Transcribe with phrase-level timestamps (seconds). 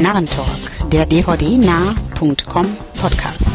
[0.00, 2.66] Narrentalk, der dvdnah.com
[2.98, 3.52] Podcast.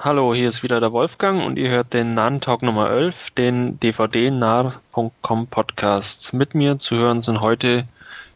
[0.00, 5.46] Hallo, hier ist wieder der Wolfgang und ihr hört den Narrentalk Nummer 11, den dvdnah.com
[5.46, 6.34] Podcast.
[6.34, 7.86] Mit mir zu hören sind heute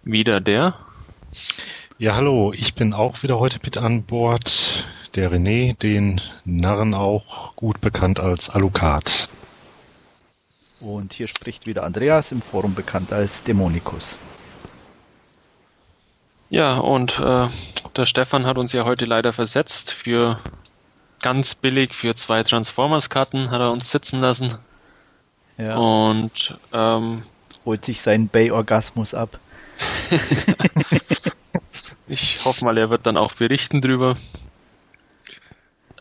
[0.04, 0.74] wieder der.
[1.98, 4.86] Ja, hallo, ich bin auch wieder heute mit an Bord.
[5.16, 9.28] Der René, den Narren auch gut bekannt als Alucard.
[10.80, 14.16] Und hier spricht wieder Andreas, im Forum bekannt als Dämonikus.
[16.48, 17.48] Ja, und äh,
[17.96, 19.92] der Stefan hat uns ja heute leider versetzt.
[19.92, 20.40] Für
[21.22, 24.56] ganz billig, für zwei Transformers-Karten hat er uns sitzen lassen.
[25.58, 25.76] Ja.
[25.76, 27.22] Und ähm,
[27.66, 29.38] Holt sich seinen Bay-Orgasmus ab.
[32.08, 34.14] ich hoffe mal, er wird dann auch berichten drüber.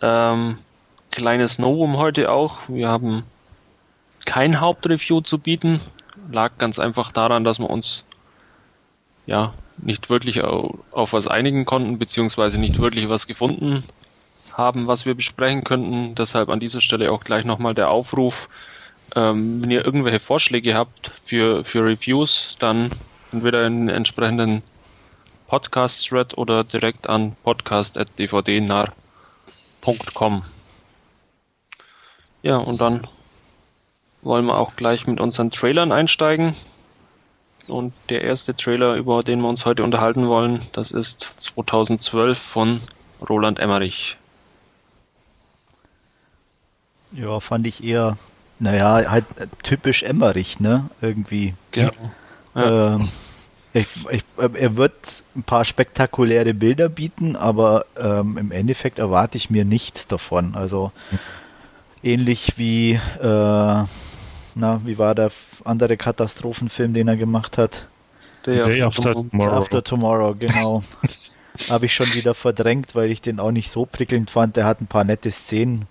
[0.01, 0.57] Ähm,
[1.11, 2.69] kleines Novum heute auch.
[2.69, 3.23] Wir haben
[4.29, 5.81] kein Hauptreview zu bieten.
[6.31, 8.05] Lag ganz einfach daran, dass wir uns
[9.25, 13.83] ja nicht wirklich auf, was einigen konnten, beziehungsweise nicht wirklich was gefunden
[14.53, 16.13] haben, was wir besprechen könnten.
[16.13, 18.49] Deshalb an dieser Stelle auch gleich nochmal der Aufruf.
[19.15, 22.91] Ähm, wenn ihr irgendwelche Vorschläge habt für, für Reviews, dann
[23.31, 24.61] entweder in den entsprechenden
[25.47, 30.43] Podcast-Thread oder direkt an podcast.dvdnar.com.
[32.43, 33.01] Ja, und dann
[34.21, 36.55] wollen wir auch gleich mit unseren Trailern einsteigen.
[37.67, 42.81] Und der erste Trailer, über den wir uns heute unterhalten wollen, das ist 2012 von
[43.27, 44.17] Roland Emmerich.
[47.11, 48.17] Ja, fand ich eher,
[48.59, 49.25] naja, halt
[49.63, 50.89] typisch Emmerich, ne?
[51.01, 51.53] Irgendwie.
[51.71, 51.91] Genau.
[52.55, 52.95] Ja.
[52.95, 53.07] Ähm,
[53.73, 59.51] ich, ich, er wird ein paar spektakuläre Bilder bieten, aber ähm, im Endeffekt erwarte ich
[59.51, 60.55] mir nichts davon.
[60.55, 60.91] Also
[62.01, 63.83] ähnlich wie, äh,
[64.59, 65.31] na, wie war der
[65.63, 67.85] andere Katastrophenfilm, den er gemacht hat?
[68.45, 69.57] Day, Day After, after Tomorrow.
[69.57, 70.83] After Tomorrow, genau.
[71.69, 74.55] Habe ich schon wieder verdrängt, weil ich den auch nicht so prickelnd fand.
[74.55, 75.87] Der hat ein paar nette Szenen.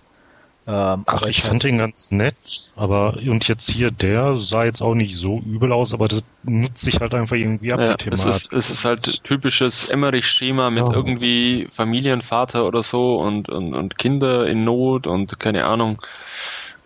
[0.67, 2.35] Ähm, Ach, ich fand den ganz nett,
[2.75, 6.83] aber und jetzt hier, der sah jetzt auch nicht so übel aus, aber das nutzt
[6.83, 8.27] sich halt einfach irgendwie ab, ja, die Thematik.
[8.27, 10.93] Es ist, es ist halt typisches Emmerich-Schema mit ja.
[10.93, 15.99] irgendwie Familienvater oder so und, und, und Kinder in Not und keine Ahnung.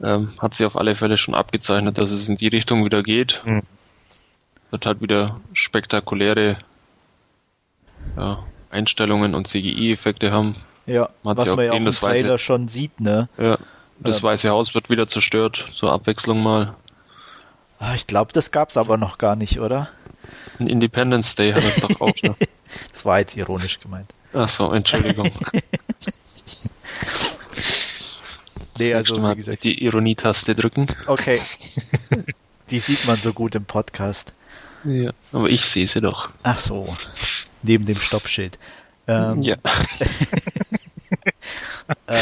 [0.01, 3.41] Ähm, hat sich auf alle Fälle schon abgezeichnet, dass es in die Richtung wieder geht.
[3.45, 3.61] Mhm.
[4.71, 6.57] Wird halt wieder spektakuläre
[8.17, 10.55] ja, Einstellungen und CGI-Effekte haben.
[10.85, 13.29] Ja, man was man ja auch im Trailer Weiße, schon sieht, ne?
[13.37, 13.57] Ja,
[13.99, 14.23] das Ähm.
[14.23, 16.75] Weiße Haus wird wieder zerstört, zur Abwechslung mal.
[17.79, 19.89] Ah, Ich glaube, das gab's aber noch gar nicht, oder?
[20.59, 22.35] Ein Independence Day hat es doch auch schon.
[22.91, 24.09] Das war jetzt ironisch gemeint.
[24.33, 25.29] Ach so, Entschuldigung.
[28.79, 30.87] Nee, also Mal die Ironietaste drücken.
[31.07, 31.39] Okay.
[32.69, 34.33] Die sieht man so gut im Podcast.
[34.83, 36.29] Ja, aber ich sehe sie doch.
[36.43, 36.95] Ach so.
[37.61, 38.57] Neben dem Stoppschild.
[39.07, 39.55] Ähm, ja.
[42.07, 42.19] äh,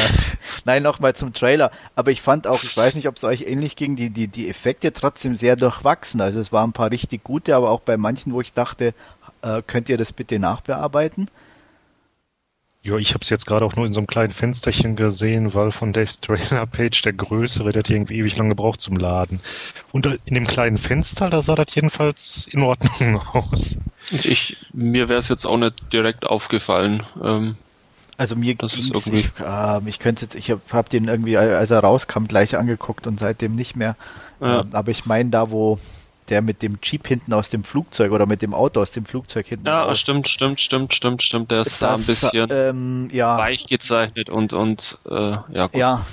[0.66, 1.72] nein, nochmal zum Trailer.
[1.96, 4.50] Aber ich fand auch, ich weiß nicht, ob es euch ähnlich ging, die, die, die
[4.50, 6.22] Effekte trotzdem sehr durchwachsen.
[6.22, 8.94] Also es waren ein paar richtig gute, aber auch bei manchen, wo ich dachte,
[9.42, 11.30] äh, könnt ihr das bitte nachbearbeiten?
[12.84, 15.72] Ja, ich habe es jetzt gerade auch nur in so einem kleinen Fensterchen gesehen, weil
[15.72, 19.40] von Daves Trailer-Page der größere, der hat irgendwie ewig lang gebraucht zum Laden.
[19.92, 23.78] Und in dem kleinen Fenster, da sah das jedenfalls in Ordnung aus.
[24.10, 27.04] Ich, mir wäre es jetzt auch nicht direkt aufgefallen.
[27.24, 27.56] Ähm,
[28.18, 31.08] Also mir Das ging's, ist irgendwie- ich, äh, ich könnte jetzt, ich habe hab den
[31.08, 33.96] irgendwie, als er rauskam, gleich angeguckt und seitdem nicht mehr.
[34.40, 34.62] Ja.
[34.62, 35.78] Ähm, aber ich meine da, wo
[36.30, 39.48] der mit dem Jeep hinten aus dem Flugzeug oder mit dem Auto aus dem Flugzeug
[39.48, 40.00] hinten ja, raus.
[40.00, 41.52] stimmt, stimmt, stimmt, stimmt, stimmt.
[41.52, 45.76] Der ein Das, bisschen ähm, ja, weich gezeichnet und, und äh, ja, gut.
[45.76, 46.06] ja,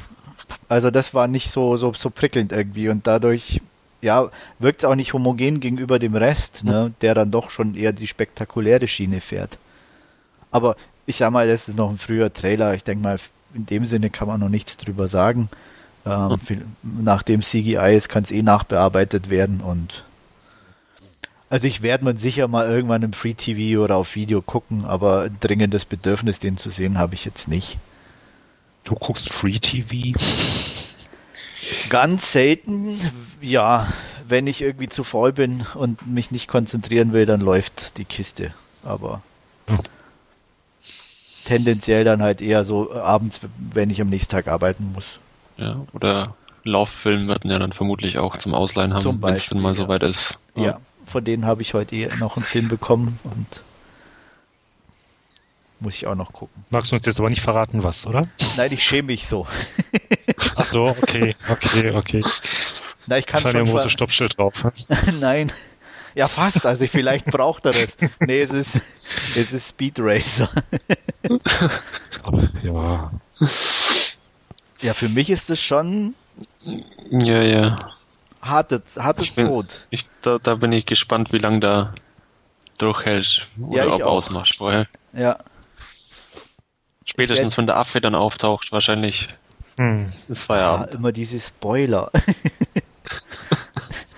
[0.69, 3.61] also das war nicht so, so, so prickelnd irgendwie und dadurch,
[4.01, 7.93] ja, wirkt es auch nicht homogen gegenüber dem Rest, ne, der dann doch schon eher
[7.93, 9.59] die spektakuläre Schiene fährt.
[10.51, 12.75] Aber ich sag mal, das ist noch ein früher Trailer.
[12.75, 13.19] Ich denke mal,
[13.55, 15.49] in dem Sinne kann man noch nichts drüber sagen.
[16.07, 20.05] Ähm, viel- Nachdem CGI ist, kann es eh nachbearbeitet werden und
[21.51, 25.23] also ich werde man sicher mal irgendwann im Free TV oder auf Video gucken, aber
[25.23, 27.79] ein dringendes Bedürfnis, den zu sehen, habe ich jetzt nicht.
[28.85, 30.19] Du guckst Free TV?
[31.91, 32.99] Ganz selten,
[33.41, 33.89] ja,
[34.27, 38.53] wenn ich irgendwie zu faul bin und mich nicht konzentrieren will, dann läuft die Kiste.
[38.85, 39.23] Aber
[39.69, 39.79] Hm.
[41.47, 43.41] tendenziell dann halt eher so abends,
[43.73, 45.19] wenn ich am nächsten Tag arbeiten muss.
[45.57, 49.71] Ja, oder Lauffilm werden ja dann vermutlich auch zum Ausleihen haben, wenn es dann mal
[49.71, 49.75] ja.
[49.75, 50.39] soweit ist.
[50.57, 53.63] Ja, von denen habe ich heute noch einen Film bekommen und
[55.81, 56.65] muss ich auch noch gucken.
[56.71, 58.27] Magst du uns jetzt aber nicht verraten, was, oder?
[58.57, 59.47] Nein, ich schäme mich so.
[60.57, 62.25] Ach so, okay, okay, okay.
[63.07, 64.65] Na, ich kann Scheint ja schon ein großes Stoppschild drauf.
[64.65, 64.73] ne?
[65.21, 65.53] Nein.
[66.15, 66.67] Ja, fast.
[66.67, 67.97] Also vielleicht braucht er das.
[68.21, 68.81] Nee, es ist,
[69.37, 70.51] es ist Speed Racer.
[72.25, 73.13] Ach, ja.
[74.81, 76.15] Ja, für mich ist das schon
[77.11, 77.79] Ja, ja.
[78.43, 79.87] Hartes, hartes Ich bin- Brot.
[79.91, 81.95] Ich, da, da bin ich gespannt, wie lange da
[82.79, 83.49] durchhältst.
[83.61, 84.13] Oder Ja, ich ob auch.
[84.13, 84.87] ausmachst vorher.
[85.13, 85.39] Ja.
[87.05, 89.29] Spätestens, wenn der Affe dann auftaucht, wahrscheinlich
[89.79, 90.07] Hm.
[90.29, 90.95] ist Ah, Feierabend.
[90.95, 92.11] immer diese Spoiler.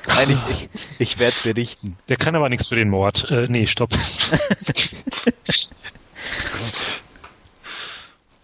[0.08, 1.96] Nein, ich, ich, ich werde berichten.
[2.08, 3.30] Der kann aber nichts für den Mord.
[3.30, 3.90] Äh, nee, stopp.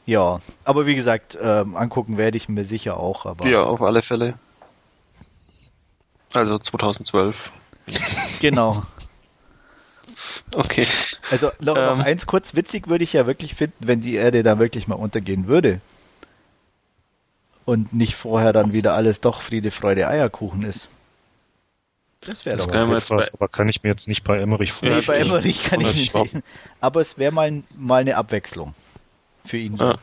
[0.09, 3.27] Ja, aber wie gesagt, ähm, angucken werde ich mir sicher auch.
[3.27, 4.39] Aber Ja, auf alle Fälle.
[6.37, 7.53] Also 2012.
[8.41, 8.83] genau.
[10.55, 10.87] Okay.
[11.31, 11.85] Also noch, Ähm.
[11.87, 14.95] noch eins kurz witzig würde ich ja wirklich finden, wenn die Erde da wirklich mal
[14.95, 15.81] untergehen würde.
[17.65, 20.89] Und nicht vorher dann wieder alles doch Friede, Freude, Eierkuchen ist.
[22.21, 24.89] Das wäre Das doch kann Etwas, aber kann ich mir jetzt nicht bei Emmerich Ja,
[24.89, 25.19] Nee, vorstellen.
[25.23, 26.27] bei Emmerich kann ich nicht Stopp.
[26.27, 26.43] reden.
[26.81, 28.75] Aber es wäre mal, mal eine Abwechslung
[29.45, 29.77] für ihn.
[29.77, 29.85] So.
[29.91, 29.99] Ja.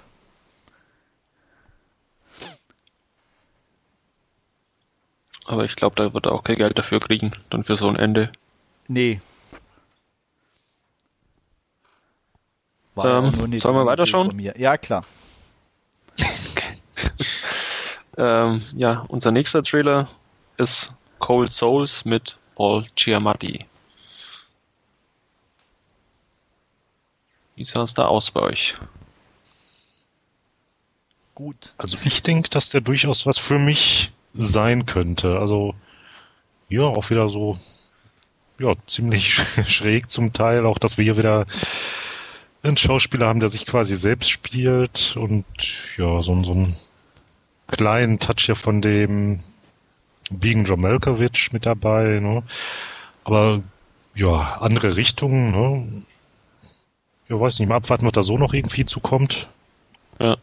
[5.46, 7.96] Aber ich glaube, da wird er auch kein Geld dafür kriegen, dann für so ein
[7.96, 8.32] Ende.
[8.88, 9.20] Nee.
[12.96, 14.28] War Ähm, nur sollen wir weiterschauen?
[14.28, 14.54] von mir.
[14.58, 15.06] Ja, klar.
[18.16, 20.08] Ähm, ja, unser nächster Trailer
[20.58, 23.66] ist Cold Souls mit Paul Giamatti.
[27.56, 28.76] Wie sah es da aus bei euch?
[31.34, 31.74] Gut.
[31.78, 35.40] Also ich denke, dass der durchaus was für mich sein könnte.
[35.40, 35.76] Also
[36.70, 37.58] ja, auch wieder so
[38.60, 39.34] ja, ziemlich
[39.68, 40.66] schräg zum Teil.
[40.66, 41.46] Auch, dass wir hier wieder
[42.64, 45.46] einen Schauspieler haben, der sich quasi selbst spielt und
[45.98, 46.76] ja, so, so einen
[47.68, 49.40] kleinen Touch hier von dem
[50.32, 52.20] Being John Malkovich mit dabei.
[52.20, 52.44] Ne?
[53.24, 53.62] Aber
[54.16, 55.52] ja, andere Richtungen.
[55.52, 56.04] Ne?
[57.30, 59.50] Ja, weiß nicht, mal abwarten, was da so noch irgendwie zukommt.
[60.20, 60.38] Ja.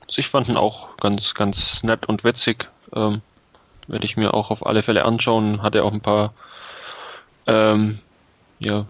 [0.00, 2.68] Also ich fand ihn auch ganz, ganz nett und witzig.
[2.94, 3.22] Ähm,
[3.86, 5.62] Werde ich mir auch auf alle Fälle anschauen.
[5.62, 6.34] Hat er auch ein paar
[7.46, 7.98] ähm,
[8.58, 8.86] ja,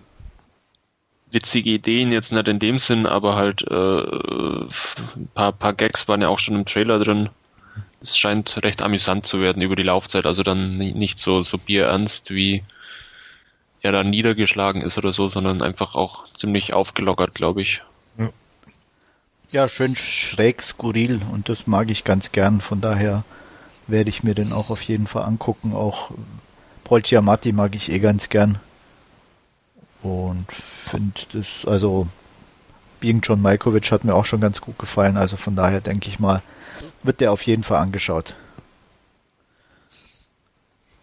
[1.30, 6.22] witzige Ideen, jetzt nicht in dem Sinn, aber halt äh, ein paar, paar Gags waren
[6.22, 7.28] ja auch schon im Trailer drin.
[8.00, 11.58] Es scheint recht amüsant zu werden über die Laufzeit, also dann ni- nicht so, so
[11.58, 12.64] bierernst, wie
[13.82, 17.82] er da niedergeschlagen ist oder so, sondern einfach auch ziemlich aufgelockert, glaube ich.
[19.50, 22.60] Ja, schön schräg, skurril und das mag ich ganz gern.
[22.60, 23.24] Von daher
[23.88, 25.72] werde ich mir den auch auf jeden Fall angucken.
[25.74, 26.10] Auch
[26.84, 28.58] Paul Giamatti mag ich eh ganz gern.
[30.02, 32.06] Und finde das, also
[33.00, 35.16] Being John Malkovich hat mir auch schon ganz gut gefallen.
[35.16, 36.42] Also von daher denke ich mal,
[37.02, 38.34] wird der auf jeden Fall angeschaut.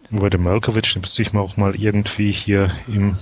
[0.09, 3.17] Den Malkovich, den müsste ich mir auch mal irgendwie hier im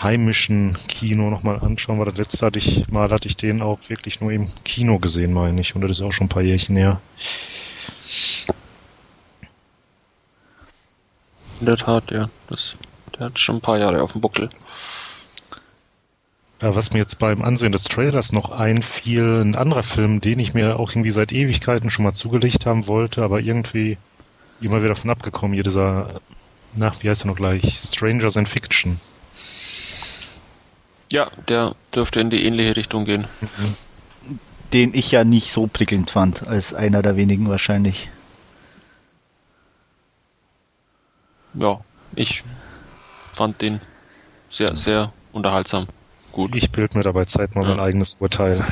[0.00, 4.20] heimischen Kino nochmal anschauen, weil das letzte hatte ich mal, hatte ich den auch wirklich
[4.20, 5.74] nur im Kino gesehen, meine ich.
[5.74, 7.00] Und das ist auch schon ein paar Jährchen her.
[11.60, 12.28] In der Tat, ja.
[12.48, 12.76] Das,
[13.18, 14.50] der hat schon ein paar Jahre auf dem Buckel.
[16.60, 20.52] Ja, was mir jetzt beim Ansehen des Trailers noch einfiel, ein anderer Film, den ich
[20.52, 23.96] mir auch irgendwie seit Ewigkeiten schon mal zugelegt haben wollte, aber irgendwie
[24.60, 26.20] immer wieder davon abgekommen, hier dieser,
[26.74, 29.00] nach, wie heißt er noch gleich, Strangers in Fiction.
[31.10, 33.26] Ja, der dürfte in die ähnliche Richtung gehen.
[34.72, 38.08] Den ich ja nicht so prickelnd fand, als einer der wenigen wahrscheinlich.
[41.54, 41.80] Ja,
[42.14, 42.44] ich
[43.32, 43.80] fand den
[44.48, 45.86] sehr, sehr unterhaltsam.
[46.32, 46.54] Gut.
[46.54, 47.70] Ich bild mir dabei Zeit mal Ja.
[47.70, 48.64] mein eigenes Urteil.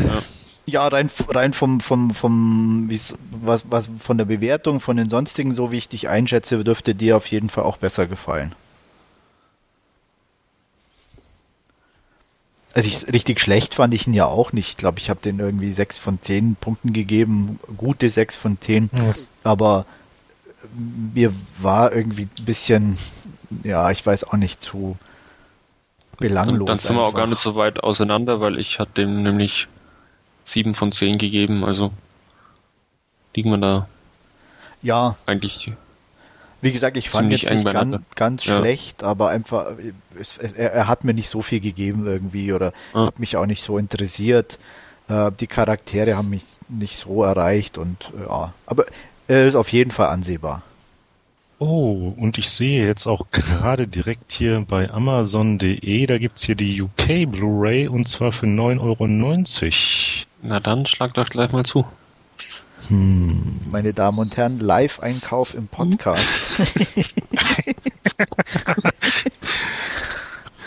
[0.67, 5.73] Ja, rein, rein vom, vom, vom, was, was, von der Bewertung, von den sonstigen, so
[5.73, 8.55] wie ich dich einschätze, dürfte dir auf jeden Fall auch besser gefallen.
[12.79, 14.69] Also ich, richtig schlecht fand ich ihn ja auch nicht.
[14.69, 18.89] Ich glaube, ich habe den irgendwie sechs von zehn Punkten gegeben, gute sechs von zehn.
[18.97, 19.15] Ja.
[19.43, 19.85] Aber
[21.13, 22.97] mir war irgendwie ein bisschen,
[23.65, 24.97] ja, ich weiß auch nicht, zu
[26.19, 26.59] belanglos.
[26.59, 27.31] Dann, dann sind wir auch gar einfach.
[27.31, 29.67] nicht so weit auseinander, weil ich hatte dem nämlich
[30.45, 31.91] sieben von zehn gegeben, also
[33.35, 33.89] liegen wir da
[34.83, 35.73] Ja, eigentlich
[36.61, 38.59] Wie gesagt, ich fand eng nicht ganz, ganz Ja.
[38.59, 39.73] schlecht, aber einfach,
[40.19, 43.07] es, er, er hat mir nicht so viel gegeben irgendwie oder Ja.
[43.07, 44.59] hat mich auch nicht so interessiert.
[45.09, 48.87] Äh, die Charaktere haben mich nicht so erreicht und äh, ja, aber
[49.29, 50.63] er ist auf jeden Fall ansehbar.
[51.61, 56.81] Oh, und ich sehe jetzt auch gerade direkt hier bei Amazon.de, da gibt's hier die
[56.81, 60.27] UK Blu-ray und zwar für 9,90 Euro.
[60.43, 61.85] Na dann, schlag doch gleich mal zu.
[62.87, 63.61] Hm.
[63.71, 66.25] Meine Damen und Herren, Live-Einkauf im Podcast.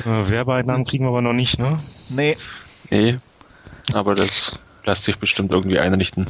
[0.05, 1.77] Äh, Werbeeinnahmen kriegen wir aber noch nicht, ne?
[2.09, 2.35] Nee.
[2.89, 3.19] Nee,
[3.93, 6.27] aber das lässt sich bestimmt irgendwie einrichten.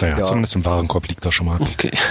[0.00, 0.24] Naja, Ja.
[0.24, 1.60] zumindest im Warenkorb liegt da schon mal.
[1.60, 1.92] Okay.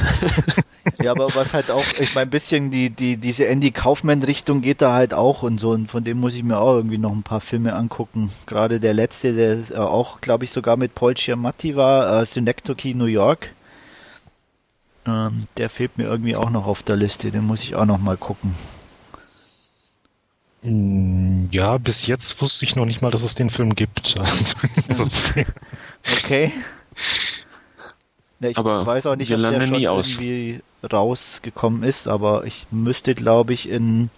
[1.01, 4.81] Ja, aber was halt auch, ich meine, ein bisschen die, die, diese Andy Kaufman-Richtung geht
[4.81, 5.72] da halt auch und so.
[5.72, 8.31] Und von dem muss ich mir auch irgendwie noch ein paar Filme angucken.
[8.48, 12.96] Gerade der letzte, der äh, auch, glaube ich, sogar mit Paul Giamatti war, äh, Synecdoche
[12.96, 13.53] New York.
[15.05, 17.31] Ähm, der fehlt mir irgendwie auch noch auf der Liste.
[17.31, 18.55] Den muss ich auch noch mal gucken.
[20.62, 24.15] Mm, Ja, bis jetzt wusste ich noch nicht mal, dass es den Film gibt.
[24.89, 25.08] Also.
[26.17, 26.51] Okay.
[28.39, 30.08] Ja, ich Aber weiß auch nicht, ob der schon aus.
[30.08, 34.10] irgendwie rausgekommen ist, aber ich müsste, glaube ich, in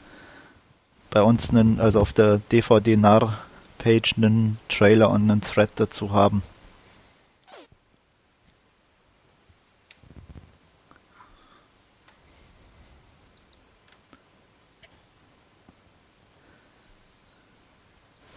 [1.09, 3.37] bei uns einen, also auf der DVD Narr
[3.79, 6.43] Page einen Trailer und einen Thread dazu haben.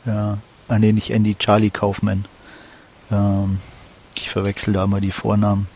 [0.07, 0.39] Ja,
[0.69, 2.25] ah nee, nicht Andy, Charlie Kaufman.
[3.11, 3.59] Ähm,
[4.25, 5.69] ich verwechsel da immer die Vornamen.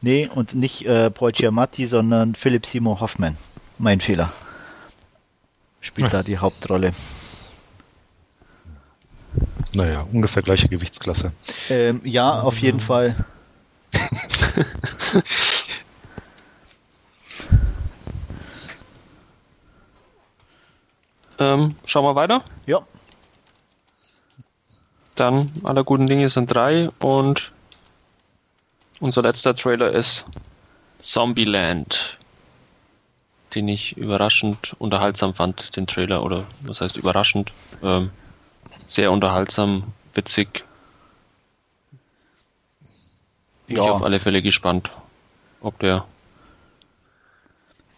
[0.00, 3.36] Nee, und nicht äh, Paul Giamatti, sondern Philip Seymour Hoffman.
[3.78, 4.32] Mein Fehler.
[5.80, 6.92] Spielt da die Hauptrolle.
[9.72, 11.32] Naja, ungefähr gleiche Gewichtsklasse.
[11.70, 13.16] Ähm, ja, auf jeden Fall.
[21.38, 22.42] Ähm, schauen wir weiter.
[22.66, 22.86] Ja.
[25.14, 27.52] Dann aller guten Dinge sind drei und
[29.00, 30.24] unser letzter Trailer ist
[31.00, 32.18] Zombieland,
[33.54, 37.52] den ich überraschend unterhaltsam fand, den Trailer, oder was heißt überraschend?
[37.82, 38.10] Ähm,
[38.74, 40.64] sehr unterhaltsam, witzig.
[43.66, 43.92] Bin ich Ja.
[43.92, 44.90] auf alle Fälle gespannt,
[45.60, 46.04] ob der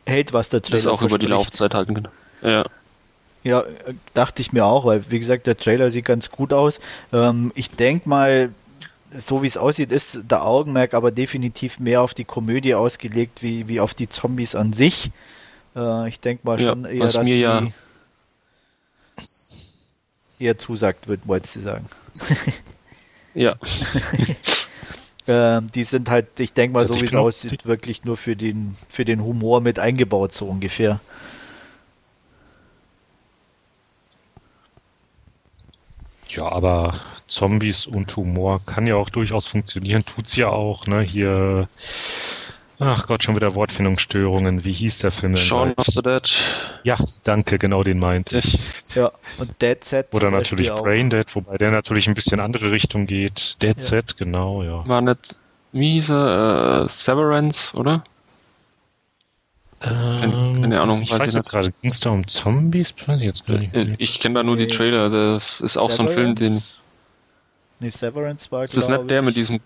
[0.06, 1.26] Hält, was der Trailer das auch über die.
[1.26, 2.08] Laufzeit halten kann.
[2.42, 2.64] Ja,
[3.42, 6.80] Ja, äh, dachte ich mir auch, weil wie gesagt, der Trailer sieht ganz gut aus.
[7.12, 8.50] Ähm, ich denke mal,
[9.16, 13.68] so wie es aussieht, ist der Augenmerk aber definitiv mehr auf die Komödie ausgelegt, wie,
[13.68, 15.10] wie auf die Zombies an sich.
[15.74, 17.62] Äh, ich denke mal Ja, schon eher, was dass mir die ja-
[20.38, 21.86] eher zusagt wird, wolltest du sagen.
[23.34, 23.56] ja,
[25.28, 28.34] Ähm, die sind halt, ich denke mal, Also so wie es aussieht, wirklich nur für
[28.34, 30.98] den, für den Humor mit eingebaut, so ungefähr.
[36.36, 36.94] Ja, aber
[37.26, 41.00] Zombies und Humor kann ja auch durchaus funktionieren, tut's ja auch, ne?
[41.00, 41.68] Hier,
[42.78, 44.64] ach Gott, schon wieder Wortfindungsstörungen.
[44.64, 45.42] Wie hieß der Film denn?
[45.42, 46.30] Shaun of the Dead.
[46.84, 48.58] Ja, danke, genau den meinte ich.
[48.94, 50.08] Ja, und Dead Set.
[50.12, 50.82] Oder natürlich auch.
[50.82, 53.60] Braindead, wobei der natürlich ein bisschen andere Richtung geht.
[53.62, 54.86] Dead Set, genau, ja.
[54.86, 55.36] War nicht,
[55.72, 58.04] wie hieß er, äh, Severance, oder?
[59.82, 61.50] Ähm, keine Ahnung, Ich weiß jetzt nicht.
[61.50, 62.94] gerade, ging's da um Zombies?
[63.06, 63.74] Weiß ich jetzt gar nicht.
[63.74, 64.66] Äh, Ich kenne da nur die.
[64.66, 65.08] Trailer.
[65.08, 66.48] Das ist auch so ein Film, den.
[66.48, 66.74] Severance?
[67.80, 69.60] Nee, Severance war, Ist das glaub nicht der mit diesem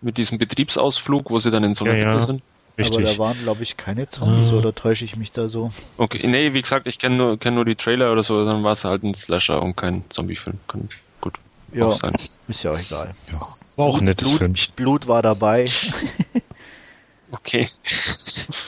[0.00, 2.22] mit diesem Betriebsausflug, wo sie dann in so einer Ja, Hütte ja.
[2.22, 2.42] sind?
[2.76, 3.18] Aber da Richtig.
[3.18, 4.56] waren, glaube ich, keine Zombies, Ah.
[4.56, 5.72] oder täusche ich mich da so?
[5.96, 8.72] Okay, nee, wie gesagt, ich kenne nur, kenn nur die Trailer oder so, dann war
[8.72, 10.58] es halt ein Slasher und kein Zombie-Film.
[10.68, 10.88] Kann
[11.20, 11.40] gut
[11.74, 12.14] Ja, auch sein.
[12.46, 13.12] ist ja auch egal.
[13.32, 13.40] Ja,
[13.74, 14.74] war auch ein nettes Blut, Filmchen.
[14.76, 15.64] Blut war dabei.
[17.32, 17.68] Okay.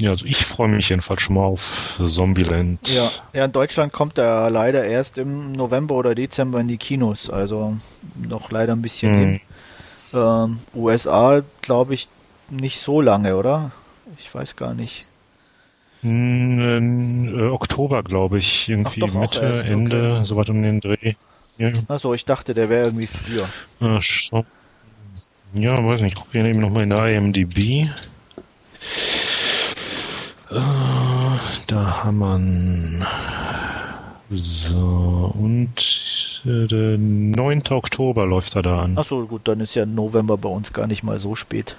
[0.00, 2.78] Ja, also ich freue mich jedenfalls schon mal auf Zombieland.
[2.88, 7.28] Ja, ja, in Deutschland kommt er leider erst im November oder Dezember in die Kinos,
[7.28, 7.76] also
[8.28, 9.40] noch leider ein bisschen Hm.
[10.12, 12.08] Ähm, USA, glaube ich,
[12.48, 13.70] nicht so lange, oder?
[14.18, 15.06] Ich weiß gar nicht.
[16.02, 19.72] Hm, äh, Oktober, glaube ich, irgendwie Ach doch, Mitte, erst, okay.
[19.72, 21.14] Ende, soweit um den Dreh.
[21.58, 23.44] Ja, Achso, ich dachte, der wäre irgendwie früher.
[23.80, 24.44] äh, schon.
[25.54, 27.88] Ja, weiß nicht, ich gucke hier eben nochmal in der IMDb.
[30.50, 33.06] Da haben wir
[34.36, 37.62] so und äh, der 9.
[37.70, 38.98] Oktober läuft er da an.
[38.98, 41.76] Achso, gut, dann ist ja November bei uns gar nicht mal so spät.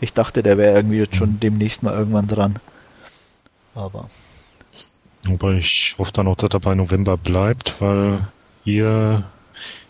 [0.00, 2.56] Ich dachte, der wäre irgendwie jetzt schon demnächst mal irgendwann dran.
[3.74, 4.08] Aber
[5.26, 8.28] Wobei ich hoffe dann auch, dass er bei November bleibt, weil
[8.64, 9.24] hier,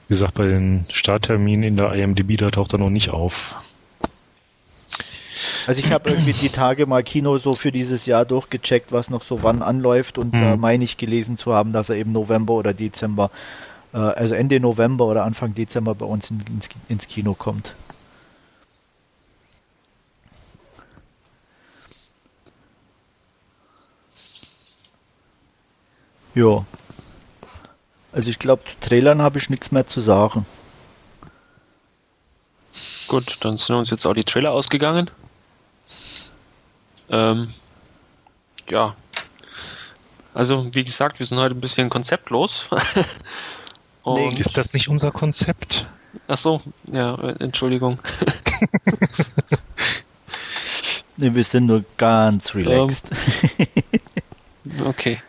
[0.08, 3.73] wie gesagt, bei den Startterminen in der IMDb, da taucht er noch nicht auf.
[5.66, 9.22] Also ich habe irgendwie die Tage mal Kino so für dieses Jahr durchgecheckt, was noch
[9.22, 10.42] so wann anläuft und mhm.
[10.42, 13.30] äh, meine ich gelesen zu haben, dass er eben November oder Dezember,
[13.92, 17.74] äh, also Ende November oder Anfang Dezember bei uns in, ins, ins Kino kommt.
[26.34, 26.64] Ja.
[28.12, 30.44] Also ich glaube, zu Trailern habe ich nichts mehr zu sagen.
[33.08, 35.10] Gut, dann sind uns jetzt auch die Trailer ausgegangen.
[37.14, 37.48] Ähm,
[38.68, 38.96] ja.
[40.34, 42.68] Also, wie gesagt, wir sind heute ein bisschen konzeptlos.
[44.02, 45.86] Und ist das nicht unser Konzept?
[46.26, 46.60] Ach so,
[46.92, 47.96] ja, Entschuldigung.
[51.16, 53.10] nee, wir sind nur ganz relaxed.
[54.64, 55.22] Ähm, okay.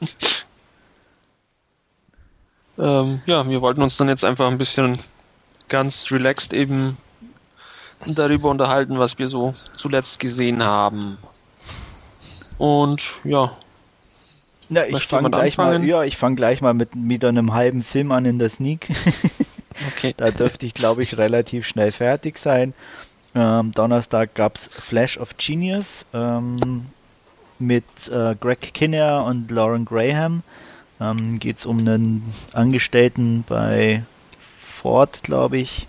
[2.78, 5.00] ähm, ja, wir wollten uns dann jetzt einfach ein bisschen
[5.68, 6.96] ganz relaxed eben
[8.06, 11.18] darüber unterhalten, was wir so zuletzt gesehen haben.
[12.58, 13.56] Und ja.
[14.68, 18.12] Na, ich fange gleich mal, ja, ich fange gleich mal mit, mit einem halben Film
[18.12, 18.88] an in der Sneak.
[19.88, 20.14] okay.
[20.16, 22.74] da dürfte ich, glaube ich, relativ schnell fertig sein.
[23.34, 26.86] Ähm, Donnerstag gab es Flash of Genius ähm,
[27.58, 30.42] mit äh, Greg Kinnear und Lauren Graham.
[31.00, 34.02] Ähm, Geht es um einen Angestellten bei
[34.60, 35.86] Ford, glaube ich,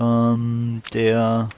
[0.00, 1.48] ähm, der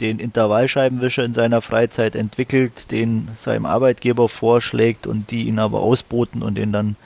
[0.00, 6.42] den Intervallscheibenwischer in seiner Freizeit entwickelt, den seinem Arbeitgeber vorschlägt und die ihn aber ausboten
[6.42, 6.96] und den dann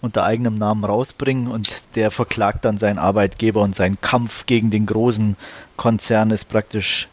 [0.00, 1.46] unter eigenem Namen rausbringen.
[1.46, 5.36] Und der verklagt dann seinen Arbeitgeber und sein Kampf gegen den großen
[5.76, 7.08] Konzern ist praktisch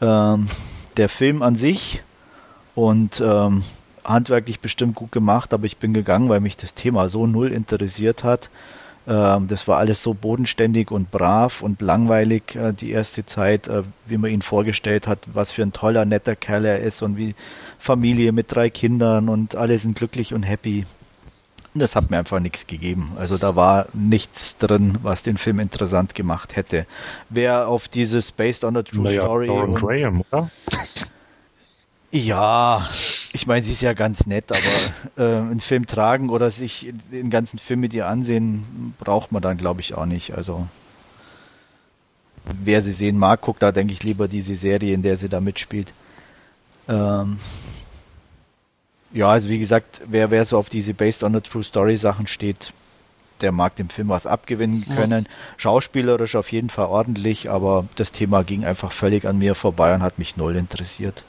[0.00, 0.46] ähm,
[0.96, 2.02] der Film an sich
[2.74, 3.62] und ähm,
[4.04, 8.24] handwerklich bestimmt gut gemacht, aber ich bin gegangen, weil mich das Thema so null interessiert
[8.24, 8.48] hat
[9.06, 14.18] das war alles so bodenständig und brav und langweilig äh, die erste Zeit, äh, wie
[14.18, 17.36] man ihn vorgestellt hat, was für ein toller, netter Kerl er ist und wie
[17.78, 20.84] Familie mit drei Kindern und alle sind glücklich und happy.
[21.74, 23.12] Das hat mir einfach nichts gegeben.
[23.16, 26.86] Also da war nichts drin, was den Film interessant gemacht hätte.
[27.28, 29.46] Wer auf dieses Based on a True naja, Story.
[29.46, 30.50] Lauren Graham, oder?
[32.12, 32.86] Ja,
[33.32, 37.30] ich meine, sie ist ja ganz nett, aber äh, einen Film tragen oder sich den
[37.30, 40.34] ganzen Film mit ihr ansehen, braucht man dann, glaube ich, auch nicht.
[40.34, 40.66] Also
[42.62, 45.40] wer sie sehen mag, guckt da, denke ich, lieber diese Serie, in der sie da
[45.40, 45.92] mitspielt.
[46.88, 47.38] Ähm,
[49.12, 52.28] ja, also wie gesagt, wer, wer so auf diese Based on a True Story Sachen
[52.28, 52.72] steht,
[53.40, 55.24] der mag dem Film was abgewinnen können.
[55.24, 55.30] Ja.
[55.56, 60.02] Schauspielerisch auf jeden Fall ordentlich, aber das Thema ging einfach völlig an mir vorbei und
[60.02, 61.24] hat mich null interessiert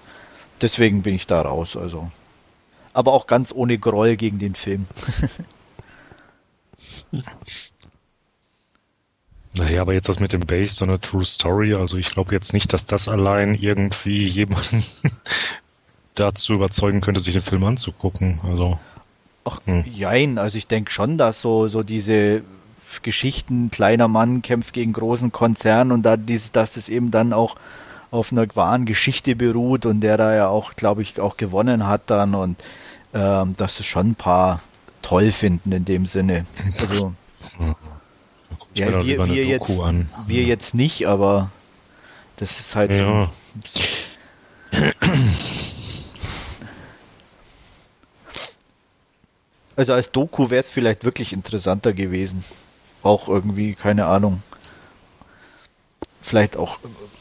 [0.62, 2.10] deswegen bin ich da raus, also.
[2.94, 4.86] Aber auch ganz ohne Groll gegen den Film.
[9.58, 12.54] Naja, aber jetzt das mit dem Based on a True Story, also ich glaube jetzt
[12.54, 14.84] nicht, dass das allein irgendwie jemanden
[16.16, 18.40] dazu überzeugen könnte, sich den Film anzugucken.
[18.44, 18.78] Also.
[19.46, 19.86] Ach, hm.
[19.92, 22.44] jein, also ich denke schon, dass so, so diese
[23.02, 27.56] Geschichten, kleiner Mann kämpft gegen großen Konzern und da dies, dass das eben dann auch
[28.12, 32.04] auf einer wahren Geschichte beruht und der da ja auch, glaube ich, auch gewonnen hat
[32.08, 32.62] dann und
[33.14, 34.62] ähm, dass das schon ein paar
[35.02, 36.46] toll finden in dem Sinne.
[36.80, 37.14] Also
[38.74, 40.08] ja, wir, wir jetzt, an.
[40.26, 41.52] wir jetzt nicht, aber
[42.38, 43.30] das ist halt ja.
[44.72, 44.82] so.
[49.76, 52.44] Also als Doku wäre es vielleicht wirklich interessanter gewesen.
[53.04, 54.42] Auch irgendwie, keine Ahnung
[56.28, 56.78] vielleicht auch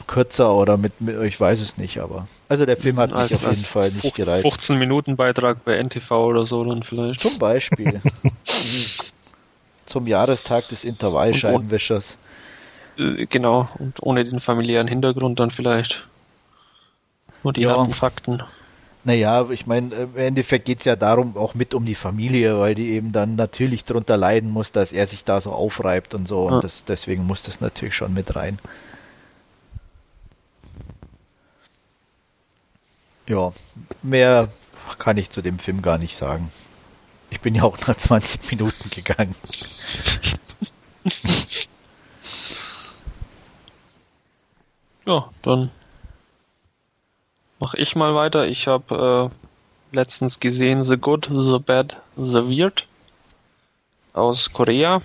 [0.07, 3.43] kürzer oder mit, mit, ich weiß es nicht, aber also der Film hat mich auf
[3.43, 4.41] jeden Fall nicht gereizt.
[4.41, 7.19] 15 Minuten Beitrag bei NTV oder so dann vielleicht.
[7.19, 8.01] Zum Beispiel.
[9.85, 12.17] Zum Jahrestag des Intervallscheibenwischers.
[12.97, 16.07] Äh, genau, und ohne den familiären Hintergrund dann vielleicht.
[17.43, 17.77] Nur die ja.
[17.77, 18.43] harten Fakten.
[19.03, 22.75] Naja, ich meine, im Endeffekt geht es ja darum, auch mit um die Familie, weil
[22.75, 26.49] die eben dann natürlich darunter leiden muss, dass er sich da so aufreibt und so.
[26.49, 26.55] Ja.
[26.55, 28.59] Und das, deswegen muss das natürlich schon mit rein.
[33.27, 33.51] Ja,
[34.03, 34.47] mehr
[34.99, 36.49] kann ich zu dem Film gar nicht sagen.
[37.29, 39.35] Ich bin ja auch nach 20 Minuten gegangen.
[45.05, 45.71] ja, dann
[47.59, 48.47] mache ich mal weiter.
[48.47, 49.31] Ich habe
[49.91, 52.87] äh, letztens gesehen The Good, The Bad, The Weird
[54.13, 55.01] aus Korea.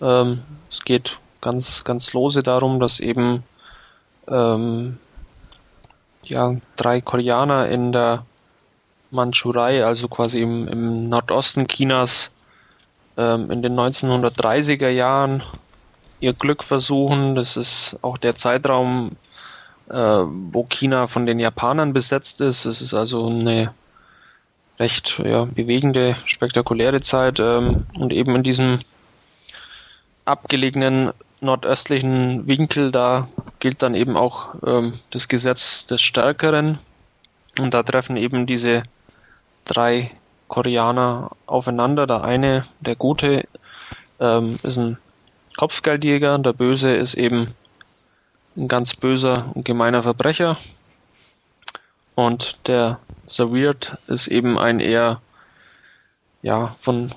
[0.00, 3.42] Ähm, es geht ganz, ganz lose darum, dass eben
[4.28, 4.98] ähm,
[6.24, 8.24] ja, drei Koreaner in der
[9.10, 12.30] Mandschurei, also quasi im, im Nordosten Chinas,
[13.16, 15.42] ähm, in den 1930er Jahren
[16.20, 17.34] ihr Glück versuchen.
[17.34, 19.16] Das ist auch der Zeitraum,
[19.90, 22.64] äh, wo China von den Japanern besetzt ist.
[22.64, 23.74] Es ist also eine
[24.78, 28.78] recht ja, bewegende, spektakuläre Zeit ähm, und eben in diesem
[30.24, 33.28] abgelegenen nordöstlichen Winkel, da
[33.58, 36.78] gilt dann eben auch ähm, das Gesetz des Stärkeren.
[37.58, 38.84] Und da treffen eben diese
[39.64, 40.10] drei
[40.48, 42.06] Koreaner aufeinander.
[42.06, 43.46] Der eine, der Gute,
[44.20, 44.98] ähm, ist ein
[45.56, 47.54] Kopfgeldjäger, der Böse ist eben
[48.56, 50.56] ein ganz böser und gemeiner Verbrecher.
[52.14, 52.98] Und der
[53.38, 55.20] Weird ist eben ein eher
[56.42, 57.12] ja von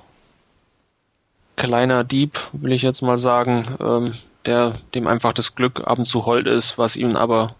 [1.55, 4.13] kleiner Dieb, will ich jetzt mal sagen, ähm,
[4.45, 7.55] der dem einfach das Glück ab und zu hold ist, was ihn aber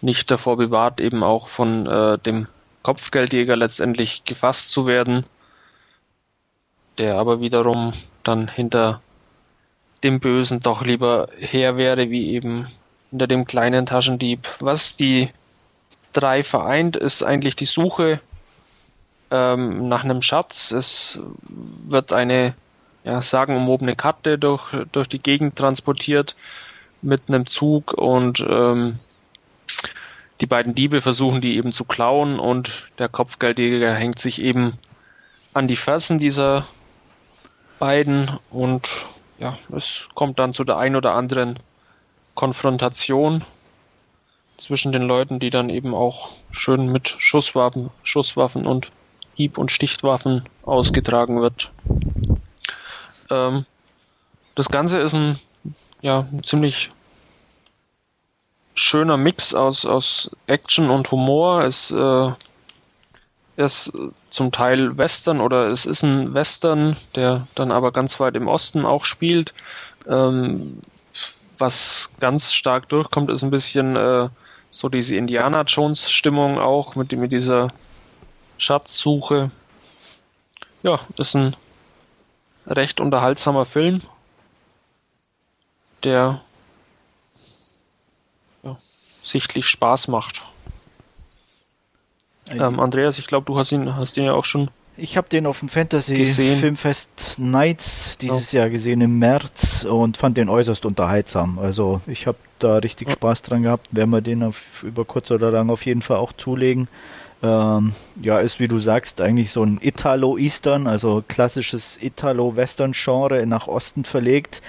[0.00, 2.46] nicht davor bewahrt, eben auch von äh, dem
[2.82, 5.24] Kopfgeldjäger letztendlich gefasst zu werden,
[6.98, 7.92] der aber wiederum
[8.22, 9.00] dann hinter
[10.02, 12.66] dem Bösen doch lieber her wäre, wie eben
[13.10, 14.48] hinter dem kleinen Taschendieb.
[14.60, 15.30] Was die
[16.12, 18.20] drei vereint, ist eigentlich die Suche
[19.30, 20.72] ähm, nach einem Schatz.
[20.72, 22.54] Es wird eine
[23.04, 26.36] ja, sagenumwobene Karte durch, durch die Gegend transportiert
[27.02, 28.98] mit einem Zug und ähm,
[30.40, 34.78] die beiden Diebe versuchen die eben zu klauen und der Kopfgeldjäger hängt sich eben
[35.52, 36.66] an die Fersen dieser
[37.78, 39.06] beiden und
[39.38, 41.58] ja, es kommt dann zu der ein oder anderen
[42.34, 43.44] Konfrontation
[44.56, 48.92] zwischen den Leuten, die dann eben auch schön mit Schusswaffen, Schusswaffen und
[49.34, 51.72] Hieb- und Stichwaffen ausgetragen wird.
[53.32, 53.64] Ähm,
[54.54, 55.38] das Ganze ist ein,
[56.02, 56.90] ja, ein ziemlich
[58.74, 61.64] schöner Mix aus, aus Action und Humor.
[61.64, 62.32] Es äh,
[63.56, 63.92] ist
[64.30, 68.84] zum Teil Western oder es ist ein Western, der dann aber ganz weit im Osten
[68.84, 69.54] auch spielt.
[70.06, 70.80] Ähm,
[71.58, 74.28] was ganz stark durchkommt, ist ein bisschen äh,
[74.70, 77.68] so diese Indiana Jones Stimmung auch mit, mit dieser
[78.58, 79.50] Schatzsuche.
[80.82, 81.54] Ja, ist ein
[82.66, 84.00] recht unterhaltsamer Film,
[86.04, 86.40] der
[88.62, 88.76] ja,
[89.22, 90.46] sichtlich Spaß macht.
[92.50, 94.70] Ähm, Andreas, ich glaube, du hast ihn, hast ihn ja auch schon.
[94.96, 98.60] Ich habe den auf dem Fantasy Filmfest Nights dieses ja.
[98.60, 101.58] Jahr gesehen im März und fand den äußerst unterhaltsam.
[101.58, 103.14] Also ich habe da richtig ja.
[103.14, 103.88] Spaß dran gehabt.
[103.92, 106.88] Werden wir den auf, über kurz oder lang auf jeden Fall auch zulegen.
[107.42, 114.04] Ähm, ja, ist wie du sagst eigentlich so ein Italo-Eastern, also klassisches Italo-Western-Genre nach Osten
[114.04, 114.62] verlegt,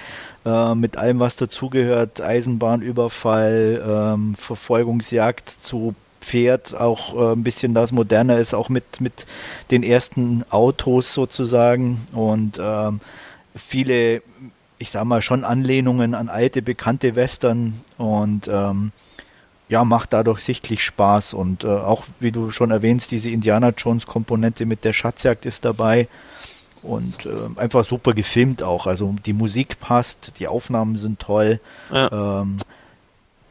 [0.44, 7.92] äh, mit allem, was dazugehört, Eisenbahnüberfall, ähm, Verfolgungsjagd zu Pferd, auch äh, ein bisschen das
[7.92, 9.26] Moderne ist, auch mit, mit
[9.70, 12.06] den ersten Autos sozusagen.
[12.12, 13.00] Und ähm,
[13.54, 14.22] viele,
[14.78, 17.74] ich sag mal, schon Anlehnungen an alte, bekannte Western.
[17.98, 18.90] Und ähm,
[19.74, 24.06] ja, macht dadurch sichtlich Spaß und äh, auch, wie du schon erwähnst, diese Indiana Jones
[24.06, 26.06] Komponente mit der Schatzjagd ist dabei
[26.84, 28.86] und äh, einfach super gefilmt auch.
[28.86, 31.58] Also die Musik passt, die Aufnahmen sind toll.
[31.92, 32.42] Ja.
[32.42, 32.58] Ähm,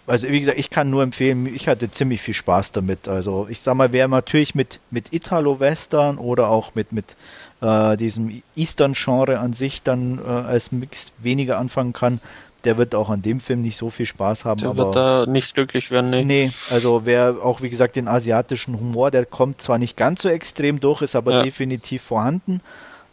[0.07, 3.09] also wie gesagt, ich kann nur empfehlen, ich hatte ziemlich viel Spaß damit.
[3.09, 7.17] Also ich sag mal, wer natürlich mit, mit Italo-Western oder auch mit, mit
[7.59, 12.21] äh, diesem Eastern-Genre an sich dann äh, als Mix weniger anfangen kann,
[12.65, 14.62] der wird auch an dem Film nicht so viel Spaß haben.
[14.62, 16.23] Der aber wird da nicht glücklich werden, nee.
[16.23, 20.30] Nee, also wer auch, wie gesagt, den asiatischen Humor, der kommt zwar nicht ganz so
[20.30, 21.43] extrem durch, ist aber ja.
[21.43, 22.62] definitiv vorhanden.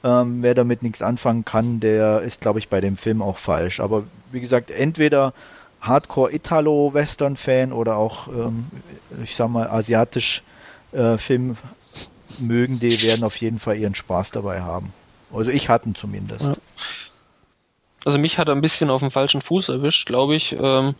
[0.02, 3.80] Ähm, wer damit nichts anfangen kann, der ist, glaube ich, bei dem Film auch falsch.
[3.80, 5.34] Aber wie gesagt, entweder
[5.80, 8.66] Hardcore Italo-Western-Fan oder auch, ähm,
[9.22, 10.42] ich sag mal, asiatisch
[10.92, 11.56] äh, Film
[12.38, 14.92] mögen, die werden auf jeden Fall ihren Spaß dabei haben.
[15.32, 16.48] Also ich hatte zumindest.
[16.48, 16.54] Ja.
[18.04, 20.56] Also mich hat er ein bisschen auf dem falschen Fuß erwischt, glaube ich.
[20.58, 20.94] Ähm,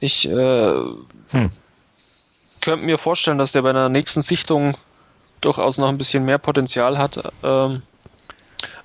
[0.00, 0.72] ich äh,
[1.30, 1.50] hm.
[2.60, 4.76] könnte mir vorstellen, dass der bei einer nächsten Sichtung
[5.40, 7.32] durchaus noch ein bisschen mehr Potenzial hat.
[7.42, 7.82] Ähm,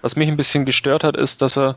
[0.01, 1.75] was mich ein bisschen gestört hat, ist, dass er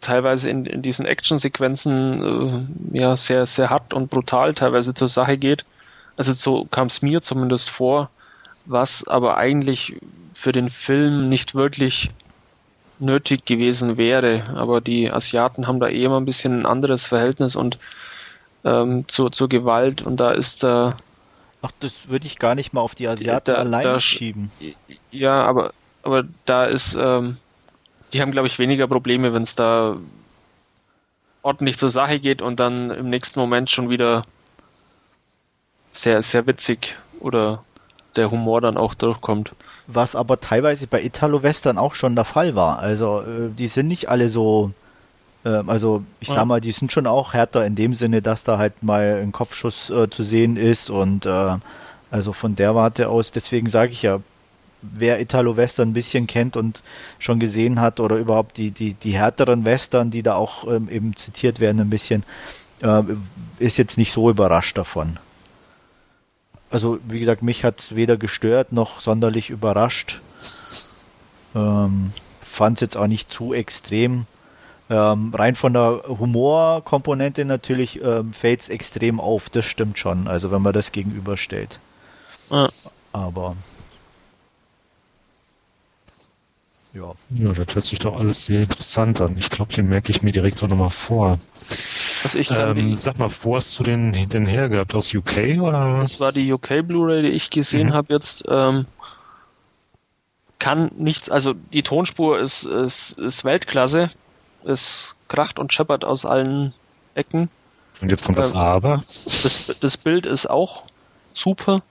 [0.00, 5.36] teilweise in, in diesen Actionsequenzen äh, ja sehr, sehr hart und brutal teilweise zur Sache
[5.36, 5.64] geht.
[6.16, 8.10] Also so kam es mir zumindest vor,
[8.64, 9.96] was aber eigentlich
[10.32, 12.10] für den Film nicht wirklich
[12.98, 14.44] nötig gewesen wäre.
[14.54, 17.78] Aber die Asiaten haben da eh immer ein bisschen ein anderes Verhältnis und
[18.64, 20.96] ähm, zur, zur Gewalt und da ist da.
[21.62, 24.50] Ach, das würde ich gar nicht mal auf die Asiaten da, allein da, schieben.
[25.10, 27.38] Ja, aber, aber da ist, ähm,
[28.12, 29.96] die haben, glaube ich, weniger Probleme, wenn es da
[31.42, 34.26] ordentlich zur Sache geht und dann im nächsten Moment schon wieder
[35.92, 37.64] sehr, sehr witzig oder
[38.16, 39.52] der Humor dann auch durchkommt
[39.86, 42.78] was aber teilweise bei Italo-Western auch schon der Fall war.
[42.78, 44.72] Also äh, die sind nicht alle so,
[45.44, 46.34] äh, also ich ja.
[46.34, 49.32] sag mal, die sind schon auch härter in dem Sinne, dass da halt mal ein
[49.32, 51.56] Kopfschuss äh, zu sehen ist und äh,
[52.10, 54.20] also von der Warte aus, deswegen sage ich ja,
[54.82, 56.82] wer Italo-Western ein bisschen kennt und
[57.18, 61.16] schon gesehen hat oder überhaupt die, die, die härteren Western, die da auch ähm, eben
[61.16, 62.24] zitiert werden ein bisschen,
[62.82, 63.02] äh,
[63.58, 65.18] ist jetzt nicht so überrascht davon.
[66.70, 70.18] Also wie gesagt, mich hat es weder gestört noch sonderlich überrascht.
[71.54, 74.26] Ähm, Fand es jetzt auch nicht zu extrem.
[74.88, 80.50] Ähm, rein von der Humorkomponente natürlich ähm, fällt es extrem auf, das stimmt schon, also
[80.52, 81.80] wenn man das gegenüberstellt.
[82.50, 82.68] Ja.
[83.12, 83.56] Aber
[86.96, 87.14] ja.
[87.30, 89.36] Ja, das hört sich doch alles sehr interessant an.
[89.36, 91.38] Ich glaube, den merke ich mir direkt auch nochmal vor.
[92.22, 94.94] Was ich Ähm, sag mal, wo hast du den denn hergehabt?
[94.94, 96.00] Aus UK oder?
[96.00, 97.92] das war die UK Blu-ray, die ich gesehen Mhm.
[97.92, 98.44] habe jetzt.
[98.48, 98.86] Ähm,
[100.58, 104.06] kann nichts, also die Tonspur ist, ist, ist Weltklasse.
[104.64, 106.72] Es kracht und scheppert aus allen
[107.14, 107.48] Ecken.
[108.00, 108.96] Und jetzt kommt das Ähm, Aber.
[108.96, 110.84] Das, das Bild ist auch
[111.32, 111.82] super.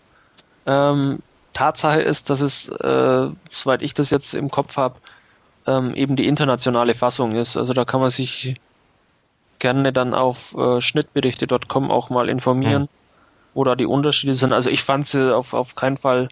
[0.66, 1.20] Ähm,
[1.56, 4.98] Tatsache ist, dass es, äh, soweit ich das jetzt im Kopf habe,
[5.66, 7.58] ähm, eben die internationale Fassung ist.
[7.58, 8.62] Also da kann man sich
[9.58, 12.88] gerne dann auf äh, schnittberichte.com auch mal informieren, Mhm.
[13.56, 14.54] wo da die Unterschiede sind.
[14.54, 16.30] Also ich fand sie auf, auf keinen Fall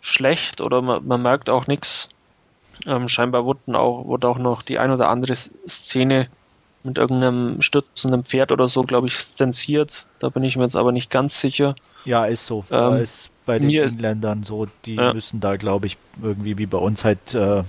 [0.00, 2.10] schlecht oder man, man merkt auch nichts.
[2.86, 6.28] Ähm, scheinbar wurden auch, wurde auch noch die ein oder andere Szene
[6.84, 10.06] mit irgendeinem stürzenden Pferd oder so, glaube ich, stensiert.
[10.18, 11.74] Da bin ich mir jetzt aber nicht ganz sicher.
[12.04, 12.64] Ja, ist so.
[12.70, 15.12] Ähm, ist bei den Engländern so, die Ja.
[15.12, 17.64] müssen da, glaube ich, irgendwie wie bei uns halt äh,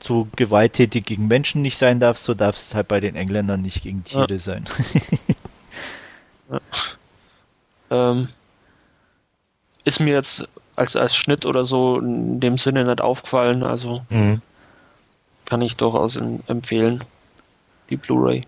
[0.00, 3.82] zu gewalttätig gegen Menschen nicht sein darf, so darf es halt bei den Engländern nicht
[3.82, 4.64] gegen Tiere sein.
[7.90, 8.28] Ähm,
[9.84, 14.40] ist mir jetzt als, als Schnitt oder so in dem Sinne nicht aufgefallen, also Mhm.
[15.44, 17.04] kann ich durchaus in, empfehlen,
[17.92, 18.42] die Blu-ray.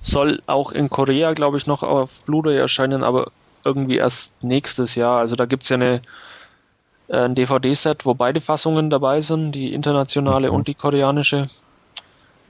[0.00, 3.32] Soll auch in Korea, glaube ich, noch auf Blu-ray erscheinen, aber
[3.64, 5.18] irgendwie erst nächstes Jahr.
[5.18, 6.02] Also da gibt's ja eine,
[7.08, 10.54] äh, ein DVD-Set, wo beide Fassungen dabei sind, die internationale so.
[10.54, 11.48] und die koreanische.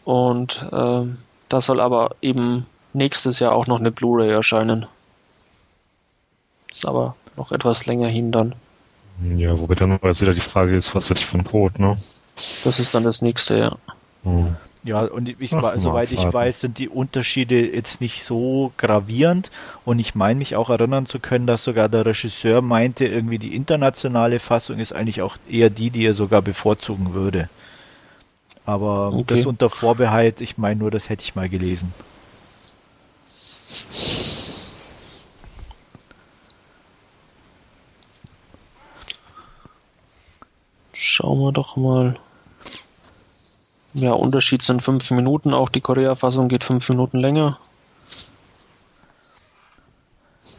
[0.04, 4.86] Und ähm, da soll aber eben nächstes Jahr auch noch eine Blu-ray erscheinen.
[6.70, 8.54] Ist aber noch etwas länger hin dann.
[9.36, 11.96] Ja, wobei dann jetzt wieder die Frage ist, was hätte ich von Code, ne?
[12.64, 13.76] Das ist dann das nächste, ja.
[14.24, 14.56] Mhm.
[14.82, 19.50] Ja, und ich, Ach, soweit ich weiß, sind die Unterschiede jetzt nicht so gravierend.
[19.84, 23.54] Und ich meine mich auch erinnern zu können, dass sogar der Regisseur meinte, irgendwie die
[23.54, 27.50] internationale Fassung ist eigentlich auch eher die, die er sogar bevorzugen würde.
[28.64, 29.24] Aber Okay.
[29.26, 31.92] das unter Vorbehalt, ich meine nur, das hätte ich mal gelesen.
[40.92, 42.20] Schauen wir doch mal.
[43.94, 45.52] Ja, Unterschied sind fünf Minuten.
[45.52, 47.58] Auch die Korea-Fassung geht fünf Minuten länger.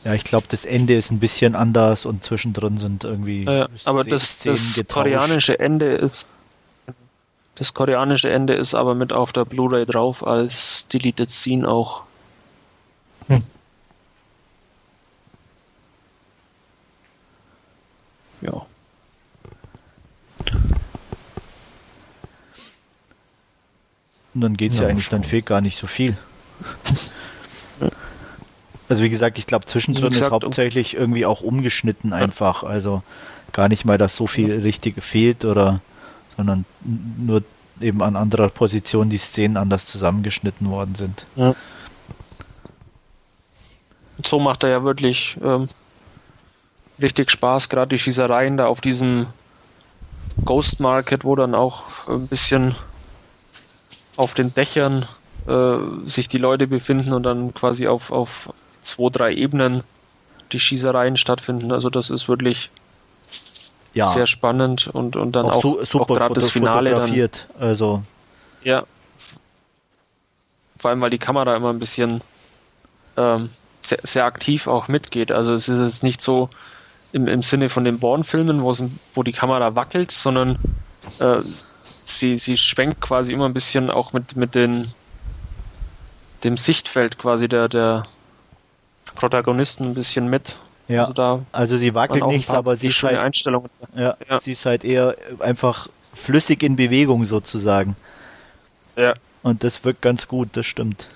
[0.03, 4.03] Ja, ich glaube, das Ende ist ein bisschen anders und zwischendrin sind irgendwie Äh, aber
[4.03, 4.93] das, das getauscht.
[4.93, 6.25] koreanische Ende ist
[7.55, 12.03] das koreanische Ende ist aber mit auf der Blu-ray drauf als Deleted Scene auch.
[24.33, 26.17] Und dann geht's Ja, ja, mal eigentlich, dann fehlt gar nicht so viel.
[28.87, 32.63] Also wie gesagt, ich glaube zwischendrin gesagt, ist hauptsächlich irgendwie auch umgeschnitten einfach.
[32.63, 33.01] Also
[33.53, 35.79] gar nicht mal, dass so viel richtig fehlt oder
[36.35, 37.41] sondern nur
[37.79, 41.25] eben an anderer Position die Szenen anders zusammengeschnitten worden sind.
[41.37, 41.55] Und
[44.25, 45.69] so macht er ja wirklich ähm,
[47.01, 49.27] richtig Spaß, gerade die Schießereien da auf diesem
[50.43, 52.75] Ghost Market, wo dann auch ein bisschen
[54.21, 55.07] auf den Dächern
[55.47, 59.83] äh, sich die Leute befinden und dann quasi auf, auf zwei, drei Ebenen
[60.51, 61.71] die Schießereien stattfinden.
[61.71, 62.69] Also das ist wirklich
[63.93, 66.99] Ja, sehr spannend und, und dann auch, auch super gerade das Finale dann.
[66.99, 67.47] fotografiert.
[67.59, 68.03] Also
[68.63, 68.85] Ja.
[70.79, 72.21] Vor allem, weil die Kamera immer ein bisschen
[73.17, 73.49] ähm,
[73.81, 75.31] sehr, sehr aktiv auch mitgeht.
[75.31, 76.49] Also es ist jetzt nicht so
[77.11, 77.99] im, im Sinne von den
[78.71, 80.57] es- wo die Kamera wackelt, sondern
[81.19, 81.41] äh,
[82.19, 84.91] sie, sie schwenkt quasi immer ein bisschen auch mit, mit den,
[86.43, 88.05] dem Sichtfeld quasi der, der
[89.15, 90.57] Protagonisten ein bisschen mit.
[90.87, 93.17] ja, Also da also sie wackelt waren auch ein nicht, paar aber sie ist halt,
[93.17, 93.69] Einstellungen.
[93.95, 94.39] ja, Ja.
[94.39, 97.95] sie ist halt eher einfach flüssig in Bewegung sozusagen.
[98.95, 99.13] Ja.
[99.43, 101.07] Und das wirkt ganz gut, das stimmt.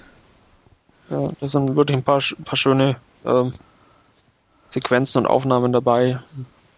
[1.10, 3.54] Ja, da sind wirklich ein paar, paar schöne ähm,
[4.70, 6.20] Sequenzen und Aufnahmen dabei,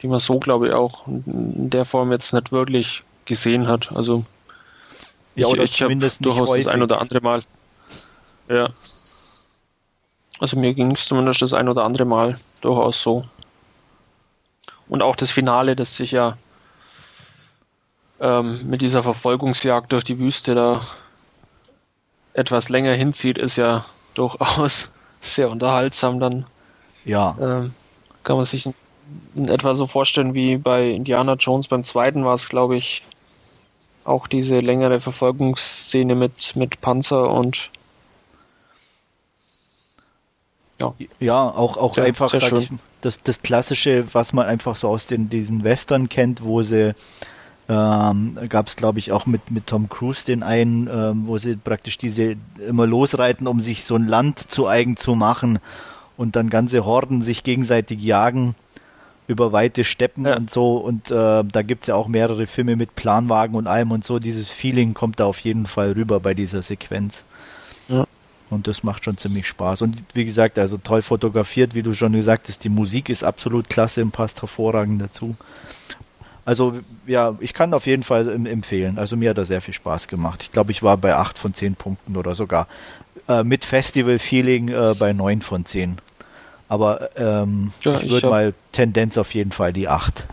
[0.01, 3.92] die man so, glaube ich, auch in der Form jetzt nicht wirklich gesehen hat.
[3.92, 4.26] Also
[5.36, 6.70] Ja, ich, oder ich habe durchaus das häufig.
[6.70, 7.44] ein oder andere Mal.
[8.50, 8.70] Ja.
[10.40, 13.26] Also mir ging es zumindest das ein oder andere Mal durchaus so.
[14.88, 16.38] Und auch das Finale, das sich ja
[18.20, 20.82] ähm, mit dieser Verfolgungsjagd durch die Wüste da
[22.34, 26.46] etwas länger hinzieht, ist ja durchaus sehr unterhaltsam dann
[27.04, 27.36] Ja.
[27.40, 27.74] Ähm,
[28.24, 28.74] kann man sich in,
[29.36, 33.04] in etwa so vorstellen wie bei Indiana Jones beim zweiten war es, glaube ich,
[34.08, 37.72] auch diese längere Verfolgungsszene mit, mit Panzer und
[40.80, 42.70] ja, ja auch, auch sehr, einfach sehr ich,
[43.02, 46.93] das, das Klassische, was man einfach so aus den, diesen Western kennt, wo sie
[47.70, 51.56] ähm, gab es, glaube ich, auch mit, mit Tom Cruise den einen, ähm, wo sie
[51.56, 55.60] praktisch diese immer losreiten, um sich so ein Land zu eigen zu machen
[56.15, 58.56] und dann ganze Horden sich gegenseitig jagen
[59.28, 60.38] über weite Steppen ja.
[60.38, 60.78] und so.
[60.78, 64.20] Und äh, da gibt es ja auch mehrere Filme mit Planwagen und allem und so.
[64.20, 67.26] Dieses Feeling kommt da auf jeden Fall rüber bei dieser Sequenz.
[67.90, 68.06] Ja.
[68.50, 69.82] Und das macht schon ziemlich Spaß.
[69.82, 73.70] Und wie gesagt, also toll fotografiert, wie du schon gesagt hast, die Musik ist absolut
[73.70, 75.36] klasse und passt hervorragend dazu.
[76.46, 78.98] Also ja, ich kann auf jeden Fall empfehlen.
[78.98, 80.44] Also mir hat er sehr viel Spaß gemacht.
[80.44, 82.70] Ich glaube, ich war bei 8 von 10 Punkten oder sogar
[83.28, 85.98] äh, mit Festival-Feeling äh, bei 9 von 10.
[86.69, 90.25] Aber ähm, ja, ich würde mal Tendenz auf jeden Fall die 8.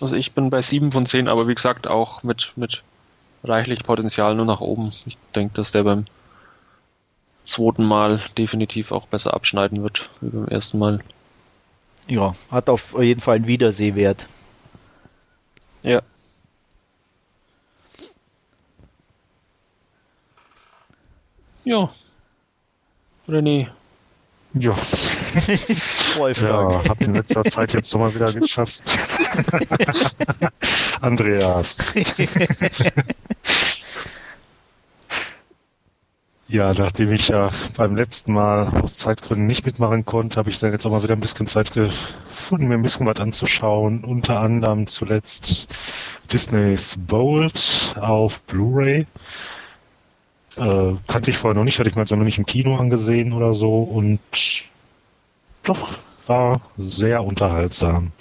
[0.00, 2.84] Also ich bin bei 7 von 10, aber wie gesagt auch mit, mit
[3.42, 4.92] reichlich Potenzial nur nach oben.
[5.06, 6.06] Ich denke, dass der beim
[7.44, 11.00] zweiten Mal definitiv auch besser abschneiden wird wie beim ersten Mal
[12.06, 14.26] ja, hat auf jeden Fall einen Wiedersehwert.
[15.82, 16.00] Ja.
[21.64, 21.92] Ja.
[23.28, 23.68] René.
[24.60, 24.74] Ja.
[26.40, 28.82] ja, hab in letzter Zeit jetzt nochmal wieder geschafft.
[31.00, 31.94] Andreas.
[36.50, 40.72] Ja, nachdem ich ja beim letzten Mal aus Zeitgründen nicht mitmachen konnte, habe ich dann
[40.72, 44.02] jetzt auch mal wieder ein bisschen Zeit gefunden, mir ein bisschen was anzuschauen.
[44.02, 45.68] Unter anderem zuletzt
[46.32, 49.06] Disneys Bold auf Blu-ray.
[50.58, 53.32] Äh, kannte ich vorher noch nicht, hatte ich mir also noch nicht im Kino angesehen
[53.32, 54.18] oder so und
[55.62, 58.12] doch, war sehr unterhaltsam.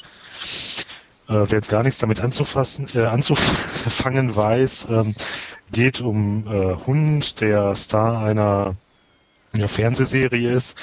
[1.28, 5.16] Äh, wer jetzt gar nichts damit anzufassen, äh, anzufangen weiß, ähm,
[5.72, 8.76] geht um äh, Hund, der Star einer
[9.54, 10.78] ja, Fernsehserie ist.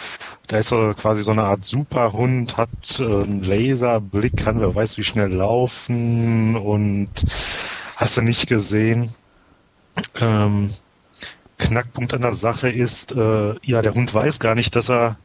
[0.47, 4.99] Da ist er quasi so eine Art Superhund, hat äh, einen Laserblick, kann wer weiß
[4.99, 7.11] wie schnell laufen und
[7.97, 9.15] hast du nicht gesehen.
[10.17, 10.71] Ähm,
[11.59, 15.17] Knackpunkt an der Sache ist, äh, ja, der Hund weiß gar nicht, dass er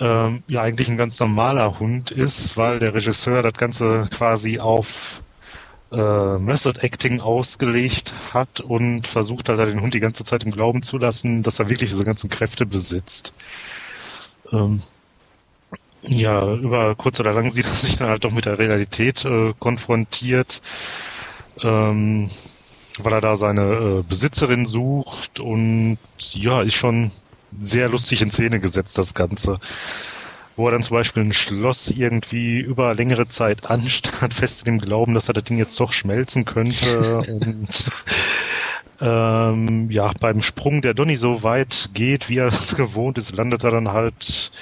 [0.00, 5.22] ähm, ja eigentlich ein ganz normaler Hund ist, weil der Regisseur das Ganze quasi auf
[5.92, 10.82] äh, Method Acting ausgelegt hat und versucht halt den Hund die ganze Zeit im Glauben
[10.82, 13.34] zu lassen, dass er wirklich diese ganzen Kräfte besitzt.
[14.52, 14.82] Ähm,
[16.02, 19.54] ja, über kurz oder lang sieht er sich dann halt doch mit der Realität äh,
[19.58, 20.60] konfrontiert,
[21.62, 22.28] ähm,
[22.98, 25.98] weil er da seine äh, Besitzerin sucht und
[26.32, 27.10] ja, ist schon
[27.58, 29.58] sehr lustig in Szene gesetzt, das Ganze
[30.56, 34.78] wo er dann zum Beispiel ein Schloss irgendwie über längere Zeit anstand, fest in dem
[34.78, 37.18] Glauben, dass er das Ding jetzt doch schmelzen könnte.
[37.28, 37.90] und
[39.00, 43.64] ähm, ja, beim Sprung, der Donny so weit geht, wie er es gewohnt ist, landet
[43.64, 44.52] er dann halt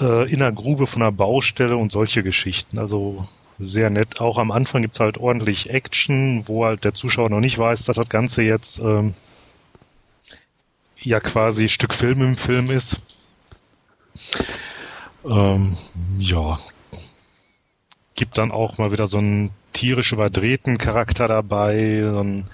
[0.00, 2.78] äh, in einer Grube von einer Baustelle und solche Geschichten.
[2.78, 3.26] Also
[3.58, 4.20] sehr nett.
[4.20, 7.96] Auch am Anfang gibt's halt ordentlich Action, wo halt der Zuschauer noch nicht weiß, dass
[7.96, 9.14] das Ganze jetzt ähm,
[10.98, 13.00] ja quasi Stück Film im Film ist.
[15.24, 15.76] Ähm,
[16.18, 16.58] ja.
[18.14, 22.44] Gibt dann auch mal wieder so einen tierisch überdrehten Charakter dabei, so ein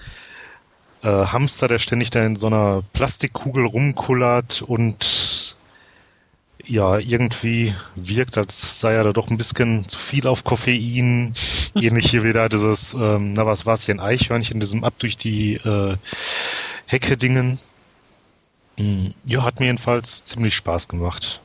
[1.03, 5.03] äh, Hamster, der ständig da in so einer Plastikkugel rumkullert und
[6.65, 11.33] ja, irgendwie wirkt, als sei er da doch ein bisschen zu viel auf Koffein.
[11.75, 15.17] Ähnlich hier wieder dieses, ähm, na was war es hier, ein Eichhörnchen, diesem ab durch
[15.17, 15.95] die äh,
[16.85, 17.59] Hecke Dingen.
[18.77, 21.41] Hm, ja, hat mir jedenfalls ziemlich Spaß gemacht.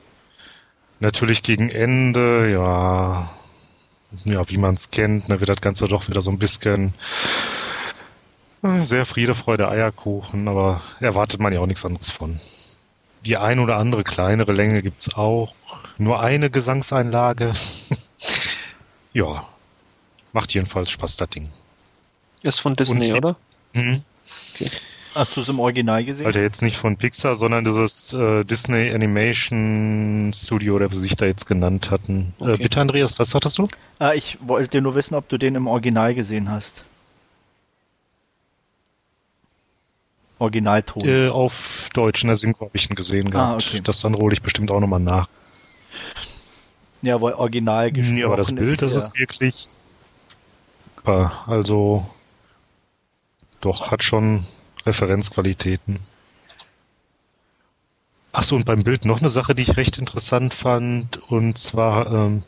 [1.01, 3.31] Natürlich gegen Ende, ja,
[4.25, 6.95] ja, wie man es kennt, ne, wird das Ganze doch wieder so ein bisschen
[8.62, 12.41] äh, sehr Friede, Freude, Eierkuchen, aber erwartet man ja auch nichts anderes von.
[13.27, 15.55] Die ein oder andere kleinere Länge gibt's auch.
[15.99, 17.53] Nur eine Gesangseinlage.
[19.12, 19.45] ja,
[20.33, 21.49] macht jedenfalls Spaß, das Ding.
[22.43, 23.37] Ist von Disney, Und, oder?
[23.72, 24.03] Mhm.
[24.55, 24.70] Okay.
[25.14, 26.27] Hast du es im Original gesehen?
[26.27, 31.16] Alter, jetzt nicht von Pixar, sondern dieses äh, Disney Animation Studio, oder wie sie sich
[31.16, 32.35] da jetzt genannt hatten.
[32.39, 32.53] Äh, okay.
[32.53, 33.66] Äh, bitte, Andreas, was hattest du?
[33.99, 36.85] Äh, ich wollte nur wissen, ob du den im Original gesehen hast.
[40.39, 41.05] Originalton.
[41.05, 43.62] Äh, auf Deutsch, in der Synchro habe ich ihn gesehen ah, gehabt.
[43.64, 43.80] Ah, okay.
[43.82, 45.28] Das dann hole ich bestimmt auch nochmal nach.
[47.03, 49.55] Ja, weil original gesprochen Ja, aber das Bild, das ist wirklich
[50.45, 51.45] super.
[51.47, 52.07] Also,
[53.61, 54.45] doch, hat schon
[54.84, 56.01] Referenzqualitäten.
[58.32, 62.12] Ach Achso, und beim Bild noch eine Sache, die ich recht interessant fand, und zwar
[62.12, 62.43] ähm,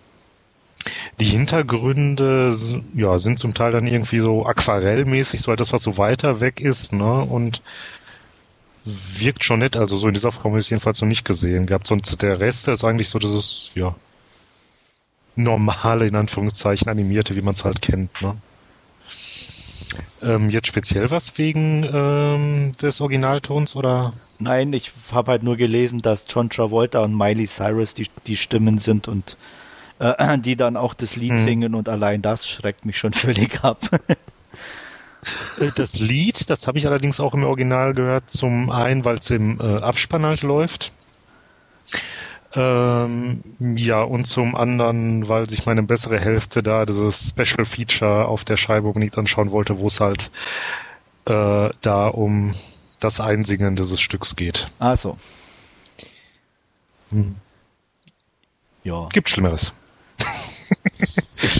[1.21, 2.55] die Hintergründe
[2.95, 6.93] ja, sind zum Teil dann irgendwie so aquarellmäßig, so etwas, was so weiter weg ist,
[6.93, 7.23] ne?
[7.23, 7.62] Und
[8.85, 11.66] wirkt schon nett, also so in dieser Form habe ich es jedenfalls noch nicht gesehen
[11.66, 11.87] gehabt.
[11.87, 13.95] Sonst der Rest ist eigentlich so dieses, ja,
[15.35, 18.37] normale, in Anführungszeichen, animierte, wie man es halt kennt, ne?
[20.21, 24.12] Ähm, jetzt speziell was wegen ähm, des Originaltons oder?
[24.39, 28.79] Nein, ich habe halt nur gelesen, dass John Travolta und Miley Cyrus die, die Stimmen
[28.79, 29.37] sind und
[29.99, 31.44] äh, die dann auch das Lied hm.
[31.44, 33.78] singen und allein das schreckt mich schon völlig ab.
[35.61, 39.30] Äh, das Lied, das habe ich allerdings auch im Original gehört, zum einen, weil es
[39.30, 40.92] im äh, Abspann halt läuft.
[42.55, 48.44] Ähm, ja, und zum anderen, weil sich meine bessere Hälfte da dieses Special Feature auf
[48.44, 50.30] der Scheibe nicht anschauen wollte, wo es halt
[51.26, 52.55] äh, da um
[53.01, 54.68] das Einsingen dieses Stücks geht.
[54.78, 55.18] Ah, so.
[57.11, 57.36] Hm.
[58.82, 59.09] Ja.
[59.12, 59.74] Gibt Schlimmeres.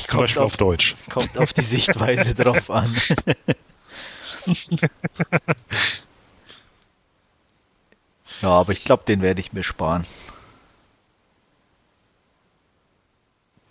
[0.09, 0.97] Zum Beispiel auf, auf, Deutsch.
[1.11, 2.95] Kommt auf die Sichtweise drauf an.
[8.43, 10.05] ja, aber ich glaube, den werde ich mir sparen.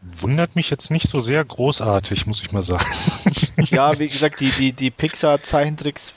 [0.02, 2.86] Wundert mich jetzt nicht so sehr großartig, muss ich mal sagen.
[3.66, 6.14] ja, wie gesagt, die, die, die Pixar-Zeichentricks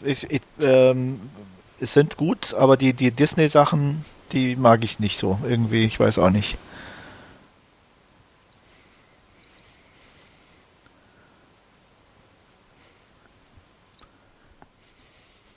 [0.61, 1.21] ähm,
[1.81, 5.39] sind gut, aber die, die Disney-Sachen, die mag ich nicht so.
[5.45, 6.57] Irgendwie, ich weiß auch nicht.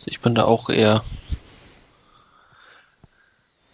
[0.08, 1.04] Ich bin da auch eher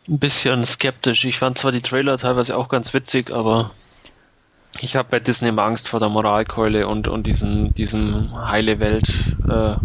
[0.08, 1.26] ein bisschen skeptisch.
[1.26, 3.72] Ich fand zwar die Trailer teilweise auch ganz witzig, aber
[4.80, 9.38] ich habe bei Disney immer Angst vor der Moralkeule und, und diesem, diesem heile Welt
[9.48, 9.76] äh,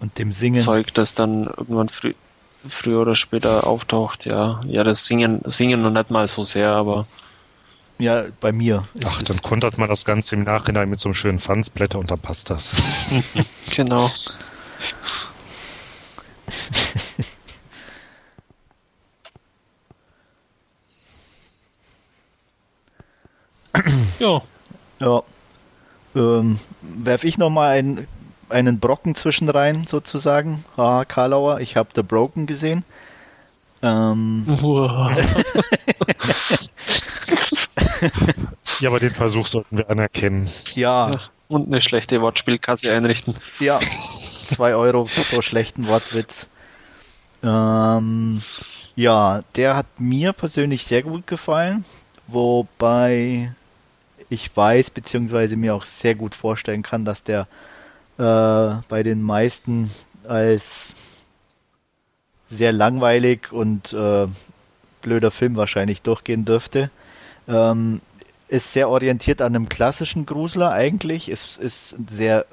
[0.00, 0.60] und dem Singen.
[0.60, 2.14] Zeug, das dann irgendwann früh,
[2.66, 4.60] früher oder später auftaucht, ja.
[4.66, 7.06] Ja, das Singen, Singen noch nicht mal so sehr, aber
[7.98, 8.86] ja, bei mir.
[9.04, 12.20] Ach, dann kontert man das Ganze im Nachhinein mit so einem schönen Fansblätter und dann
[12.20, 12.74] passt das.
[13.74, 14.10] genau.
[24.18, 24.42] ja.
[25.00, 25.22] Ja.
[26.16, 28.06] Ähm, werf ich nochmal einen,
[28.48, 30.64] einen Brocken zwischen rein, sozusagen.
[30.76, 32.84] Ha, Karlauer, ich habe The Broken gesehen.
[33.84, 34.46] Ähm,
[38.80, 40.48] ja, aber den Versuch sollten wir anerkennen.
[40.74, 41.20] Ja.
[41.48, 43.34] Und eine schlechte Wortspielkasse einrichten.
[43.60, 43.78] Ja.
[44.48, 46.48] Zwei Euro pro schlechten Wortwitz.
[47.42, 48.40] Ähm,
[48.96, 51.84] ja, der hat mir persönlich sehr gut gefallen,
[52.26, 53.52] wobei
[54.30, 57.46] ich weiß, beziehungsweise mir auch sehr gut vorstellen kann, dass der
[58.16, 59.90] äh, bei den meisten
[60.26, 60.94] als
[62.48, 64.26] sehr langweilig und äh,
[65.02, 66.90] blöder Film wahrscheinlich durchgehen dürfte.
[67.48, 68.00] Ähm,
[68.48, 71.28] ist sehr orientiert an einem klassischen Grusler eigentlich.
[71.28, 72.46] Es ist sehr,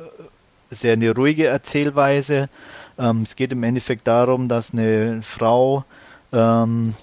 [0.70, 2.50] sehr eine ruhige Erzählweise.
[2.98, 5.84] Ähm, es geht im Endeffekt darum, dass eine Frau,
[6.32, 6.94] ähm,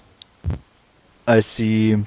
[1.25, 2.03] als sie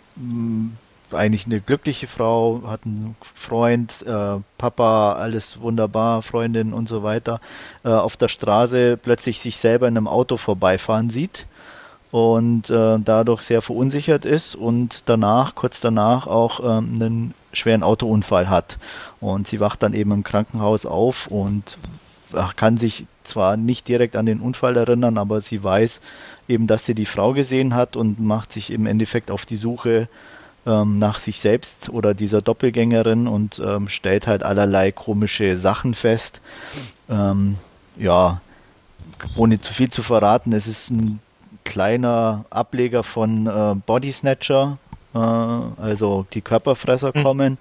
[1.15, 7.41] eigentlich eine glückliche Frau, hat einen Freund, äh, Papa, alles wunderbar, Freundin und so weiter,
[7.85, 11.47] äh, auf der Straße plötzlich sich selber in einem Auto vorbeifahren sieht
[12.11, 18.49] und äh, dadurch sehr verunsichert ist und danach, kurz danach, auch ähm, einen schweren Autounfall
[18.49, 18.79] hat.
[19.21, 21.79] Und sie wacht dann eben im Krankenhaus auf und
[22.57, 26.01] kann sich zwar nicht direkt an den Unfall erinnern, aber sie weiß
[26.49, 30.09] eben, dass sie die Frau gesehen hat und macht sich im Endeffekt auf die Suche
[30.67, 36.41] ähm, nach sich selbst oder dieser Doppelgängerin und ähm, stellt halt allerlei komische Sachen fest.
[37.09, 37.57] Ähm,
[37.97, 38.41] ja,
[39.37, 41.21] ohne zu viel zu verraten, es ist ein
[41.65, 44.79] kleiner Ableger von äh, Body Snatcher,
[45.15, 47.23] äh, also die Körperfresser mhm.
[47.23, 47.59] kommen.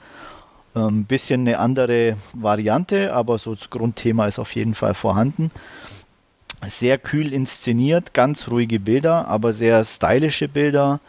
[0.73, 5.51] Ein ähm, bisschen eine andere Variante, aber so das Grundthema ist auf jeden Fall vorhanden.
[6.65, 10.99] Sehr kühl inszeniert, ganz ruhige Bilder, aber sehr stylische Bilder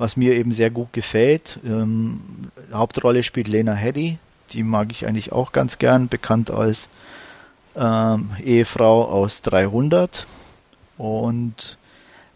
[0.00, 1.58] was mir eben sehr gut gefällt.
[1.62, 4.16] Ähm, Hauptrolle spielt Lena Headey,
[4.50, 6.88] die mag ich eigentlich auch ganz gern, bekannt als
[7.76, 10.26] ähm, Ehefrau aus 300
[10.96, 11.76] und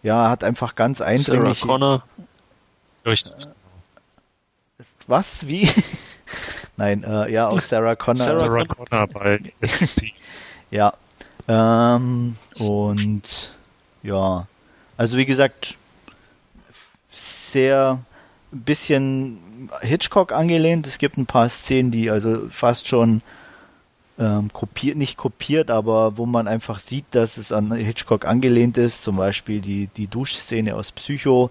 [0.03, 1.57] ja, hat einfach ganz eindringlich.
[1.57, 2.03] Sarah Connor.
[3.03, 3.47] Richtig.
[5.07, 5.47] Was?
[5.47, 5.67] Wie?
[6.77, 8.37] Nein, äh, ja, auch Sarah Connor.
[8.37, 10.13] Sarah Connor bei SEC.
[10.69, 10.93] ja.
[11.47, 13.55] Ähm, und
[14.03, 14.45] ja,
[14.97, 15.79] also wie gesagt,
[17.51, 17.99] sehr
[18.53, 20.87] ein bisschen Hitchcock angelehnt.
[20.87, 23.21] Es gibt ein paar Szenen, die also fast schon
[24.17, 29.03] ähm, kopiert, nicht kopiert, aber wo man einfach sieht, dass es an Hitchcock angelehnt ist,
[29.03, 31.49] zum Beispiel die, die Duschszene aus Psycho.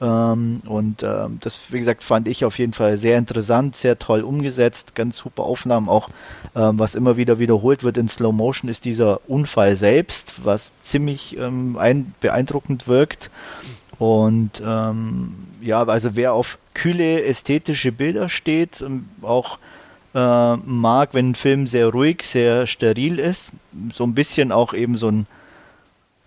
[0.00, 4.22] Ähm, und ähm, das, wie gesagt, fand ich auf jeden Fall sehr interessant, sehr toll
[4.22, 5.88] umgesetzt, ganz super Aufnahmen.
[5.88, 6.08] Auch
[6.54, 11.36] ähm, was immer wieder wiederholt wird in Slow Motion ist dieser Unfall selbst, was ziemlich
[11.36, 13.30] ähm, ein, beeindruckend wirkt.
[13.98, 19.58] Und ähm, ja, also wer auf kühle ästhetische Bilder steht, ähm, auch
[20.14, 23.52] äh, mag, wenn ein Film sehr ruhig, sehr steril ist,
[23.92, 25.26] so ein bisschen auch eben so ein,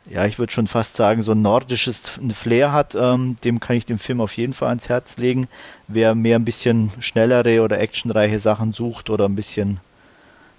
[0.10, 2.02] ja, ich würde schon fast sagen, so ein nordisches
[2.34, 5.48] Flair hat, ähm, dem kann ich den Film auf jeden Fall ans Herz legen.
[5.88, 9.80] Wer mehr ein bisschen schnellere oder actionreiche Sachen sucht oder ein bisschen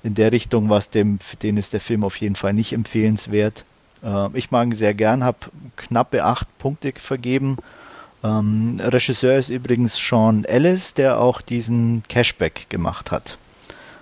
[0.03, 3.65] in der Richtung, was dem, den ist der Film auf jeden Fall nicht empfehlenswert.
[4.03, 5.39] Äh, ich mag ihn sehr gern, habe
[5.77, 7.59] knappe acht Punkte vergeben
[8.25, 13.39] ähm, Regisseur ist übrigens Sean Ellis, der auch diesen Cashback gemacht hat.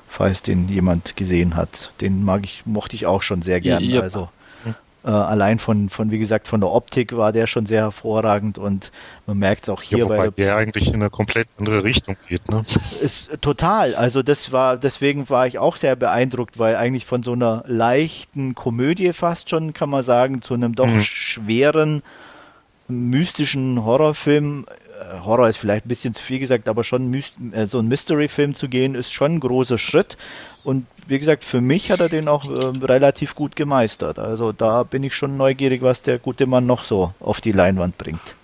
[0.09, 1.93] Falls den jemand gesehen hat.
[2.01, 3.85] Den mag ich, mochte ich auch schon sehr gern.
[3.85, 4.31] Ja, Also
[5.07, 8.91] äh, allein von, von, wie gesagt, von der Optik war der schon sehr hervorragend und
[9.27, 9.99] man merkt es auch hier.
[9.99, 12.59] Ja, wobei bei der eigentlich in eine komplett andere Richtung geht, ne?
[12.59, 13.95] Ist, total.
[13.95, 18.57] Also das war, deswegen war ich auch sehr beeindruckt, weil eigentlich von so einer leichten
[18.57, 21.03] Komödie fast schon, kann man sagen, zu einem doch mhm.
[21.03, 22.03] schweren
[22.89, 24.86] mystischen Horrorfilm, äh,
[25.25, 27.15] Horror ist vielleicht ein bisschen zu viel gesagt, aber schon
[27.53, 30.17] äh, so ein Mystery-Film zu gehen, ist schon ein großer Schritt.
[30.65, 34.19] Und wie gesagt, für mich hat er den auch äh, relativ gut gemeistert.
[34.19, 37.99] Also da bin ich schon neugierig, was der gute Mann noch so auf die Leinwand
[37.99, 38.37] bringt.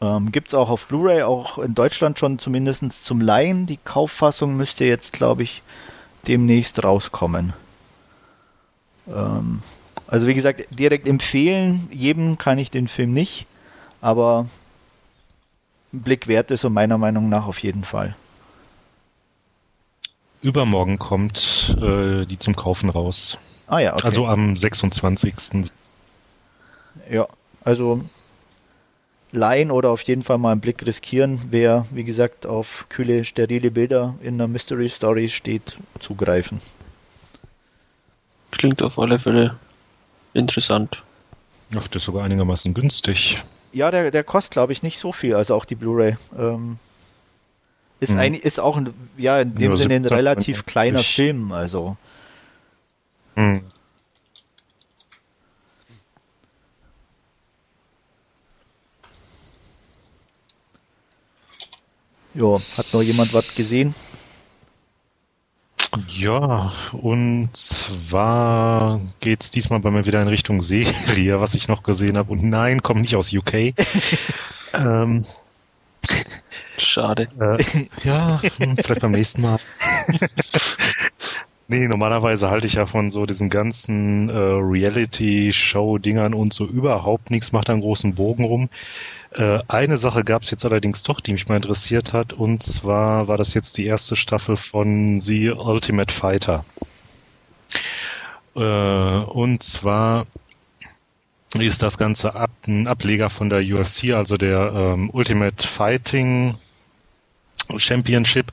[0.00, 3.66] Ähm, Gibt es auch auf Blu-ray, auch in Deutschland schon zumindest zum Laien.
[3.66, 5.62] Die Kauffassung müsste jetzt, glaube ich,
[6.28, 7.54] demnächst rauskommen.
[9.08, 9.62] Ähm,
[10.06, 13.46] also wie gesagt, direkt empfehlen, jedem kann ich den Film nicht,
[14.00, 14.46] aber
[15.92, 18.14] ein Blick wert ist und meiner Meinung nach auf jeden Fall.
[20.42, 23.38] Übermorgen kommt äh, die zum Kaufen raus.
[23.66, 24.04] Ah ja, okay.
[24.04, 25.34] Also am 26.
[27.10, 27.26] Ja,
[27.64, 28.04] also
[29.32, 31.40] leihen oder auf jeden Fall mal einen Blick riskieren.
[31.50, 36.60] Wer, wie gesagt, auf kühle, sterile Bilder in einer Mystery Story steht, zugreifen.
[38.50, 39.56] Klingt auf alle Fälle
[40.32, 41.02] interessant.
[41.74, 43.42] Ach, das ist sogar einigermaßen günstig.
[43.76, 46.16] Ja, der, der kostet, glaube ich, nicht so viel, also auch die Blu-ray.
[46.38, 46.78] Ähm,
[48.00, 48.18] ist, hm.
[48.18, 51.98] ein, ist auch ein, ja, in dem ja, Sinne ein relativ kleiner Film, also.
[53.34, 53.60] Hm.
[62.32, 63.94] Jo, hat noch jemand was gesehen?
[66.08, 72.18] Ja, und zwar geht's diesmal bei mir wieder in Richtung Serie, was ich noch gesehen
[72.18, 72.32] habe.
[72.32, 73.54] Und nein, kommt nicht aus UK.
[74.74, 75.24] ähm,
[76.78, 77.28] Schade.
[77.40, 77.64] Äh,
[78.04, 79.58] ja, hm, vielleicht beim nächsten Mal.
[81.68, 87.52] nee, normalerweise halte ich ja von so diesen ganzen äh, Reality-Show-Dingern und so überhaupt nichts,
[87.52, 88.68] macht einen großen Bogen rum.
[89.36, 93.28] Äh, eine Sache gab es jetzt allerdings doch, die mich mal interessiert hat, und zwar
[93.28, 96.64] war das jetzt die erste Staffel von The Ultimate Fighter.
[98.54, 100.26] Äh, und zwar
[101.52, 106.54] ist das Ganze ab, ein Ableger von der UFC, also der ähm, Ultimate Fighting
[107.76, 108.52] Championship.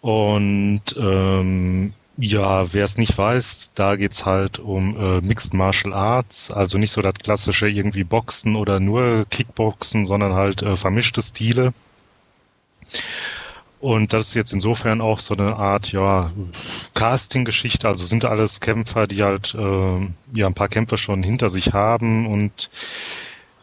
[0.00, 6.50] Und ähm, ja, wer es nicht weiß, da geht's halt um äh, Mixed Martial Arts,
[6.50, 11.74] also nicht so das klassische irgendwie Boxen oder nur Kickboxen, sondern halt äh, vermischte Stile.
[13.80, 16.32] Und das ist jetzt insofern auch so eine Art, ja,
[16.94, 17.86] Casting-Geschichte.
[17.86, 20.00] Also sind alles Kämpfer, die halt äh,
[20.34, 22.70] ja ein paar Kämpfe schon hinter sich haben und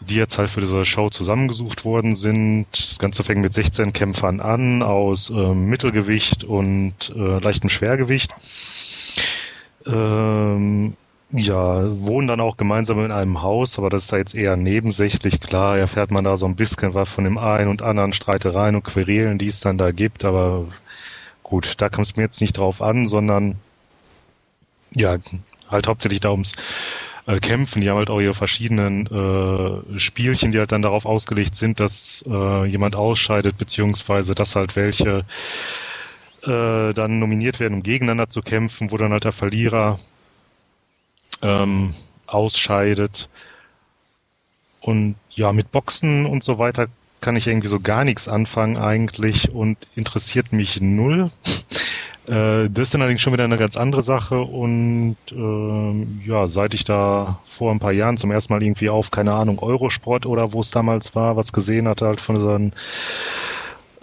[0.03, 2.67] die jetzt halt für diese Show zusammengesucht worden sind.
[2.71, 8.31] Das Ganze fängt mit 16 Kämpfern an aus äh, Mittelgewicht und äh, leichtem Schwergewicht.
[9.85, 10.95] Ähm,
[11.31, 15.39] ja, wohnen dann auch gemeinsam in einem Haus, aber das ist ja jetzt eher nebensächlich.
[15.39, 18.83] Klar erfährt man da so ein bisschen was von dem einen und anderen Streitereien und
[18.83, 20.65] Querelen, die es dann da gibt, aber
[21.41, 23.57] gut, da kommt es mir jetzt nicht drauf an, sondern
[24.91, 25.17] ja,
[25.69, 26.53] halt hauptsächlich da ums
[27.25, 27.81] äh, kämpfen.
[27.81, 32.23] Die haben halt auch ihre verschiedenen äh, Spielchen, die halt dann darauf ausgelegt sind, dass
[32.27, 35.25] äh, jemand ausscheidet, beziehungsweise dass halt welche
[36.43, 39.99] äh, dann nominiert werden, um gegeneinander zu kämpfen, wo dann halt der Verlierer
[41.41, 41.93] ähm,
[42.27, 43.29] ausscheidet.
[44.81, 46.87] Und ja, mit Boxen und so weiter
[47.23, 51.31] kann ich irgendwie so gar nichts anfangen eigentlich und interessiert mich null.
[52.25, 56.73] Äh, das ist dann allerdings schon wieder eine ganz andere Sache und ähm, ja, seit
[56.73, 60.53] ich da vor ein paar Jahren zum ersten Mal irgendwie auf, keine Ahnung, Eurosport oder
[60.53, 62.71] wo es damals war, was gesehen hatte, halt von so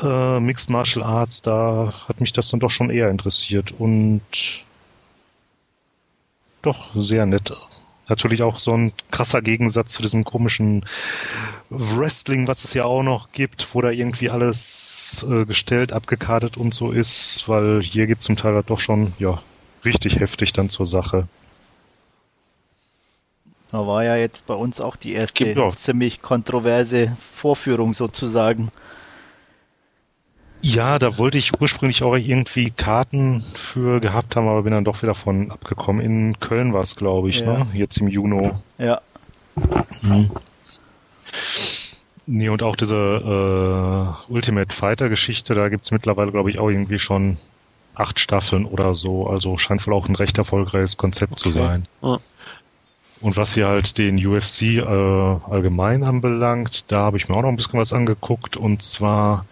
[0.06, 4.20] äh, Mixed Martial Arts, da hat mich das dann doch schon eher interessiert und
[6.60, 7.54] doch sehr nett.
[8.11, 10.84] Natürlich auch so ein krasser Gegensatz zu diesem komischen
[11.70, 16.74] Wrestling, was es ja auch noch gibt, wo da irgendwie alles äh, gestellt, abgekartet und
[16.74, 19.40] so ist, weil hier geht zum Teil halt doch schon, ja,
[19.84, 21.28] richtig heftig dann zur Sache.
[23.70, 28.72] Da war ja jetzt bei uns auch die erste ziemlich kontroverse Vorführung sozusagen.
[30.62, 35.02] Ja, da wollte ich ursprünglich auch irgendwie Karten für gehabt haben, aber bin dann doch
[35.02, 36.04] wieder von abgekommen.
[36.04, 37.64] In Köln war es, glaube ich, Ja.
[37.64, 37.66] ne?
[37.74, 38.52] Jetzt im Juni.
[38.78, 39.00] Ja,
[42.26, 46.98] Nee, und auch diese äh, Ultimate Fighter Geschichte, da gibt's mittlerweile, glaube ich, auch irgendwie
[46.98, 47.36] schon
[47.94, 49.26] acht Staffeln oder so.
[49.26, 51.58] Also scheint wohl auch ein recht erfolgreiches Konzept zu Okay.
[51.58, 51.88] sein.
[52.02, 52.18] Ja.
[53.20, 57.50] Und was hier halt den UFC äh, allgemein anbelangt, da habe ich mir auch noch
[57.50, 59.44] ein bisschen was angeguckt und zwar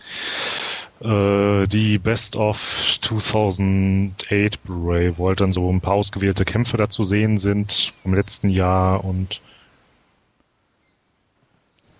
[1.01, 6.88] äh, die Best of 2008 Blu-ray, wo halt dann so ein paar ausgewählte Kämpfe da
[6.88, 9.40] zu sehen sind vom letzten Jahr und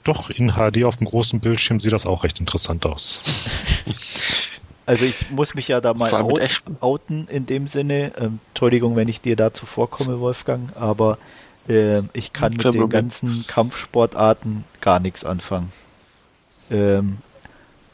[0.05, 3.21] doch in HD auf dem großen Bildschirm sieht das auch recht interessant aus.
[4.87, 8.13] also ich muss mich ja da mal out, outen in dem Sinne.
[8.19, 11.19] Ähm, Entschuldigung, wenn ich dir da zuvorkomme, Wolfgang, aber
[11.69, 15.71] ähm, ich kann mit den ganzen Kampfsportarten gar nichts anfangen.
[16.71, 17.19] Ähm,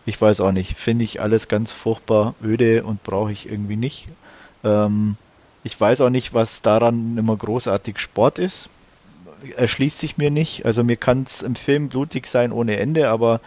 [0.07, 0.77] ich weiß auch nicht.
[0.77, 4.09] Finde ich alles ganz furchtbar öde und brauche ich irgendwie nicht.
[4.63, 5.17] Ähm,
[5.63, 8.69] ich weiß auch nicht, was daran immer großartig Sport ist.
[9.57, 10.67] Erschließt sich mir nicht.
[10.67, 13.41] Also mir kann es im Film blutig sein ohne Ende, aber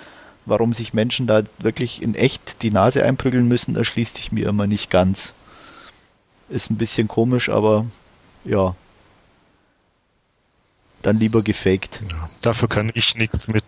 [0.46, 4.66] warum sich Menschen da wirklich in echt die Nase einprügeln müssen, erschließt sich mir immer
[4.66, 5.34] nicht ganz.
[6.50, 7.86] Ist ein bisschen komisch, aber
[8.46, 8.76] ja.
[11.02, 12.02] Dann lieber gefaked.
[12.10, 13.64] Ja, dafür kann ich nichts mit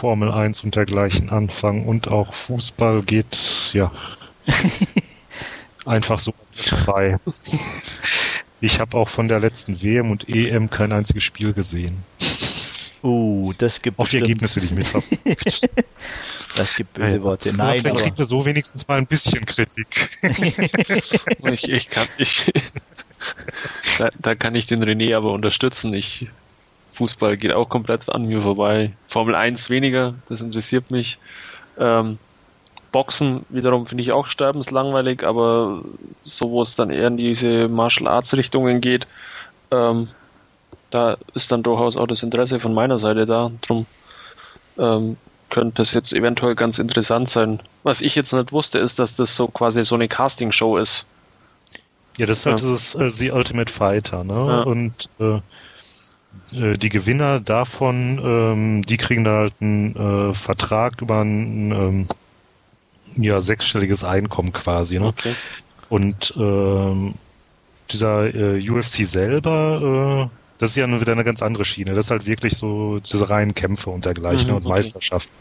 [0.00, 3.92] Formel 1 und dergleichen anfangen und auch Fußball geht, ja,
[5.84, 6.32] einfach so
[6.70, 7.18] dabei.
[8.62, 12.02] Ich habe auch von der letzten WM und EM kein einziges Spiel gesehen.
[13.02, 15.68] Uh, das gibt Auch die bestimmt- Ergebnisse nicht mitverfolgt.
[16.56, 17.22] Das gibt böse Ja.
[17.22, 17.50] Worte.
[17.50, 20.18] Aber Nein, vielleicht aber kriegt er so wenigstens mal ein bisschen Kritik.
[21.52, 22.50] Ich, ich kann, ich,
[23.98, 25.92] da, da kann ich den René aber unterstützen.
[25.94, 26.26] Ich,
[27.00, 28.92] Fußball geht auch komplett an mir vorbei.
[29.06, 31.18] Formel 1 weniger, das interessiert mich.
[31.78, 32.18] Ähm,
[32.92, 35.80] Boxen wiederum finde ich auch sterbenslangweilig, aber
[36.22, 39.06] so wo es dann eher in diese Martial Arts Richtungen geht,
[39.70, 40.08] ähm,
[40.90, 43.50] da ist dann durchaus auch das Interesse von meiner Seite da.
[43.62, 43.86] Drum
[44.76, 45.16] ähm,
[45.48, 47.60] könnte das jetzt eventuell ganz interessant sein.
[47.82, 51.06] Was ich jetzt nicht wusste, ist, dass das so quasi so eine Castingshow ist.
[52.18, 52.66] Ja, das ist halt Ja.
[52.68, 54.34] dieses äh, The Ultimate Fighter, ne?
[54.34, 54.60] Ja.
[54.64, 55.40] Und äh,
[56.52, 59.96] äh, die Gewinner davon, ähm, die kriegen da halt einen
[60.30, 62.08] äh, Vertrag über ein ähm,
[63.16, 65.08] ja, sechsstelliges Einkommen quasi, ne?
[65.08, 65.36] Okay.
[65.88, 67.14] Und ähm,
[67.90, 71.94] dieser äh, UFC selber, äh, das ist ja nun wieder eine ganz andere Schiene.
[71.94, 74.68] Das ist halt wirklich so diese reinen Kämpfe und dergleichen Mhm, und okay.
[74.68, 75.34] Meisterschaften.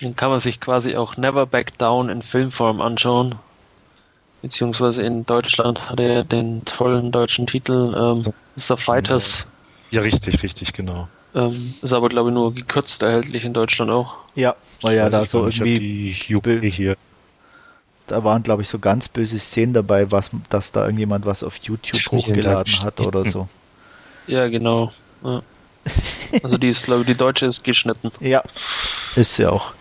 [0.00, 3.38] Dann kann man sich quasi auch Never Back Down in Filmform anschauen.
[4.42, 9.46] Beziehungsweise in Deutschland hat er den tollen deutschen Titel ähm, The Fighters.
[9.90, 11.08] Ja, richtig, richtig, genau.
[11.34, 14.16] Ähm, ist aber glaube ich nur gekürzt erhältlich in Deutschland auch.
[14.34, 16.96] ja, weil ja da so irgendwie, die Juppie hier.
[18.08, 21.56] da waren glaube ich so ganz böse Szenen dabei, was, dass da irgendjemand was auf
[21.56, 23.48] YouTube Stimmt, hochgeladen hat oder so.
[24.26, 24.92] Ja, genau.
[25.22, 25.42] Ja.
[26.42, 28.10] Also die ist, glaube ich, die deutsche ist geschnitten.
[28.20, 28.42] Ja,
[29.16, 29.72] ist ja auch.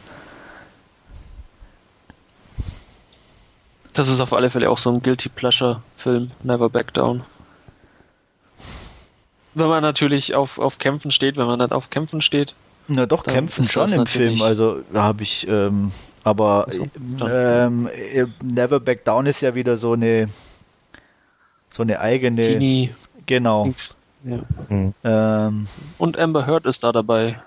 [3.94, 7.24] Das ist auf alle Fälle auch so ein Guilty Pleasure Film, Never Back Down.
[9.56, 12.54] Wenn man natürlich auf, auf Kämpfen steht, wenn man nicht auf Kämpfen steht,
[12.88, 14.42] Na doch, Dann kämpfen schon im Film.
[14.42, 15.92] Also da habe ich, ähm,
[16.24, 16.86] aber so,
[17.28, 20.30] ähm, äh, Never Back Down ist ja wieder so eine
[21.70, 22.90] so eine eigene, Teenie,
[23.26, 23.70] genau.
[24.24, 24.40] Ja.
[24.68, 24.94] Hm.
[25.04, 25.68] Ähm,
[25.98, 27.42] Und Amber Heard ist da dabei.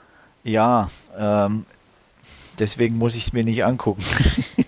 [0.44, 1.66] ja, ähm,
[2.58, 4.02] deswegen muss ich es mir nicht angucken.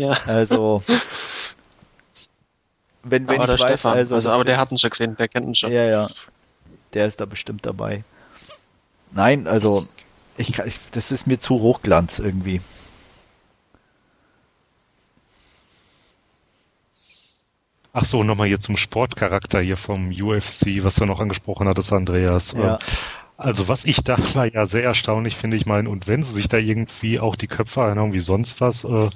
[0.00, 0.82] Ja, Also
[3.02, 5.16] wenn, wenn aber der ich weiß, Stefan, also, also, aber der hat ihn schon gesehen,
[5.16, 5.72] der kennt ihn schon.
[5.72, 6.08] Ja, ja.
[6.94, 8.04] Der ist da bestimmt dabei.
[9.12, 9.84] Nein, also
[10.36, 12.60] ich, ich das ist mir zu Hochglanz irgendwie.
[17.92, 22.52] Ach so, nochmal hier zum Sportcharakter hier vom UFC, was du noch angesprochen hattest, Andreas.
[22.52, 22.74] Ja.
[22.74, 22.78] Ähm,
[23.36, 26.48] Also was ich da war ja sehr erstaunlich finde, ich meine, und wenn sie sich
[26.48, 29.10] da irgendwie auch die Köpfe einhauen wie sonst was, äh,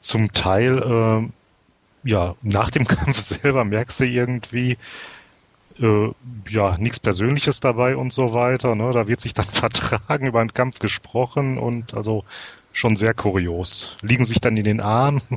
[0.00, 4.76] zum Teil, äh, ja, nach dem Kampf selber merkst du irgendwie,
[5.80, 6.08] äh,
[6.48, 8.74] ja, nichts Persönliches dabei und so weiter.
[8.74, 8.92] Ne?
[8.92, 12.24] Da wird sich dann vertragen, über einen Kampf gesprochen und also
[12.72, 13.96] schon sehr kurios.
[14.02, 15.22] Liegen sich dann in den Armen.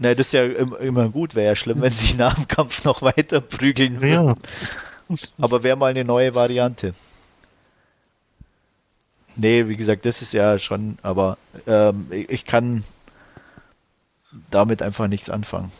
[0.00, 3.02] Na, das ist ja immer gut, wäre ja schlimm, wenn sie nach dem Kampf noch
[3.02, 4.36] weiter prügeln würden.
[5.08, 5.16] Ja.
[5.40, 6.94] Aber wäre mal eine neue Variante.
[9.38, 12.82] Nee, wie gesagt, das ist ja schon, aber ähm, ich kann
[14.50, 15.70] damit einfach nichts anfangen.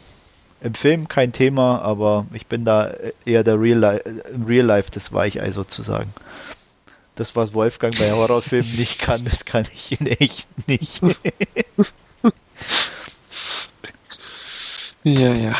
[0.60, 2.94] Im Film kein Thema, aber ich bin da
[3.24, 6.14] eher der Real Life, im Real Life das Weichei sozusagen.
[7.16, 11.02] Das, was Wolfgang bei Horrorfilmen nicht kann, das kann ich in echt nicht.
[15.02, 15.56] ja, ja.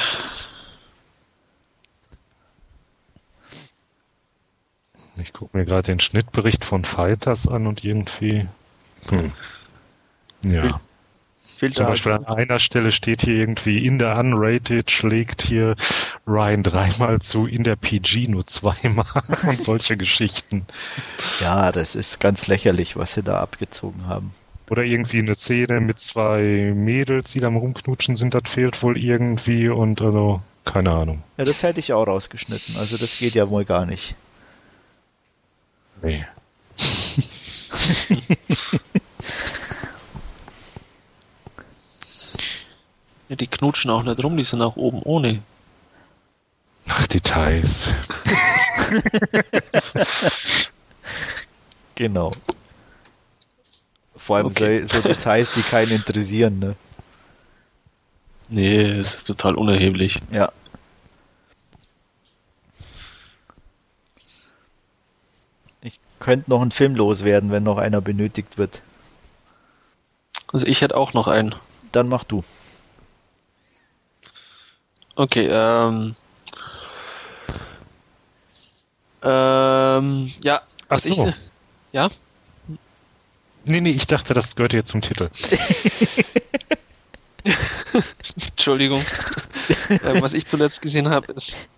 [5.21, 8.47] Ich gucke mir gerade den Schnittbericht von Fighters an und irgendwie.
[9.09, 9.33] Hm.
[10.45, 10.81] Ja.
[11.59, 15.75] Fehlt Zum Beispiel an einer Stelle steht hier irgendwie in der Unrated schlägt hier
[16.25, 19.07] Ryan dreimal zu, in der PG nur zweimal
[19.49, 20.67] und solche Geschichten.
[21.41, 24.33] Ja, das ist ganz lächerlich, was sie da abgezogen haben.
[24.71, 29.69] Oder irgendwie eine Szene mit zwei Mädels, die da rumknutschen sind, das fehlt wohl irgendwie
[29.69, 31.25] und also, keine Ahnung.
[31.39, 34.15] Ja, das hätte ich auch rausgeschnitten, also das geht ja wohl gar nicht.
[36.03, 36.27] Nee.
[43.29, 45.43] ja, die knutschen auch nicht rum, die sind auch oben ohne.
[46.89, 47.93] Ach, Details.
[51.95, 52.33] genau.
[54.17, 54.83] Vor allem okay.
[54.83, 56.75] so, so, Details, die keinen interessieren, ne?
[58.49, 60.21] Nee, es ist total unerheblich.
[60.31, 60.51] Ja.
[66.29, 68.83] Könnte noch ein Film loswerden, wenn noch einer benötigt wird.
[70.53, 71.55] Also ich hätte auch noch einen.
[71.91, 72.45] Dann mach du.
[75.17, 76.17] Okay, ähm.
[79.23, 80.61] Ähm, ja.
[80.91, 81.29] Ach so.
[81.29, 81.35] Ich,
[81.93, 82.11] ja?
[83.65, 85.31] Nee, nee, ich dachte, das gehört jetzt zum Titel.
[88.51, 89.01] Entschuldigung.
[89.89, 91.69] äh, was ich zuletzt gesehen habe, ist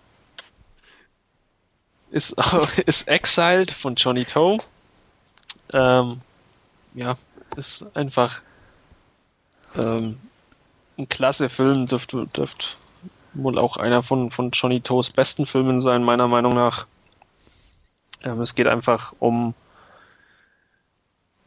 [2.11, 2.35] ist,
[2.87, 4.59] ist Exiled von Johnny Toe.
[5.73, 6.21] Ähm,
[6.95, 7.17] ja,
[7.57, 8.43] ist einfach
[9.77, 10.17] ähm,
[10.99, 12.67] ein klasse Film, dürfte, dürfte
[13.35, 16.87] wohl auch einer von, von Johnny Toes besten Filmen sein, meiner Meinung nach.
[18.23, 19.55] Ähm, es geht einfach um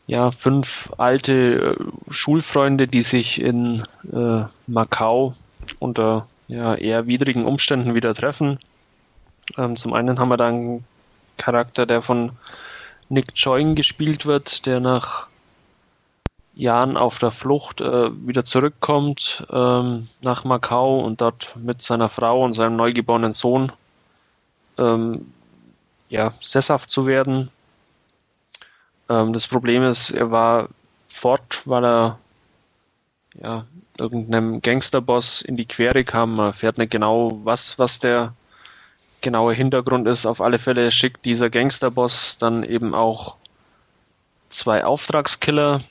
[0.08, 5.36] ja, fünf alte äh, Schulfreunde, die sich in äh, Macau
[5.80, 8.60] unter ja, eher widrigen Umständen wieder treffen
[9.58, 10.86] ähm, zum einen haben wir da einen
[11.38, 12.32] Charakter, der von
[13.10, 15.28] Nick Join gespielt wird, der nach
[16.56, 22.44] Jahren auf der Flucht äh, wieder zurückkommt ähm, nach Macau und dort mit seiner Frau
[22.44, 23.72] und seinem neugeborenen Sohn
[24.78, 25.32] ähm,
[26.10, 27.50] ja, sesshaft zu werden.
[29.10, 30.70] Ähm, das Problem ist, er war
[31.08, 32.20] fort, weil er
[33.42, 33.66] ja,
[33.98, 36.36] irgendeinem Gangsterboss in die Quere kam.
[36.36, 38.34] Man erfährt nicht genau, was, was der
[39.24, 40.28] genaue Hintergrund ist.
[40.28, 43.38] Auf alle Fälle schickt dieser Gangsterboss dann eben auch
[44.50, 45.82] zwei Auftragskiller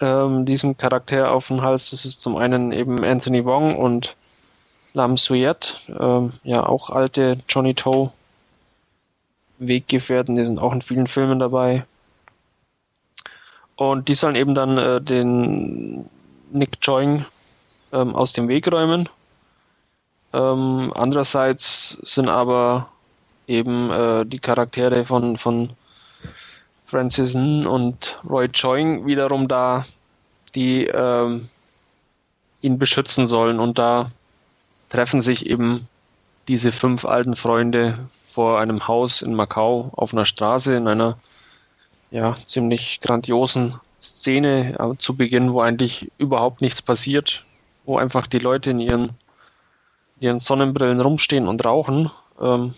[0.00, 1.90] ähm, diesem Charakter auf den Hals.
[1.90, 4.16] Das ist zum einen eben Anthony Wong und
[4.94, 8.10] Lam Suyet, ähm, ja auch alte Johnny Toe
[9.58, 11.84] Weggefährten, die sind auch in vielen Filmen dabei.
[13.76, 16.08] Und die sollen eben dann äh, den
[16.50, 17.26] Nick Joing
[17.92, 19.08] ähm, aus dem Weg räumen
[20.32, 22.88] ähm, andererseits sind aber
[23.46, 25.70] eben äh, die Charaktere von, von
[26.82, 27.66] Francis N.
[27.66, 29.86] und Roy Choing wiederum da,
[30.54, 31.48] die ähm,
[32.60, 33.60] ihn beschützen sollen.
[33.60, 34.10] Und da
[34.88, 35.88] treffen sich eben
[36.48, 41.18] diese fünf alten Freunde vor einem Haus in Macau auf einer Straße in einer
[42.10, 47.44] ja ziemlich grandiosen Szene äh, zu Beginn, wo eigentlich überhaupt nichts passiert,
[47.84, 49.10] wo einfach die Leute in ihren
[50.20, 52.10] ihren Sonnenbrillen rumstehen und rauchen,
[52.40, 52.74] ähm,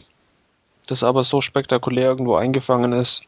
[0.86, 3.24] das aber so spektakulär irgendwo eingefangen ist,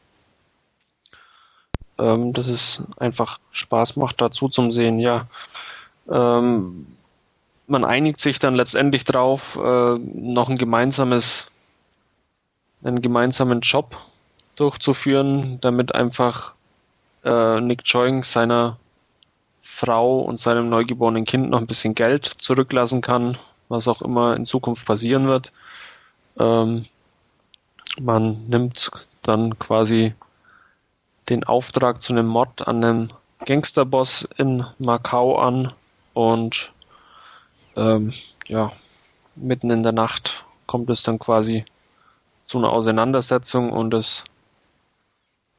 [1.99, 5.27] ähm, dass es einfach Spaß macht, dazu zum Sehen, ja.
[6.09, 6.87] Ähm,
[7.67, 11.51] man einigt sich dann letztendlich drauf, äh, noch ein gemeinsames,
[12.83, 13.97] einen gemeinsamen Job
[14.57, 16.55] durchzuführen, damit einfach
[17.25, 18.79] äh, Nick Joing seiner
[19.63, 23.39] Frau und seinem neugeborenen Kind noch ein bisschen Geld zurücklassen kann,
[23.71, 25.53] was auch immer in Zukunft passieren wird.
[26.39, 26.85] Ähm,
[28.01, 28.91] man nimmt
[29.23, 30.15] dann quasi
[31.29, 33.11] den Auftrag zu einem Mord an einem
[33.47, 35.73] Gangsterboss in Macau an
[36.13, 36.73] und
[37.77, 38.13] ähm,
[38.47, 38.73] ja,
[39.37, 41.65] mitten in der Nacht kommt es dann quasi
[42.45, 44.25] zu einer Auseinandersetzung und es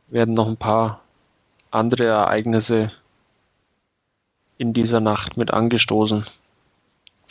[0.07, 1.01] werden noch ein paar
[1.71, 2.91] andere Ereignisse
[4.57, 6.25] in dieser Nacht mit angestoßen.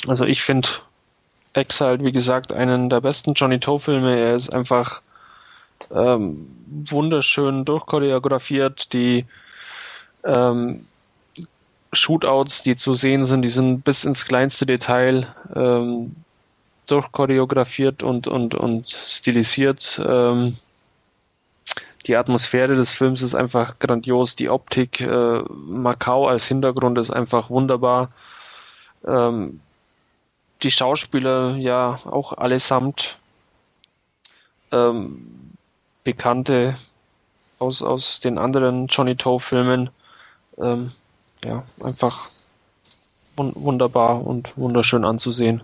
[0.06, 0.68] Also ich finde
[1.52, 4.18] Exiled, wie gesagt, einen der besten Johnny Toe Filme.
[4.18, 5.02] Er ist einfach
[5.90, 8.92] ähm, wunderschön durchchoreografiert.
[8.92, 9.26] Die
[10.24, 10.86] ähm,
[11.92, 16.14] Shootouts, die zu sehen sind, die sind bis ins kleinste Detail ähm,
[16.86, 20.00] durchchoreografiert und, und, und stilisiert.
[20.04, 20.56] Ähm,
[22.06, 27.50] die Atmosphäre des Films ist einfach grandios, die Optik, äh, Macau als Hintergrund ist einfach
[27.50, 28.10] wunderbar.
[29.06, 29.60] Ähm,
[30.62, 33.18] die Schauspieler ja auch allesamt
[34.72, 35.56] ähm,
[36.04, 36.76] Bekannte
[37.58, 39.90] aus, aus den anderen Johnny Toe Filmen.
[40.58, 40.92] Ähm,
[41.44, 42.28] ja, einfach
[43.36, 45.62] wun wunderbar und wunderschön anzusehen.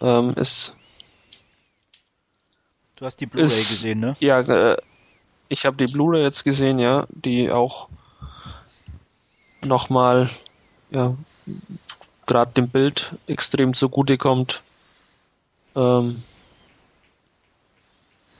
[0.00, 0.76] Ähm, ist
[2.96, 4.16] Du hast die Blu-ray gesehen, ne?
[4.20, 4.78] Ja, äh,
[5.48, 7.88] ich habe die Blu-ray jetzt gesehen, ja, die auch
[9.62, 10.30] nochmal,
[10.90, 11.16] ja,
[12.26, 14.62] gerade dem Bild extrem zugutekommt.
[15.74, 16.22] Ähm,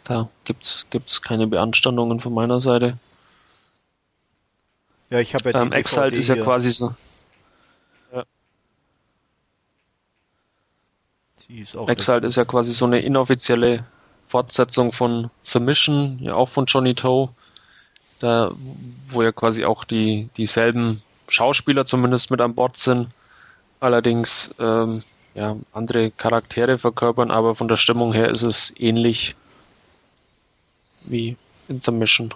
[0.05, 2.99] da gibt's gibt's keine Beanstandungen von meiner Seite.
[5.11, 6.95] Ja, ich habe ja ähm, Exile ist ja quasi so.
[8.13, 8.25] Ja.
[11.49, 13.85] Ist Exile ist ja quasi so eine inoffizielle
[14.15, 17.29] Fortsetzung von The Mission, ja auch von Johnny Toe,
[18.19, 18.51] da,
[19.07, 23.09] wo ja quasi auch die dieselben Schauspieler zumindest mit an Bord sind,
[23.81, 25.03] allerdings ähm,
[25.35, 29.37] ja, andere Charaktere verkörpern, aber von der Stimmung her ist es ähnlich
[31.05, 31.37] wie
[31.69, 32.35] in The Mission.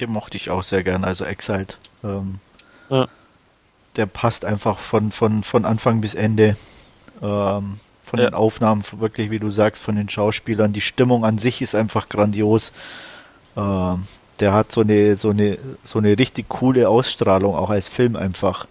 [0.00, 1.78] Den mochte ich auch sehr gern, also Exiled.
[2.04, 2.38] Ähm,
[2.90, 3.08] ja.
[3.96, 6.56] Der passt einfach von, von, von Anfang bis Ende.
[7.22, 8.26] Ähm, von ja.
[8.26, 10.72] den Aufnahmen, wirklich, wie du sagst, von den Schauspielern.
[10.72, 12.72] Die Stimmung an sich ist einfach grandios.
[13.56, 14.04] Ähm,
[14.36, 18.66] der hat so eine, so eine, so eine richtig coole Ausstrahlung, auch als Film einfach.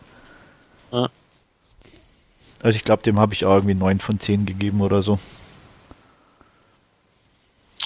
[0.91, 1.09] Ja.
[2.61, 5.19] Also ich glaube, dem habe ich auch irgendwie 9 von 10 gegeben oder so.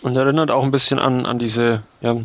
[0.01, 2.15] Und erinnert auch ein bisschen an, an diese ja,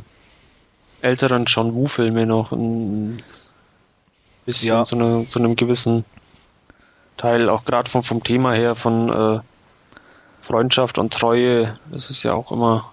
[1.00, 2.52] älteren John Woo-Filme noch.
[2.52, 3.22] Ein
[4.46, 4.84] bisschen ja.
[4.84, 6.04] zu, eine, zu einem gewissen
[7.16, 9.40] Teil, auch gerade vom, vom Thema her, von äh,
[10.40, 12.92] Freundschaft und Treue, das ist ja auch immer.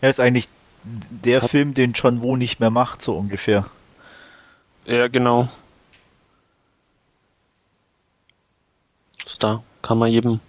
[0.00, 0.48] Er ist eigentlich
[0.84, 3.66] der Film, den John Woo nicht mehr macht, so ungefähr.
[4.84, 5.48] Ja, genau.
[9.38, 10.40] Da kann man jedem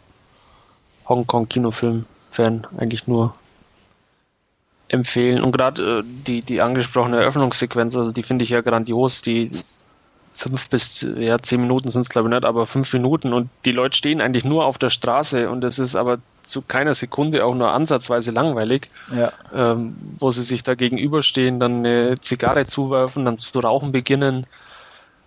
[1.08, 3.34] Hongkong-Kinofilm-Fan eigentlich nur
[4.88, 5.44] empfehlen.
[5.44, 9.50] Und gerade äh, die, die angesprochene Eröffnungssequenz, also die finde ich ja grandios, die
[10.34, 13.72] fünf bis ja zehn Minuten sind es glaube ich nicht, aber fünf Minuten und die
[13.72, 17.56] Leute stehen eigentlich nur auf der Straße und es ist aber zu keiner Sekunde auch
[17.56, 19.32] nur ansatzweise langweilig, ja.
[19.54, 24.46] ähm, wo sie sich da gegenüberstehen, dann eine Zigarre zuwerfen, dann zu rauchen beginnen.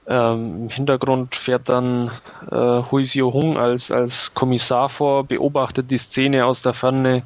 [0.09, 2.11] Ähm, Im Hintergrund fährt dann
[2.50, 7.22] äh, Hui Xiu Hung als, als Kommissar vor, beobachtet die Szene aus der Ferne.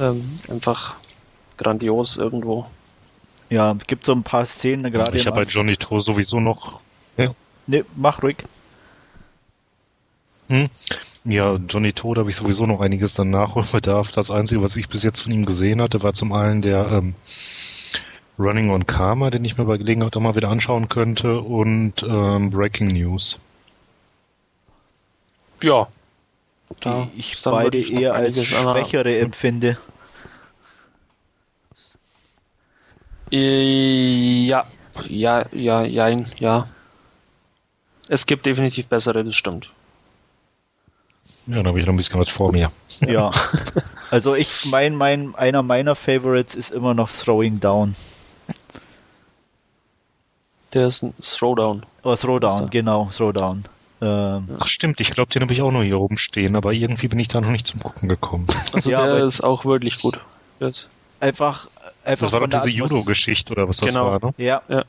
[0.00, 0.96] Ähm, einfach
[1.56, 2.66] grandios irgendwo.
[3.48, 5.16] Ja, es gibt so ein paar Szenen gerade.
[5.16, 6.80] Ich habe bei Johnny To sowieso noch
[7.24, 7.34] ja.
[7.66, 8.36] Ne, mach ruhig.
[10.48, 10.68] Hm?
[11.24, 14.12] Ja, Johnny Todd habe ich sowieso noch einiges dann Nachholbedarf.
[14.12, 17.14] Das Einzige, was ich bis jetzt von ihm gesehen hatte, war zum einen der ähm,
[18.38, 22.50] Running on Karma, den ich mir bei Gelegenheit auch mal wieder anschauen könnte, und ähm,
[22.50, 23.40] Breaking News.
[25.62, 25.88] Ja.
[26.84, 29.76] Die ich beide eher als schwächere empfinde.
[33.30, 34.64] Ja,
[35.08, 36.08] ja, ja, ja,
[36.38, 36.68] ja.
[38.08, 39.70] Es gibt definitiv bessere, das stimmt.
[41.46, 42.70] Ja, dann habe ich noch ein bisschen was vor mir.
[43.00, 43.30] Ja.
[44.08, 47.96] Also ich mein, mein, einer meiner Favorites ist immer noch Throwing Down.
[50.72, 51.84] Der ist ein Throwdown.
[52.04, 53.64] Oh, Throwdown, genau, Throwdown.
[54.00, 57.08] Ähm, Ach stimmt, ich glaube, den habe ich auch noch hier oben stehen, aber irgendwie
[57.08, 58.46] bin ich da noch nicht zum Gucken gekommen.
[58.72, 60.22] Also ja, der ist auch wirklich gut.
[60.60, 60.88] Jetzt.
[61.18, 61.66] Einfach,
[62.04, 62.26] einfach.
[62.26, 64.12] Das war doch diese Judo-Geschichte oder was genau.
[64.12, 64.34] das war, ne?
[64.38, 64.62] Ja.
[64.68, 64.84] ja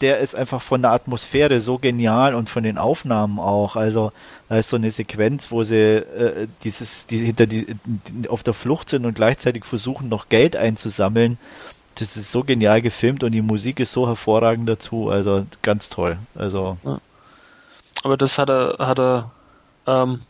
[0.00, 3.76] der ist einfach von der Atmosphäre so genial und von den Aufnahmen auch.
[3.76, 4.12] Also
[4.48, 8.54] da ist so eine Sequenz, wo sie äh, dieses, die hinter die, die, auf der
[8.54, 11.38] Flucht sind und gleichzeitig versuchen noch Geld einzusammeln.
[11.96, 15.10] Das ist so genial gefilmt und die Musik ist so hervorragend dazu.
[15.10, 16.18] Also ganz toll.
[16.34, 16.78] Also.
[18.04, 19.30] Aber das hat er, hat er
[19.86, 20.20] ähm,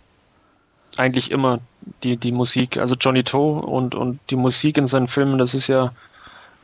[0.96, 1.60] eigentlich immer
[2.02, 2.78] die die Musik.
[2.78, 5.92] Also Johnny Toe und und die Musik in seinen Filmen, das ist ja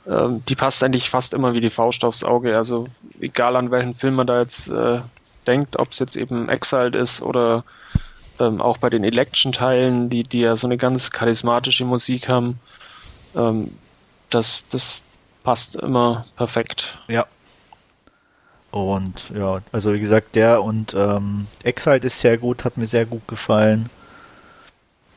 [0.07, 2.57] ähm, die passt eigentlich fast immer wie die Faust aufs Auge.
[2.57, 2.87] Also
[3.21, 5.01] egal an welchen Film man da jetzt äh,
[5.47, 7.65] denkt, ob es jetzt eben Exiled ist oder
[8.41, 12.59] ähm, auch bei den Election-Teilen, die, die ja so eine ganz charismatische Musik haben,
[13.37, 13.71] ähm,
[14.31, 14.97] das, das
[15.43, 16.99] passt immer perfekt.
[17.09, 17.27] Ja.
[18.71, 23.07] Und ja, also wie gesagt, der und ähm, Exiled ist sehr gut, hat mir sehr
[23.07, 23.89] gut gefallen.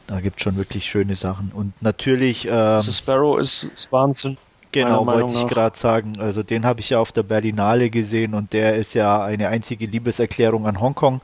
[0.05, 1.51] Da gibt es schon wirklich schöne Sachen.
[1.51, 2.45] Und natürlich.
[2.45, 4.37] Ähm, also Sparrow ist, ist Wahnsinn.
[4.71, 6.19] Genau, wollte ich gerade sagen.
[6.19, 9.85] Also den habe ich ja auf der Berlinale gesehen und der ist ja eine einzige
[9.85, 11.21] Liebeserklärung an Hongkong.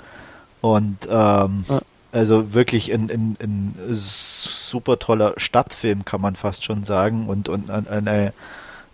[0.62, 1.80] Und ähm, ja.
[2.12, 7.28] also wirklich ein, ein, ein, super toller Stadtfilm, kann man fast schon sagen.
[7.28, 8.34] Und, und eine,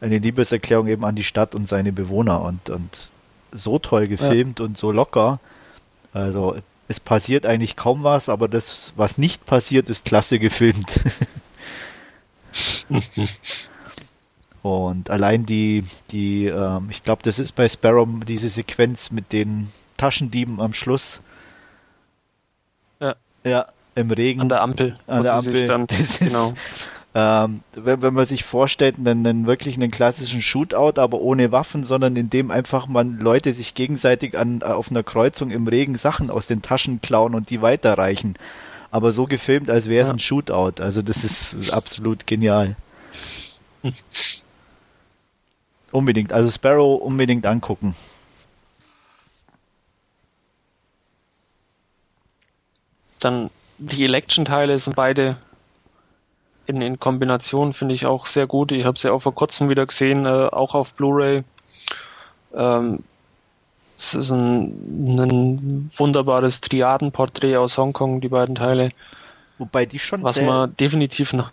[0.01, 2.41] eine Liebeserklärung eben an die Stadt und seine Bewohner.
[2.41, 3.09] Und, und
[3.51, 4.65] so toll gefilmt ja.
[4.65, 5.39] und so locker.
[6.11, 11.01] Also es passiert eigentlich kaum was, aber das, was nicht passiert, ist klasse gefilmt.
[14.61, 19.69] Und allein die, die, ähm, ich glaube, das ist bei Sparrow diese Sequenz mit den
[19.97, 21.21] Taschendieben am Schluss.
[22.99, 23.15] Ja.
[23.45, 24.41] Ja, im Regen.
[24.41, 24.95] An der Ampel.
[25.07, 25.65] An der Ampel.
[25.65, 26.49] Dann, das genau.
[26.49, 26.55] Ist,
[27.15, 31.83] ähm, wenn, wenn, man sich vorstellt, einen, einen wirklich einen klassischen Shootout, aber ohne Waffen,
[31.83, 36.29] sondern in dem einfach man Leute sich gegenseitig an, auf einer Kreuzung im Regen Sachen
[36.29, 38.35] aus den Taschen klauen und die weiterreichen.
[38.91, 40.13] Aber so gefilmt, als wäre es ja.
[40.13, 40.81] ein Shootout.
[40.81, 42.75] Also das ist absolut genial.
[45.91, 46.33] Unbedingt.
[46.33, 47.95] Also Sparrow unbedingt angucken.
[53.19, 55.37] Dann die Election-Teile sind beide
[56.67, 58.71] in, in Kombination, finde ich auch sehr gut.
[58.71, 61.43] Ich habe sie auch vor kurzem wieder gesehen, äh, auch auf Blu-ray.
[62.53, 63.03] Ähm,
[63.97, 68.91] es ist ein, ein wunderbares Triadenporträt aus Hongkong, die beiden Teile.
[69.57, 71.51] Wobei die schon was man definitiv noch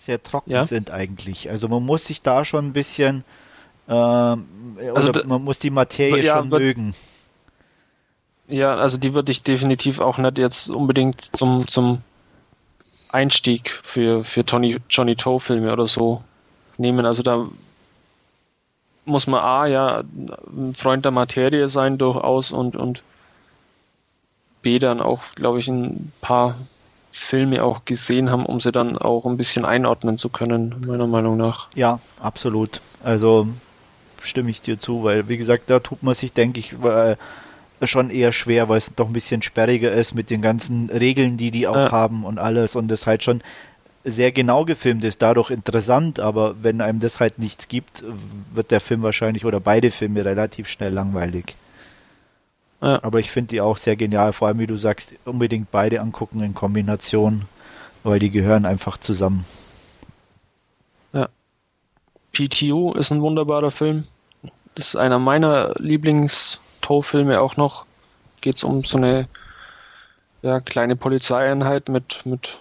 [0.00, 0.62] sehr trocken ja?
[0.64, 1.50] sind eigentlich.
[1.50, 3.24] Also man muss sich da schon ein bisschen,
[3.88, 4.46] ähm,
[4.94, 6.94] also man muss die Materie ja, schon wird, mögen.
[8.48, 12.02] Ja, also die würde ich definitiv auch nicht jetzt unbedingt zum, zum
[13.10, 16.22] Einstieg für, für Tony, Johnny Toe Filme oder so
[16.78, 17.04] nehmen.
[17.04, 17.46] Also da
[19.04, 23.02] muss man A, ja, ein Freund der Materie sein durchaus und, und
[24.62, 26.56] B dann auch, glaube ich, ein paar
[27.12, 31.36] Filme auch gesehen haben, um sie dann auch ein bisschen einordnen zu können, meiner Meinung
[31.36, 31.68] nach.
[31.74, 32.80] Ja, absolut.
[33.02, 33.48] Also
[34.22, 36.74] stimme ich dir zu, weil wie gesagt, da tut man sich, denke ich,
[37.82, 41.50] schon eher schwer, weil es doch ein bisschen sperriger ist mit den ganzen Regeln, die
[41.50, 41.90] die auch ja.
[41.90, 43.42] haben und alles und das halt schon
[44.04, 48.02] sehr genau gefilmt ist, dadurch interessant, aber wenn einem das halt nichts gibt,
[48.54, 51.54] wird der Film wahrscheinlich oder beide Filme relativ schnell langweilig.
[52.80, 53.02] Ja.
[53.02, 56.42] Aber ich finde die auch sehr genial, vor allem wie du sagst, unbedingt beide angucken
[56.42, 57.46] in Kombination,
[58.02, 59.44] weil die gehören einfach zusammen.
[61.12, 61.28] Ja.
[62.32, 64.06] PTU ist ein wunderbarer Film.
[64.74, 67.84] Das ist einer meiner Lieblings-Toe-Filme auch noch.
[68.40, 69.28] Geht es um so eine
[70.42, 72.58] ja, kleine Polizeieinheit mit, mit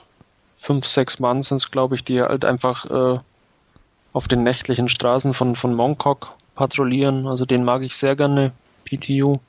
[0.55, 3.19] fünf, sechs Mann sind es, glaube ich, die halt einfach äh,
[4.11, 7.27] auf den nächtlichen Straßen von, von Mongkok patrouillieren.
[7.27, 8.51] Also den mag ich sehr gerne,
[8.83, 9.39] PTU.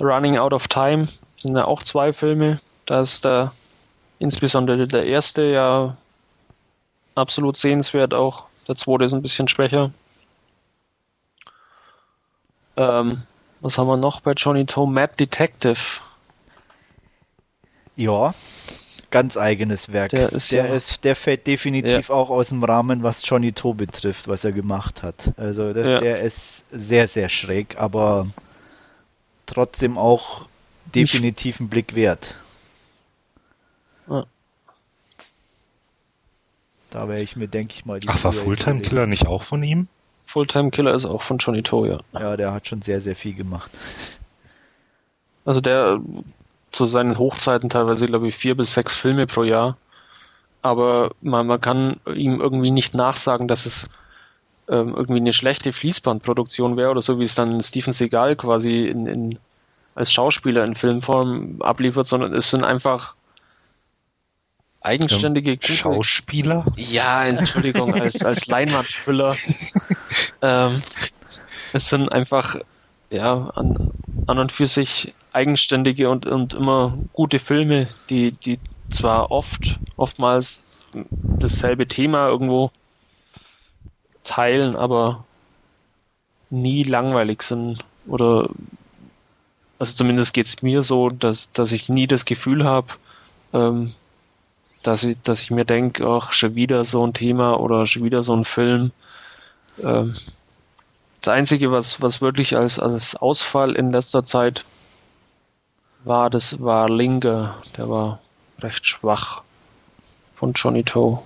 [0.00, 2.60] Running Out of Time sind ja auch zwei Filme.
[2.86, 3.52] Da ist der,
[4.18, 5.96] insbesondere der erste ja
[7.14, 8.46] absolut sehenswert auch.
[8.66, 9.90] Der zweite ist ein bisschen schwächer.
[12.76, 13.22] Ähm,
[13.60, 14.86] was haben wir noch bei Johnny Toe?
[14.86, 16.00] Mad Detective.
[17.96, 18.32] Ja,
[19.10, 20.10] ganz eigenes Werk.
[20.10, 22.14] Der, ist der, ja, ist, der fällt definitiv ja.
[22.14, 25.32] auch aus dem Rahmen, was Johnny Toe betrifft, was er gemacht hat.
[25.36, 25.98] Also das, ja.
[25.98, 28.28] der ist sehr, sehr schräg, aber
[29.48, 30.46] trotzdem auch
[30.94, 32.34] definitiv einen Blick wert.
[34.08, 34.24] Ja.
[36.90, 39.62] Da wäre ich mir, denke ich mal, die Ach, war Fulltime Killer nicht auch von
[39.62, 39.88] ihm?
[40.24, 42.00] Fulltime Killer ist auch von Johnny Toe, ja.
[42.18, 43.70] Ja, der hat schon sehr, sehr viel gemacht.
[45.44, 46.00] Also der
[46.70, 49.76] zu seinen Hochzeiten teilweise, glaube ich, vier bis sechs Filme pro Jahr.
[50.60, 53.88] Aber man, man kann ihm irgendwie nicht nachsagen, dass es
[54.68, 59.06] ähm, irgendwie eine schlechte Fließbandproduktion wäre oder so, wie es dann Steven Seagal quasi in,
[59.06, 59.38] in,
[59.94, 63.16] als Schauspieler in Filmform abliefert, sondern es sind einfach
[64.80, 66.66] eigenständige gute, Schauspieler?
[66.76, 69.34] Ja, Entschuldigung, als, als Leinwandfüller.
[70.42, 70.82] ähm,
[71.72, 72.56] es sind einfach
[73.10, 73.90] ja an,
[74.26, 78.58] an und für sich eigenständige und, und immer gute Filme, die, die
[78.90, 82.70] zwar oft, oftmals dasselbe Thema irgendwo
[84.28, 85.24] teilen, aber
[86.50, 88.48] nie langweilig sind oder
[89.78, 92.88] also zumindest geht es mir so, dass, dass ich nie das Gefühl habe,
[93.52, 93.94] ähm,
[94.82, 98.22] dass ich, dass ich mir denke, ach, schon wieder so ein Thema oder schon wieder
[98.22, 98.90] so ein Film.
[99.82, 100.16] Ähm,
[101.20, 104.64] das Einzige, was, was wirklich als, als Ausfall in letzter Zeit
[106.04, 107.54] war, das war Linke.
[107.76, 108.20] Der war
[108.60, 109.42] recht schwach
[110.32, 111.20] von Johnny Toe.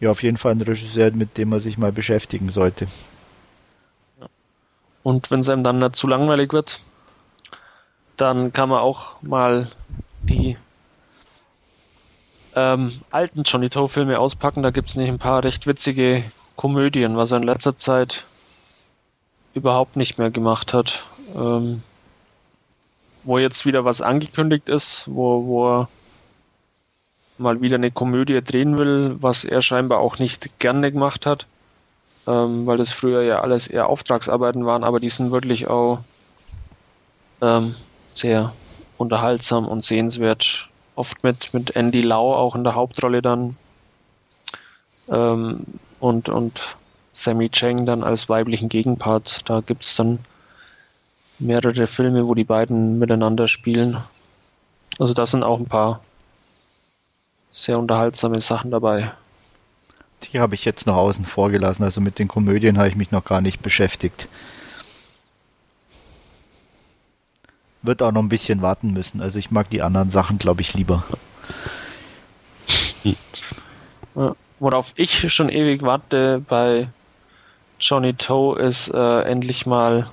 [0.00, 2.86] Ja, auf jeden Fall ein Regisseur, mit dem man sich mal beschäftigen sollte.
[5.02, 6.82] Und wenn es einem dann nicht zu langweilig wird,
[8.16, 9.70] dann kann man auch mal
[10.22, 10.56] die
[12.54, 14.62] ähm, alten Johnny Toe Filme auspacken.
[14.62, 16.22] Da gibt es nicht ein paar recht witzige
[16.56, 18.24] Komödien, was er in letzter Zeit
[19.54, 21.04] überhaupt nicht mehr gemacht hat.
[21.34, 21.82] Ähm,
[23.24, 25.88] wo jetzt wieder was angekündigt ist, wo, wo er
[27.38, 31.46] mal wieder eine Komödie drehen will, was er scheinbar auch nicht gerne gemacht hat,
[32.26, 36.00] ähm, weil das früher ja alles eher Auftragsarbeiten waren, aber die sind wirklich auch
[37.40, 37.74] ähm,
[38.14, 38.52] sehr
[38.96, 40.68] unterhaltsam und sehenswert.
[40.94, 43.56] Oft mit, mit Andy Lau auch in der Hauptrolle dann
[45.08, 45.60] ähm,
[46.00, 46.76] und, und
[47.12, 49.48] Sammy Cheng dann als weiblichen Gegenpart.
[49.48, 50.18] Da gibt's dann
[51.38, 54.02] mehrere Filme, wo die beiden miteinander spielen.
[54.98, 56.00] Also da sind auch ein paar
[57.58, 59.12] sehr unterhaltsame Sachen dabei.
[60.24, 61.82] Die habe ich jetzt noch außen vor gelassen.
[61.82, 64.28] Also mit den Komödien habe ich mich noch gar nicht beschäftigt.
[67.82, 69.20] Wird auch noch ein bisschen warten müssen.
[69.20, 71.02] Also ich mag die anderen Sachen, glaube ich, lieber.
[74.60, 76.88] Worauf ich schon ewig warte bei
[77.80, 80.10] Johnny Toe ist äh, endlich mal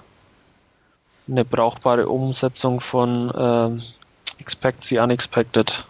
[1.27, 5.85] eine brauchbare Umsetzung von äh, Expect the Unexpected.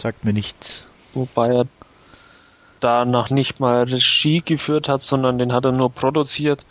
[0.00, 0.84] Sagt mir nichts.
[1.14, 1.66] Wobei er
[2.80, 6.64] da noch nicht mal Regie geführt hat, sondern den hat er nur produziert.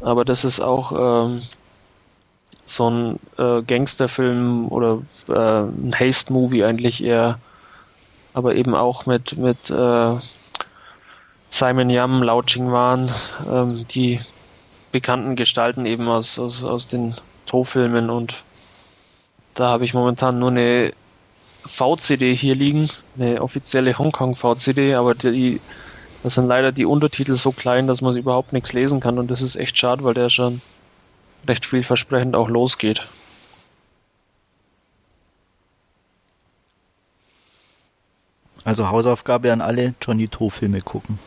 [0.00, 0.92] Aber das ist auch
[1.24, 1.42] ähm,
[2.66, 7.38] so ein äh, Gangsterfilm oder äh, ein Haste-Movie eigentlich eher,
[8.32, 10.14] aber eben auch mit, mit äh,
[11.50, 13.10] Simon Yam, Lao Ching-wan,
[13.50, 14.20] ähm, die
[14.92, 17.14] bekannten Gestalten eben aus, aus, aus den
[17.46, 18.42] To-Filmen und
[19.54, 20.92] da habe ich momentan nur eine
[21.64, 22.88] VCD hier liegen,
[23.18, 25.60] eine offizielle Hongkong VCD, aber die,
[26.22, 29.42] das sind leider die Untertitel so klein, dass man überhaupt nichts lesen kann und das
[29.42, 30.60] ist echt schade, weil der schon
[31.46, 33.06] recht vielversprechend auch losgeht.
[38.64, 41.18] Also Hausaufgabe an alle Johnny To Filme gucken.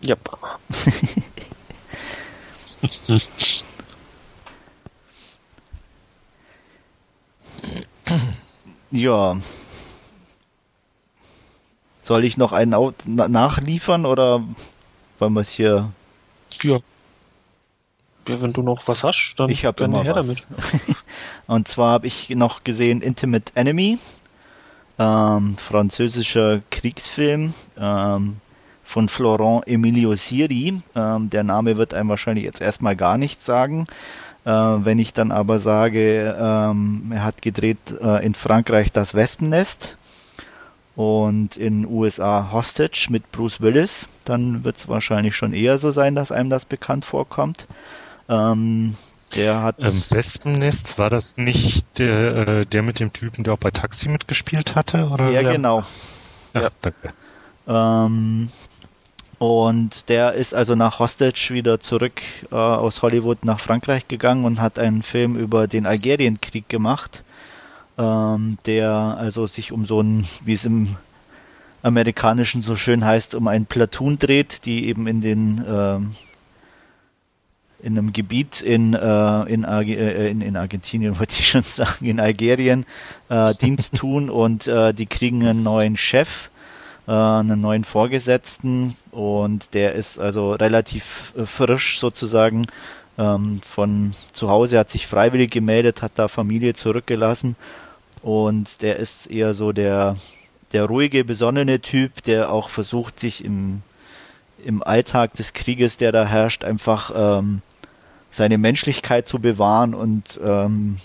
[0.00, 0.16] Ja.
[8.90, 9.36] ja.
[12.02, 12.74] Soll ich noch einen
[13.06, 14.42] nachliefern oder
[15.18, 15.90] wollen wir es hier?
[16.62, 16.78] Ja.
[18.28, 20.26] Ja, wenn du noch was hast, dann ich habe immer her was.
[20.26, 20.46] damit.
[21.46, 23.98] Und zwar habe ich noch gesehen Intimate Enemy,
[24.98, 28.36] ähm, französischer Kriegsfilm ähm,
[28.84, 30.82] von Florent Emilio Siri.
[30.94, 33.86] Ähm, der Name wird einem wahrscheinlich jetzt erstmal gar nichts sagen.
[34.48, 39.98] Äh, wenn ich dann aber sage, ähm, er hat gedreht äh, in Frankreich das Wespennest
[40.96, 46.14] und in USA Hostage mit Bruce Willis, dann wird es wahrscheinlich schon eher so sein,
[46.14, 47.66] dass einem das bekannt vorkommt.
[48.30, 48.96] Ähm,
[49.36, 49.80] der hat.
[49.80, 54.08] Ähm, Wespennest, war das nicht der, äh, der mit dem Typen, der auch bei Taxi
[54.08, 55.10] mitgespielt hatte?
[55.10, 55.82] Oder ja, genau.
[56.54, 56.70] Ja, ja.
[56.80, 57.12] danke.
[57.66, 58.48] Ähm,
[59.38, 62.20] und der ist also nach Hostage wieder zurück
[62.50, 67.22] äh, aus Hollywood nach Frankreich gegangen und hat einen Film über den Algerienkrieg gemacht,
[67.98, 70.96] ähm, der also sich um so ein, wie es im
[71.82, 76.14] Amerikanischen so schön heißt, um ein Platoon dreht, die eben in den ähm,
[77.80, 82.18] in einem Gebiet in, äh, in, äh, in, in, Argentinien, wollte ich schon sagen, in
[82.18, 82.84] Algerien
[83.28, 86.50] äh, Dienst tun und äh, die kriegen einen neuen Chef,
[87.08, 92.66] äh, einen neuen Vorgesetzten und der ist also relativ äh, frisch sozusagen
[93.18, 97.56] ähm, von zu Hause, hat sich freiwillig gemeldet, hat da Familie zurückgelassen
[98.22, 100.16] und der ist eher so der,
[100.72, 103.82] der ruhige, besonnene Typ, der auch versucht, sich im
[104.64, 107.62] im Alltag des Krieges, der da herrscht, einfach ähm,
[108.30, 110.98] seine Menschlichkeit zu bewahren und ähm,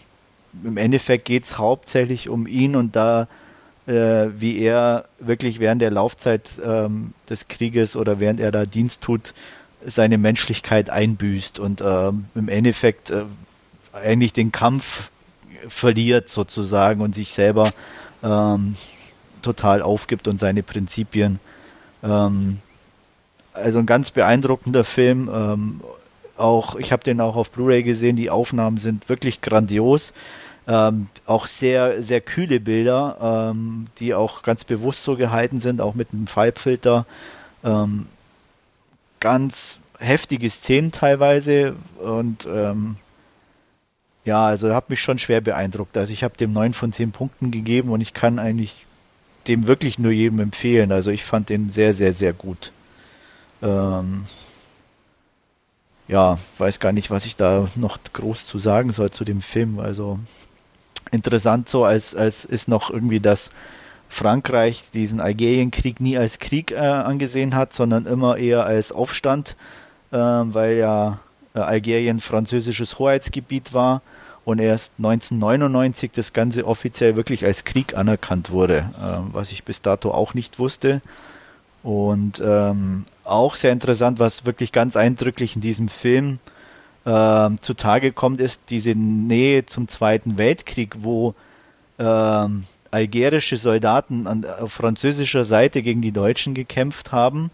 [0.64, 3.28] im Endeffekt geht es hauptsächlich um ihn und da,
[3.88, 9.02] äh, wie er wirklich während der Laufzeit ähm, des Krieges oder während er da Dienst
[9.02, 9.34] tut,
[9.86, 13.26] seine Menschlichkeit einbüßt und ähm, im Endeffekt äh,
[13.92, 15.12] eigentlich den Kampf
[15.68, 17.74] verliert sozusagen und sich selber
[18.24, 18.76] ähm,
[19.42, 21.40] total aufgibt und seine Prinzipien.
[22.04, 22.60] Ähm,
[23.54, 25.30] also ein ganz beeindruckender Film.
[25.34, 25.82] Ähm,
[26.38, 30.14] auch, ich habe den auch auf Blu-ray gesehen, die Aufnahmen sind wirklich grandios.
[30.68, 35.94] Ähm, auch sehr, sehr kühle Bilder, ähm, die auch ganz bewusst so gehalten sind, auch
[35.94, 37.06] mit einem Farbfilter.
[37.64, 38.07] Ähm,
[39.19, 42.98] ganz heftige Szenen teilweise und ähm,
[44.26, 45.98] ja, also hat mich schon schwer beeindruckt.
[45.98, 48.85] Also ich habe dem 9 von 10 Punkten gegeben und ich kann eigentlich
[49.48, 50.91] dem wirklich nur jedem empfehlen.
[50.91, 52.72] Also ich fand den sehr, sehr, sehr gut.
[53.61, 54.26] Ähm,
[56.07, 59.80] ja, weiß gar nicht, was ich da noch groß zu sagen soll zu dem Film.
[59.80, 60.19] Also
[61.14, 63.52] interessant so, als, als ist noch irgendwie, dass
[64.10, 69.56] Frankreich diesen Algerienkrieg nie als Krieg äh, angesehen hat, sondern immer eher als Aufstand,
[70.11, 71.19] äh, weil ja
[71.56, 74.02] äh, Algerien französisches Hoheitsgebiet war
[74.45, 79.81] und erst 1999 das Ganze offiziell wirklich als Krieg anerkannt wurde, äh, was ich bis
[79.81, 81.02] dato auch nicht wusste.
[81.81, 86.53] Und ähm, auch sehr interessant, was wirklich ganz eindrücklich in diesem Film äh,
[87.06, 91.36] zutage kommt, ist diese Nähe zum Zweiten Weltkrieg, wo
[91.98, 92.48] äh,
[92.92, 97.52] algerische Soldaten an, auf französischer Seite gegen die Deutschen gekämpft haben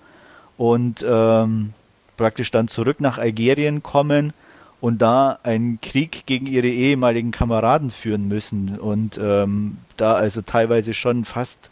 [0.58, 1.74] und ähm,
[2.18, 4.34] praktisch dann zurück nach Algerien kommen
[4.82, 8.78] und da einen Krieg gegen ihre ehemaligen Kameraden führen müssen.
[8.78, 11.70] Und ähm, da also teilweise schon fast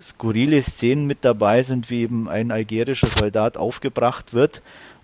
[0.00, 4.62] skurrile Szenen mit dabei sind, wie eben ein algerischer Soldat aufgebracht wird,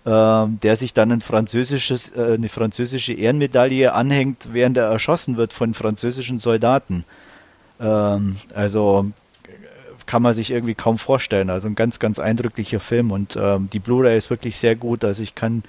[0.09, 5.73] der sich dann ein französisches, äh, eine französische Ehrenmedaille anhängt, während er erschossen wird von
[5.73, 7.05] französischen Soldaten.
[7.79, 9.11] Ähm, also
[10.05, 11.49] kann man sich irgendwie kaum vorstellen.
[11.49, 15.03] Also ein ganz, ganz eindrücklicher Film und ähm, die Blu-ray ist wirklich sehr gut.
[15.03, 15.63] Also ich kann,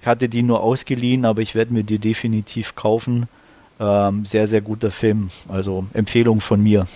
[0.00, 3.28] ich hatte die nur ausgeliehen, aber ich werde mir die definitiv kaufen.
[3.78, 5.28] Ähm, sehr, sehr guter Film.
[5.48, 6.86] Also Empfehlung von mir.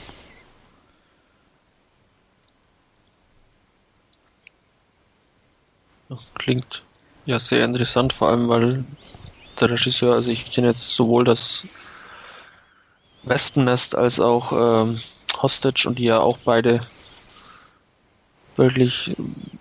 [6.35, 6.83] Klingt
[7.27, 8.85] ja sehr interessant, vor allem weil
[9.61, 11.67] der Regisseur, also ich kenne jetzt sowohl das
[13.23, 15.01] Wespennest als auch ähm,
[15.41, 16.87] Hostage und die ja auch beide
[18.57, 19.15] wirklich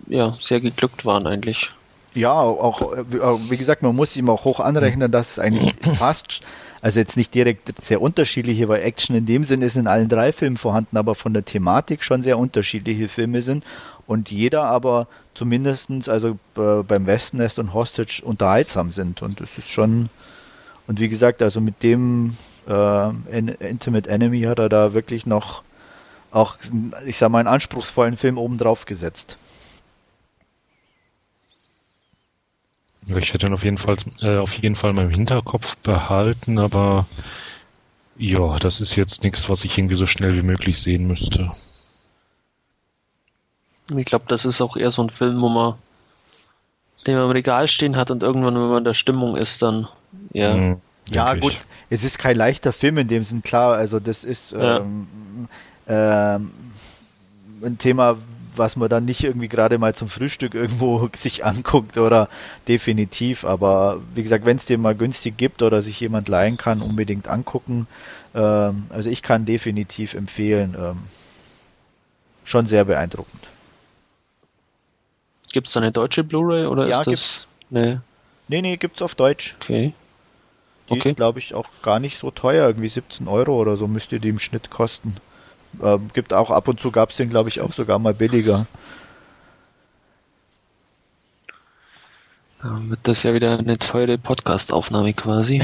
[0.08, 1.70] ja, sehr geglückt waren eigentlich.
[2.14, 3.04] Ja, auch äh,
[3.50, 6.40] wie gesagt, man muss ihm auch hoch anrechnen, dass es eigentlich fast,
[6.82, 10.32] also jetzt nicht direkt sehr unterschiedliche, weil Action in dem Sinn ist in allen drei
[10.32, 13.64] Filmen vorhanden, aber von der Thematik schon sehr unterschiedliche Filme sind
[14.06, 15.06] und jeder aber
[15.40, 20.10] zumindestens also äh, beim Westennest und Hostage unterhaltsam sind und das ist schon
[20.86, 22.36] und wie gesagt, also mit dem
[22.68, 25.62] äh, Intimate Enemy hat er da wirklich noch
[26.30, 26.56] auch,
[27.06, 29.38] ich sag mal, einen anspruchsvollen Film obendrauf gesetzt.
[33.06, 37.06] Ich hätte ihn auf jeden Fall, äh, auf jeden Fall meinem Hinterkopf behalten, aber
[38.18, 41.50] ja, das ist jetzt nichts, was ich irgendwie so schnell wie möglich sehen müsste.
[43.98, 45.74] Ich glaube, das ist auch eher so ein Film, wo man
[47.06, 49.88] den man im Regal stehen hat und irgendwann, wenn man in der Stimmung ist, dann
[50.32, 50.54] ja.
[50.54, 50.80] Mhm,
[51.12, 51.56] ja, gut,
[51.88, 54.78] es ist kein leichter Film in dem Sinn, klar, also das ist ja.
[54.78, 55.08] ähm,
[55.88, 56.52] ähm,
[57.62, 58.16] ein Thema,
[58.54, 62.28] was man dann nicht irgendwie gerade mal zum Frühstück irgendwo sich anguckt oder
[62.68, 63.44] definitiv.
[63.44, 67.28] Aber wie gesagt, wenn es den mal günstig gibt oder sich jemand leihen kann, unbedingt
[67.28, 67.86] angucken.
[68.34, 70.76] Ähm, also ich kann definitiv empfehlen.
[70.78, 70.98] Ähm,
[72.44, 73.48] schon sehr beeindruckend.
[75.52, 77.06] Gibt es da eine deutsche Blu-ray oder ja, ist das?
[77.06, 77.46] Gibt's.
[77.70, 77.98] Nee.
[78.48, 79.56] Nee, nee, gibt's auf Deutsch.
[79.60, 79.92] Okay.
[80.88, 81.10] Die okay.
[81.10, 82.66] ist, glaube ich, auch gar nicht so teuer.
[82.66, 85.16] Irgendwie 17 Euro oder so müsste die im Schnitt kosten.
[85.82, 88.66] Ähm, gibt auch ab und zu gab es den, glaube ich, auch sogar mal billiger.
[92.62, 95.62] Dann wird das ja wieder eine teure Podcast-Aufnahme quasi.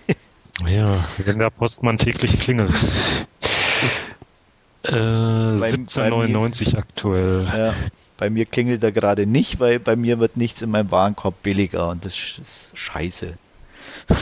[0.66, 2.70] ja, wenn der Postmann täglich klingelt.
[4.84, 7.44] äh, 17,99 aktuell.
[7.44, 7.74] Ja,
[8.22, 11.88] bei mir klingelt er gerade nicht, weil bei mir wird nichts in meinem Warenkorb billiger
[11.88, 13.36] und das ist scheiße.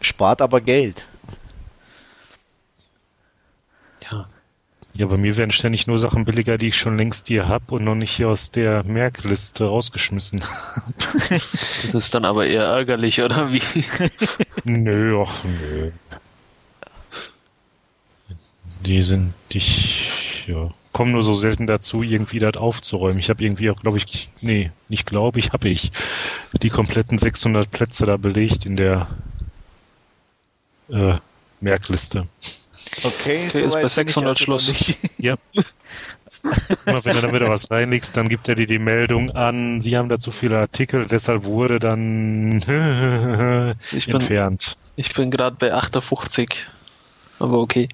[0.00, 1.04] Spart aber Geld.
[4.94, 7.84] Ja, bei mir werden ständig nur Sachen billiger, die ich schon längst hier hab und
[7.84, 10.42] noch nicht hier aus der Merkliste rausgeschmissen.
[11.28, 13.60] das ist dann aber eher ärgerlich, oder wie?
[14.64, 15.90] nö, ach nö.
[18.86, 20.19] Die sind, ich,
[20.50, 23.18] ja, komme nur so selten dazu, irgendwie das aufzuräumen.
[23.18, 25.92] Ich habe irgendwie auch, glaube ich, nee, nicht glaube ich, habe ich
[26.60, 29.08] die kompletten 600 Plätze da belegt in der
[30.90, 31.14] äh,
[31.60, 32.26] Merkliste.
[33.02, 34.94] Okay, okay ist bei 600 Schluss.
[35.18, 35.36] Ja.
[36.86, 39.98] Immer wenn du da wieder was reinlegst, dann gibt er dir die Meldung an, sie
[39.98, 44.78] haben da zu viele Artikel, deshalb wurde dann ich entfernt.
[44.96, 46.66] Bin, ich bin gerade bei 58.
[47.40, 47.88] Aber okay.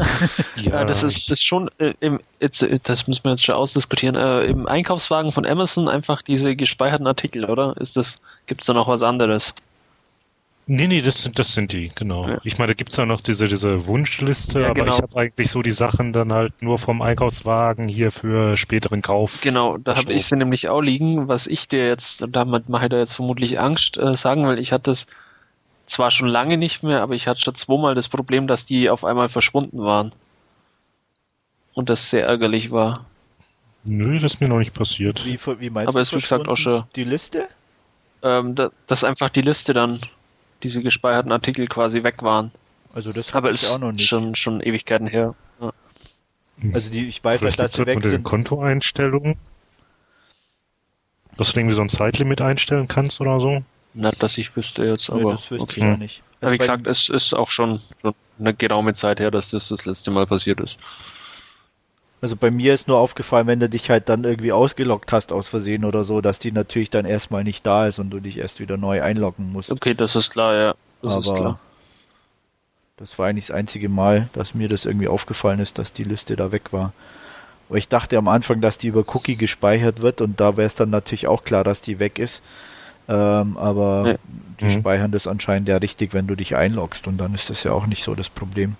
[0.56, 4.14] ja, das ist ist schon äh, im, jetzt, das müssen wir jetzt schon ausdiskutieren.
[4.14, 7.76] Äh, Im Einkaufswagen von Amazon einfach diese gespeicherten Artikel, oder?
[7.78, 8.16] Ist das,
[8.46, 9.52] gibt's da noch was anderes?
[10.66, 12.26] Nee, nee, das sind, das sind die, genau.
[12.26, 12.38] Ja.
[12.42, 14.94] Ich meine, da gibt's ja noch diese, diese Wunschliste, Ja, aber genau.
[14.94, 19.42] ich habe eigentlich so die Sachen dann halt nur vom Einkaufswagen hier für späteren Kauf.
[19.42, 22.90] Genau, da habe ich sie nämlich auch liegen, was ich dir jetzt, damit mache ich
[22.90, 25.06] da jetzt vermutlich Angst, äh, sagen, weil ich hatte das
[25.94, 29.04] zwar schon lange nicht mehr, aber ich hatte schon zweimal das Problem, dass die auf
[29.04, 30.12] einmal verschwunden waren.
[31.72, 33.04] Und das sehr ärgerlich war.
[33.84, 35.24] Nö, das ist mir noch nicht passiert.
[35.26, 37.48] Wie, wie meinst Aber du ist, wie gesagt, auch schon- Die Liste?
[38.22, 40.00] Ähm, da, dass einfach die Liste dann,
[40.62, 42.50] diese gespeicherten Artikel quasi weg waren.
[42.94, 44.06] Also das habe ich ist auch noch nicht.
[44.06, 45.34] schon, schon Ewigkeiten her.
[45.60, 45.72] Ja.
[46.72, 48.22] Also die, ich weiß Vielleicht halt, dass sie weg unter den sind.
[48.24, 49.36] Kontoeinstellungen,
[51.36, 53.62] dass du irgendwie so ein Zeitlimit einstellen kannst oder so.
[53.94, 55.80] Nicht, dass ich wüsste jetzt, Nö, aber das wüsste okay.
[55.80, 56.22] ich auch nicht.
[56.40, 59.86] Aber wie gesagt, es ist auch schon, schon eine geraume Zeit her, dass das das
[59.86, 60.78] letzte Mal passiert ist.
[62.20, 65.46] Also bei mir ist nur aufgefallen, wenn du dich halt dann irgendwie ausgeloggt hast aus
[65.46, 68.60] Versehen oder so, dass die natürlich dann erstmal nicht da ist und du dich erst
[68.60, 69.70] wieder neu einloggen musst.
[69.70, 70.74] Okay, das ist klar, ja.
[71.02, 71.60] Das ist Aber klar.
[72.96, 76.34] das war eigentlich das einzige Mal, dass mir das irgendwie aufgefallen ist, dass die Liste
[76.34, 76.94] da weg war.
[77.68, 80.74] Aber ich dachte am Anfang, dass die über Cookie gespeichert wird und da wäre es
[80.74, 82.42] dann natürlich auch klar, dass die weg ist.
[83.08, 84.16] Ähm, aber Ja.
[84.60, 84.70] die Mhm.
[84.70, 87.86] speichern das anscheinend ja richtig, wenn du dich einloggst und dann ist das ja auch
[87.86, 88.76] nicht so das Problem.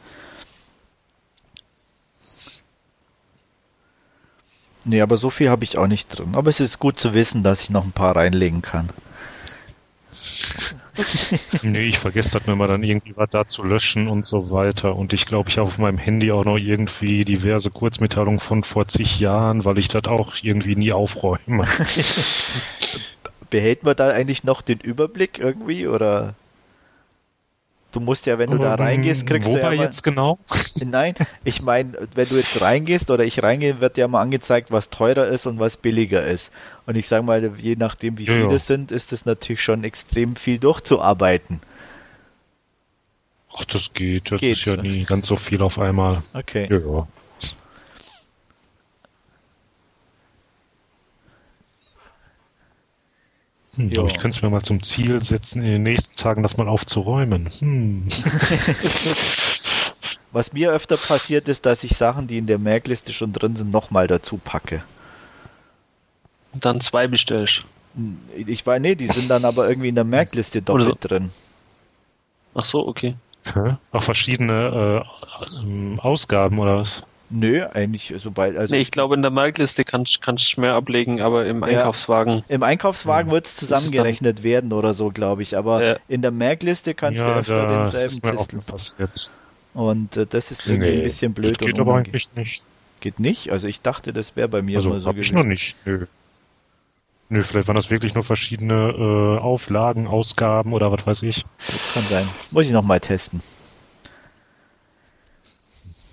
[4.86, 6.34] Nee, aber so viel habe ich auch nicht drin.
[6.34, 8.88] Aber es ist gut zu wissen, dass ich noch ein paar reinlegen kann.
[11.62, 14.94] Nee, ich vergesse das mir mal dann irgendwie was da zu löschen und so weiter.
[14.96, 18.86] Und ich glaube, ich habe auf meinem Handy auch noch irgendwie diverse Kurzmitteilungen von vor
[18.86, 21.64] zig Jahren, weil ich das auch irgendwie nie aufräume.
[23.54, 26.34] Behält man da eigentlich noch den Überblick irgendwie oder?
[27.92, 30.40] Du musst ja, wenn du da reingehst, kriegst du ja Wobei jetzt genau?
[30.84, 31.14] Nein,
[31.44, 35.28] ich meine, wenn du jetzt reingehst oder ich reingehe, wird ja mal angezeigt, was teurer
[35.28, 36.50] ist und was billiger ist.
[36.86, 38.54] Und ich sage mal, je nachdem, wie Ja, viele ja.
[38.56, 41.60] es sind, ist es natürlich schon extrem viel durchzuarbeiten.
[43.56, 44.32] Ach, das geht.
[44.32, 44.50] Das Geht.
[44.50, 46.24] ist ja nie ganz so viel auf einmal.
[46.34, 46.66] Okay.
[46.68, 47.06] Ja, ja.
[53.76, 54.00] Hm, Ja.
[54.00, 56.68] aber ich könnte es mir mal zum Ziel setzen, in den nächsten Tagen das mal
[56.68, 57.48] aufzuräumen.
[57.58, 58.06] Hm.
[60.32, 63.70] Was mir öfter passiert ist, dass ich Sachen, die in der Merkliste schon drin sind,
[63.70, 64.82] nochmal dazu packe.
[66.52, 67.64] Und dann zwei bestellst.
[68.34, 71.30] Ich weiß, nee, die sind dann aber irgendwie in der Merkliste doppelt Oder drin.
[72.54, 73.14] Ach so, okay.
[73.44, 73.76] Hä?
[73.92, 75.04] Auch verschiedene
[75.54, 77.04] äh, Ausgaben oder was?
[77.30, 81.20] Nö, eigentlich, sobald, also Nee, ich glaube, in der Marktliste kannst kannst du mehr ablegen,
[81.20, 81.68] aber im Ja.
[81.68, 82.44] Einkaufswagen.
[82.48, 85.56] Im Einkaufswagen wird es zusammengerechnet werden oder so, glaube ich.
[85.56, 85.98] Aber Ja.
[86.06, 88.56] in der Merkliste kannst du ja, öfter das denselben ist mir auch Tistel.
[88.58, 89.30] mal passiert.
[89.72, 91.52] Und äh, das ist irgendwie ein bisschen blöd.
[91.52, 92.64] Das geht und aber eigentlich nicht.
[93.00, 93.50] Geht nicht?
[93.50, 95.34] Also ich dachte, das wäre bei mir Also mal so hab ich gewesen.
[95.34, 95.76] noch nicht.
[95.84, 96.06] Nö.
[97.30, 101.42] Nö, vielleicht waren das wirklich nur verschiedene äh, Auflagen, Ausgaben oder was weiß ich.
[101.66, 102.28] Das kann sein.
[102.50, 103.40] Muss ich noch mal testen.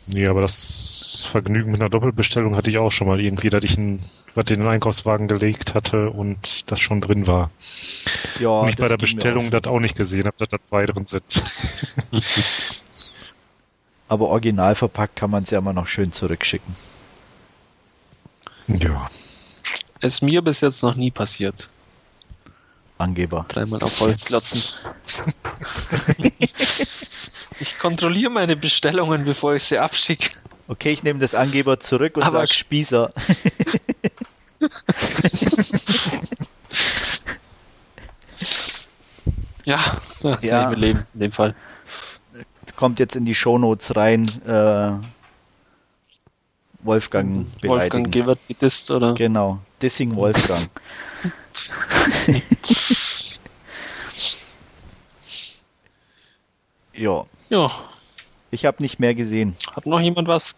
[0.07, 3.78] Nee, aber das Vergnügen mit einer Doppelbestellung hatte ich auch schon mal irgendwie, dass ich
[3.78, 7.52] was in den Einkaufswagen gelegt hatte und das schon drin war.
[8.40, 10.86] Ja, und ich bei der Bestellung auch das auch nicht gesehen habe, dass da zwei
[10.86, 11.23] drin sind.
[14.07, 16.76] Aber original verpackt kann man es ja immer noch schön zurückschicken.
[18.68, 19.10] ja.
[20.02, 21.69] Ist mir bis jetzt noch nie passiert.
[22.98, 23.45] Angeber.
[23.48, 24.61] Dreimal auf Holz klotzen.
[27.61, 30.29] ich kontrolliere meine Bestellungen, bevor ich sie abschicke.
[30.67, 33.13] Okay, ich nehme das Angeber zurück und Aber sag sch- Spießer.
[39.65, 39.79] Ja,
[40.23, 40.39] ja.
[40.41, 40.69] Ja.
[40.69, 41.55] Nee, leben in dem Fall.
[42.75, 44.27] Kommt jetzt in die Shownotes rein.
[44.45, 44.93] Äh,
[46.83, 47.69] Wolfgang beleidigen.
[47.69, 48.25] Wolfgang G.
[48.25, 49.13] wird gedisst, oder?
[49.13, 49.59] Genau.
[49.81, 50.67] Dissing Wolfgang.
[56.93, 57.69] ja, Ja.
[58.49, 59.56] ich habe nicht mehr gesehen.
[59.76, 60.56] Hat noch jemand was?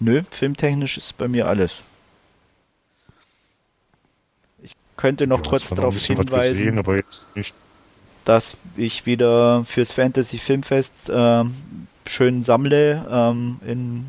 [0.00, 1.82] Nö, filmtechnisch ist bei mir alles.
[4.62, 7.54] Ich könnte noch Ja, kurz darauf hinweisen, gesehen, aber jetzt nicht.
[8.24, 11.54] dass ich wieder fürs Fantasy Filmfest ähm,
[12.06, 14.06] schön sammle ähm, in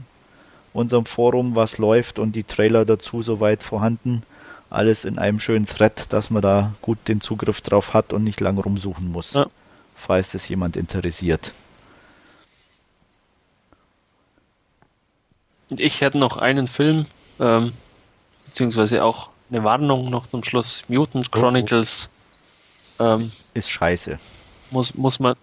[0.74, 4.24] unserem Forum, was läuft und die Trailer dazu soweit vorhanden.
[4.70, 8.40] Alles in einem schönen Thread, dass man da gut den Zugriff drauf hat und nicht
[8.40, 9.48] lang rumsuchen muss, Ja.
[9.96, 11.54] falls das jemand interessiert.
[15.70, 17.06] Und ich hätte noch einen Film,
[17.40, 17.74] ähm,
[18.48, 20.84] beziehungsweise auch eine Warnung noch zum Schluss.
[20.88, 21.40] Mutant Oh, oh.
[21.42, 22.10] Chronicles.
[23.00, 24.18] Ähm, Ist scheiße.
[24.72, 25.36] muss, muss man,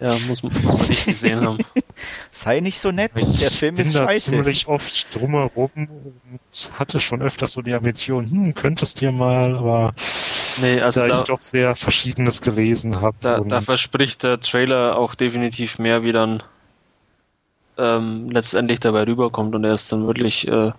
[0.00, 1.58] ja, muss, muss man nicht gesehen haben.
[2.30, 4.30] Sei nicht so nett, Ich der Film bin ist da scheiße.
[4.30, 9.94] ziemlich oft drumherum und hatte schon öfters so die Ambition, hm, könntest dir mal, aber
[10.60, 13.16] Nee, also da, da, ich doch sehr Verschiedenes gelesen habe.
[13.20, 16.42] da, da verspricht der Trailer auch definitiv mehr, wie dann
[17.82, 20.72] ähm, letztendlich dabei rüberkommt und er ist dann wirklich äh,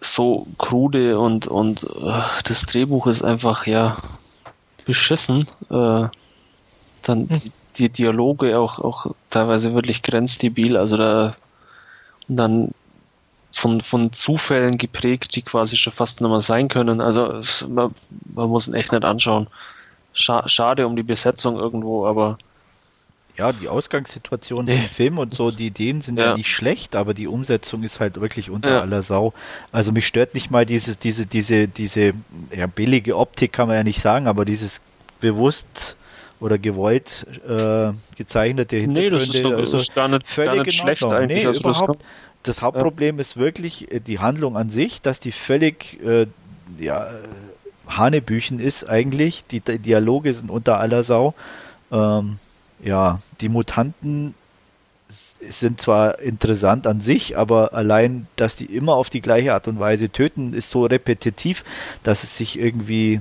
[0.00, 3.96] so krude und und äh, das Drehbuch ist einfach ja
[4.84, 5.46] beschissen.
[5.70, 6.08] Äh,
[7.02, 10.76] dann die, die Dialoge auch auch teilweise wirklich grenzdebil.
[10.76, 11.36] Also da
[12.28, 12.70] und dann
[13.52, 17.00] von, von Zufällen geprägt, die quasi schon fast nicht mehr sein können.
[17.00, 17.94] Also es, man,
[18.34, 19.46] man muss ihn echt nicht anschauen.
[20.12, 22.38] Scha schade um die Besetzung irgendwo, aber
[23.36, 24.78] Ja, die Ausgangssituation Nee.
[24.78, 26.26] vom Film und so, die Ideen sind ja.
[26.30, 26.36] Ja.
[26.36, 28.80] nicht schlecht, aber die Umsetzung ist halt wirklich unter Ja.
[28.80, 29.32] aller Sau.
[29.72, 32.12] Also mich stört nicht mal diese, diese, diese, diese,
[32.56, 34.80] ja, billige Optik kann man ja nicht sagen, aber dieses
[35.20, 35.96] bewusst
[36.38, 39.10] oder gewollt äh, gezeichnete nee, Hintergründe.
[39.18, 41.20] das ist, doch, also ist gar nicht, gar völlig nicht in schlecht Ordnung.
[41.22, 41.42] eigentlich.
[41.42, 42.00] Nee, also das überhaupt.
[42.00, 42.08] kann,
[42.44, 46.26] Das Hauptproblem ist wirklich äh, die Handlung an sich, dass die völlig äh,
[46.78, 47.10] ja, äh,
[47.88, 49.44] Hanebüchen ist eigentlich.
[49.50, 51.34] Die, die Dialoge sind unter aller Sau.
[51.90, 52.38] Ähm,
[52.84, 54.34] ja, die Mutanten
[55.08, 59.78] sind zwar interessant an sich, aber allein, dass die immer auf die gleiche Art und
[59.80, 61.64] Weise töten, ist so repetitiv,
[62.02, 63.20] dass es sich irgendwie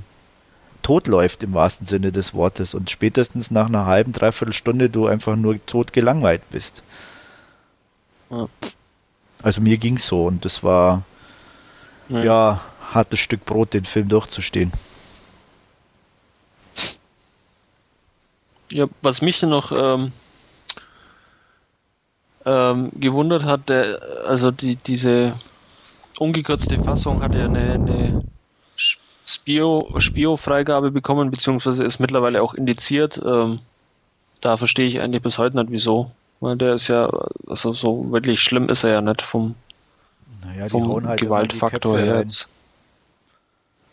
[0.81, 5.35] totläuft im wahrsten Sinne des Wortes und spätestens nach einer halben, dreiviertel Stunde du einfach
[5.35, 6.83] nur tot gelangweilt bist.
[8.29, 8.49] Ja.
[9.41, 11.03] Also mir ging's so und das war
[12.09, 12.23] Ja.
[12.23, 12.61] ja
[12.93, 14.71] hartes Stück Brot, den Film durchzustehen.
[18.73, 20.11] Ja, was mich noch ähm,
[22.45, 25.33] ähm, gewundert hat, der, also die, diese
[26.19, 28.15] ungekürzte Fassung hat ja eine, eine
[28.75, 33.21] Spio, Spio-Freigabe bekommen, beziehungsweise ist mittlerweile auch indiziert.
[33.23, 33.59] Ähm,
[34.41, 36.11] da verstehe ich eigentlich bis heute nicht, wieso.
[36.39, 37.09] Weil der ist ja,
[37.47, 39.55] also so wirklich schlimm ist er ja nicht vom,
[40.41, 42.49] Naja, vom die Gewaltfaktor her jetzt.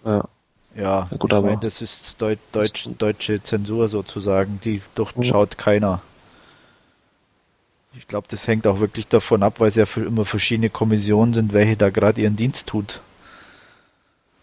[0.04, 0.24] Ja,
[0.74, 6.00] Ja, gut, ich aber- meine, das ist Deut Deutsch, deutsche Zensur sozusagen, die durchschaut keiner.
[7.96, 11.34] Ich glaube, das hängt auch wirklich davon ab, weil es ja für immer verschiedene Kommissionen
[11.34, 13.00] sind, welche da gerade ihren Dienst tut.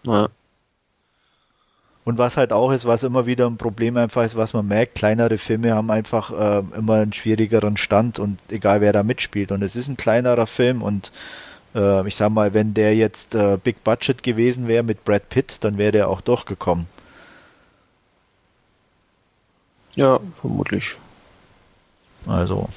[0.03, 0.27] ja,
[2.03, 4.95] Und was halt auch ist, was immer wieder ein Problem einfach ist, was man merkt,
[4.95, 9.51] kleinere Filme haben einfach äh, immer einen schwierigeren Stand und egal wer da mitspielt.
[9.51, 11.11] Und es ist ein kleinerer Film und
[12.05, 15.77] ich sag mal, wenn der jetzt äh, Big Budget gewesen wäre mit Brad Pitt, dann
[15.77, 16.87] wäre der auch durchgekommen.
[19.95, 20.95] ja, vermutlich.
[22.25, 22.67] Also.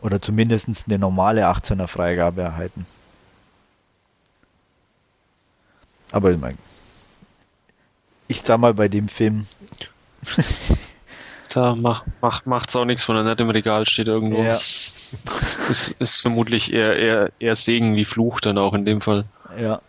[0.00, 2.86] Oder zumindest eine normale 18er Freigabe erhalten.
[6.12, 6.58] Aber ich mein,
[8.28, 9.46] ich sag mal bei dem Film,
[11.48, 14.42] Da macht, macht, macht's auch nichts, wenn er nicht im Regal steht irgendwo.
[14.42, 14.60] ja,
[15.70, 19.24] Ist, ist vermutlich eher, eher, eher Segen wie Fluch dann auch in dem Fall.
[19.58, 19.80] ja.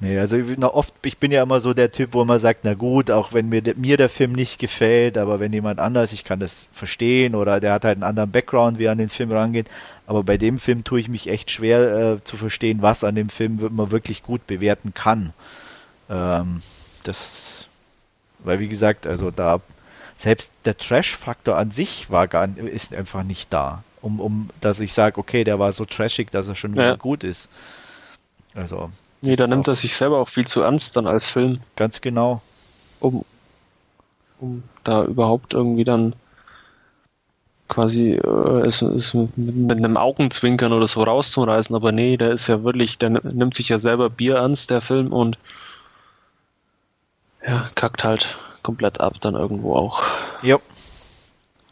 [0.00, 2.74] Nee, also ich, oft, ich bin ja immer so der Typ, wo man sagt, na
[2.74, 6.24] gut, auch wenn mir, der- mir der Film nicht gefällt, aber wenn jemand anders, ich
[6.24, 9.30] kann das verstehen oder der hat halt einen anderen Background, wie er an den Film
[9.30, 9.68] rangeht.
[10.06, 13.28] Aber bei dem Film tue ich mich echt schwer äh, zu verstehen, was an dem
[13.28, 15.32] Film man wirklich gut bewerten kann.
[16.10, 16.58] Ähm,
[17.04, 17.68] das,
[18.40, 19.60] weil wie gesagt, also da
[20.22, 24.92] selbst der Trash-Faktor an sich war gar ist einfach nicht da, um, um dass ich
[24.92, 26.96] sage, okay, der war so trashig, dass er schon wieder Ja.
[26.96, 27.48] gut ist.
[28.54, 28.90] Also
[29.24, 32.40] Nee, da nimmt er sich selber auch viel zu ernst dann als Film, ganz genau.
[33.00, 33.24] um,
[34.40, 36.14] um da überhaupt irgendwie dann
[37.68, 42.48] quasi äh, es, es mit, mit einem Augenzwinkern oder so rauszureißen, aber nee, der ist
[42.48, 45.38] ja wirklich, der nimmt sich ja selber Bier ernst, der Film, und
[47.46, 50.02] ja, kackt halt komplett ab dann irgendwo auch.
[50.42, 50.58] Ja.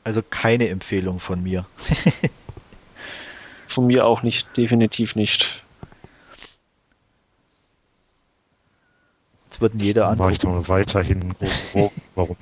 [0.04, 1.66] Also keine Empfehlung von mir.
[3.66, 5.62] Von mir auch nicht, definitiv nicht.
[9.46, 10.62] Jetzt wird jeder Mache ich angucken.
[10.62, 12.02] doch weiterhin einen großen Bogen.
[12.14, 12.36] Warum?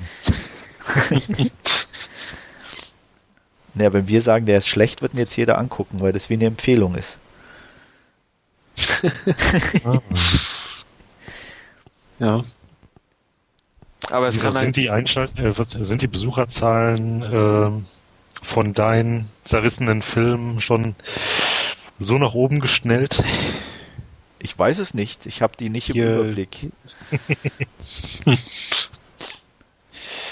[3.75, 6.35] Naja, wenn wir sagen, der ist schlecht, wird ihn jetzt jeder angucken, weil das wie
[6.35, 7.19] eine Empfehlung ist.
[12.21, 12.45] Ja.
[14.11, 17.85] Aber es Wieso sind die Einschalt äh, sind die Besucherzahlen ähm,
[18.43, 20.95] von deinen zerrissenen Filmen schon
[21.99, 23.23] so nach oben geschnellt?
[24.39, 25.27] Ich weiß es nicht.
[25.27, 26.71] Ich habe die nicht im Hier- Überblick.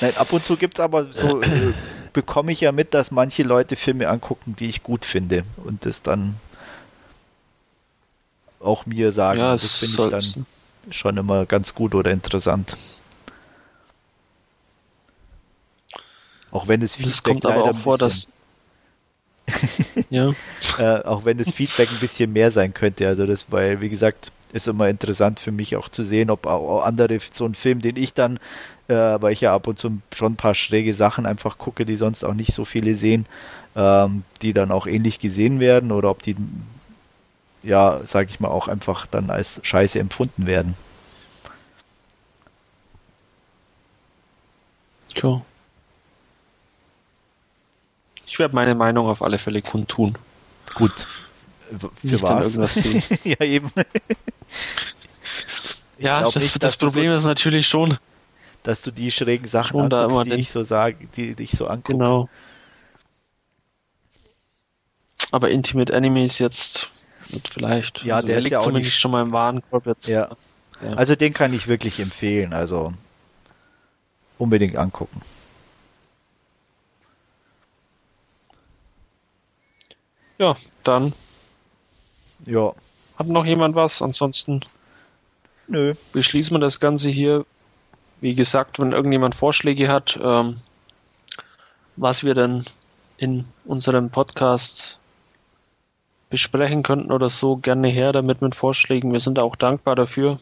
[0.01, 1.73] Nein, ab und zu gibt's aber so, äh,
[2.13, 6.03] bekomme ich ja mit, dass manche Leute Filme angucken, die ich gut finde und das
[6.03, 6.37] dann
[8.61, 9.41] auch mir sagen.
[9.41, 10.47] ja, das es finde ich dann
[10.93, 12.77] schon immer ganz gut oder interessant.
[16.57, 18.33] Auch wenn es Feedback kommt aber auch ein vor, bisschen-
[19.47, 20.35] dass Ja.
[20.79, 23.07] äh, auch wenn das Feedback ein bisschen mehr sein könnte.
[23.07, 26.83] Also das, weil, wie gesagt, ist immer interessant für mich auch zu sehen, ob auch
[26.83, 28.39] andere so ein Film, den ich dann,
[28.89, 31.97] äh, weil ich ja ab und zu schon ein paar schräge Sachen einfach gucke, die
[31.97, 33.27] sonst auch nicht so viele sehen,
[33.77, 36.37] ähm, die dann auch ähnlich gesehen werden oder ob die,
[37.63, 40.75] ja, sag ich mal, auch einfach dann als Scheiße empfunden werden.
[45.15, 45.43] Tja.
[48.37, 50.19] Ich werde meine Meinung auf alle Fälle kundtun.
[50.75, 50.93] Gut.
[51.79, 52.55] Für Nicht was?
[53.25, 53.71] ja, eben.
[55.99, 57.97] Ich ja, das, nicht, das Problem so, ist natürlich schon.
[58.63, 61.67] dass du die schrägen Sachen anguckst, immer die den- ich so sage, die dich so
[61.67, 61.93] angucke.
[61.95, 62.29] Genau.
[65.33, 66.91] Aber Intimate Enemies jetzt
[67.51, 68.05] vielleicht.
[68.05, 70.09] Ja, der ist liegt ja auch zumindest nicht- schon mal im Warenkorb jetzt.
[70.09, 70.29] Ja.
[70.83, 70.93] Ja.
[70.93, 72.93] Also den kann ich wirklich empfehlen, also
[74.37, 75.23] unbedingt angucken.
[80.39, 81.13] Ja, dann
[82.45, 82.75] Ja,
[83.19, 84.03] hat noch jemand was.
[84.03, 84.61] Ansonsten
[85.69, 85.95] nö.
[86.13, 87.45] beschließen wir das Ganze hier.
[88.21, 90.61] Wie gesagt, wenn irgendjemand Vorschläge hat, ähm,
[91.97, 92.65] was wir denn
[93.19, 94.99] in unserem Podcast
[96.31, 99.13] besprechen könnten oder so, gerne her damit mit Vorschlägen.
[99.13, 100.39] Wir sind auch dankbar dafür.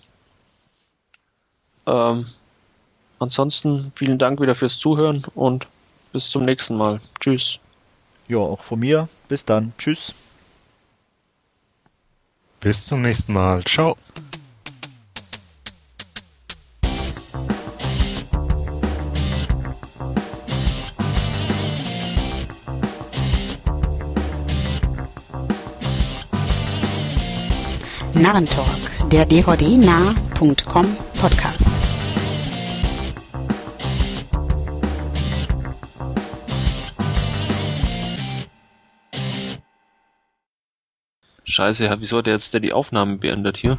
[1.87, 2.27] Ähm,
[3.19, 5.69] ansonsten vielen Dank wieder fürs Zuhören und
[6.13, 7.01] bis zum nächsten Mal.
[7.21, 7.61] Tschüss.
[8.29, 9.09] Ja, auch von mir.
[9.29, 9.73] Bis dann.
[9.79, 10.15] Tschüss.
[12.61, 13.63] Bis zum nächsten Mal.
[13.65, 13.97] Ciao.
[28.15, 31.64] Narrentalk, der dvd-nah.com Podcast.
[41.55, 43.79] Scheiße, wieso hat er jetzt der die Aufnahmen beendet hier?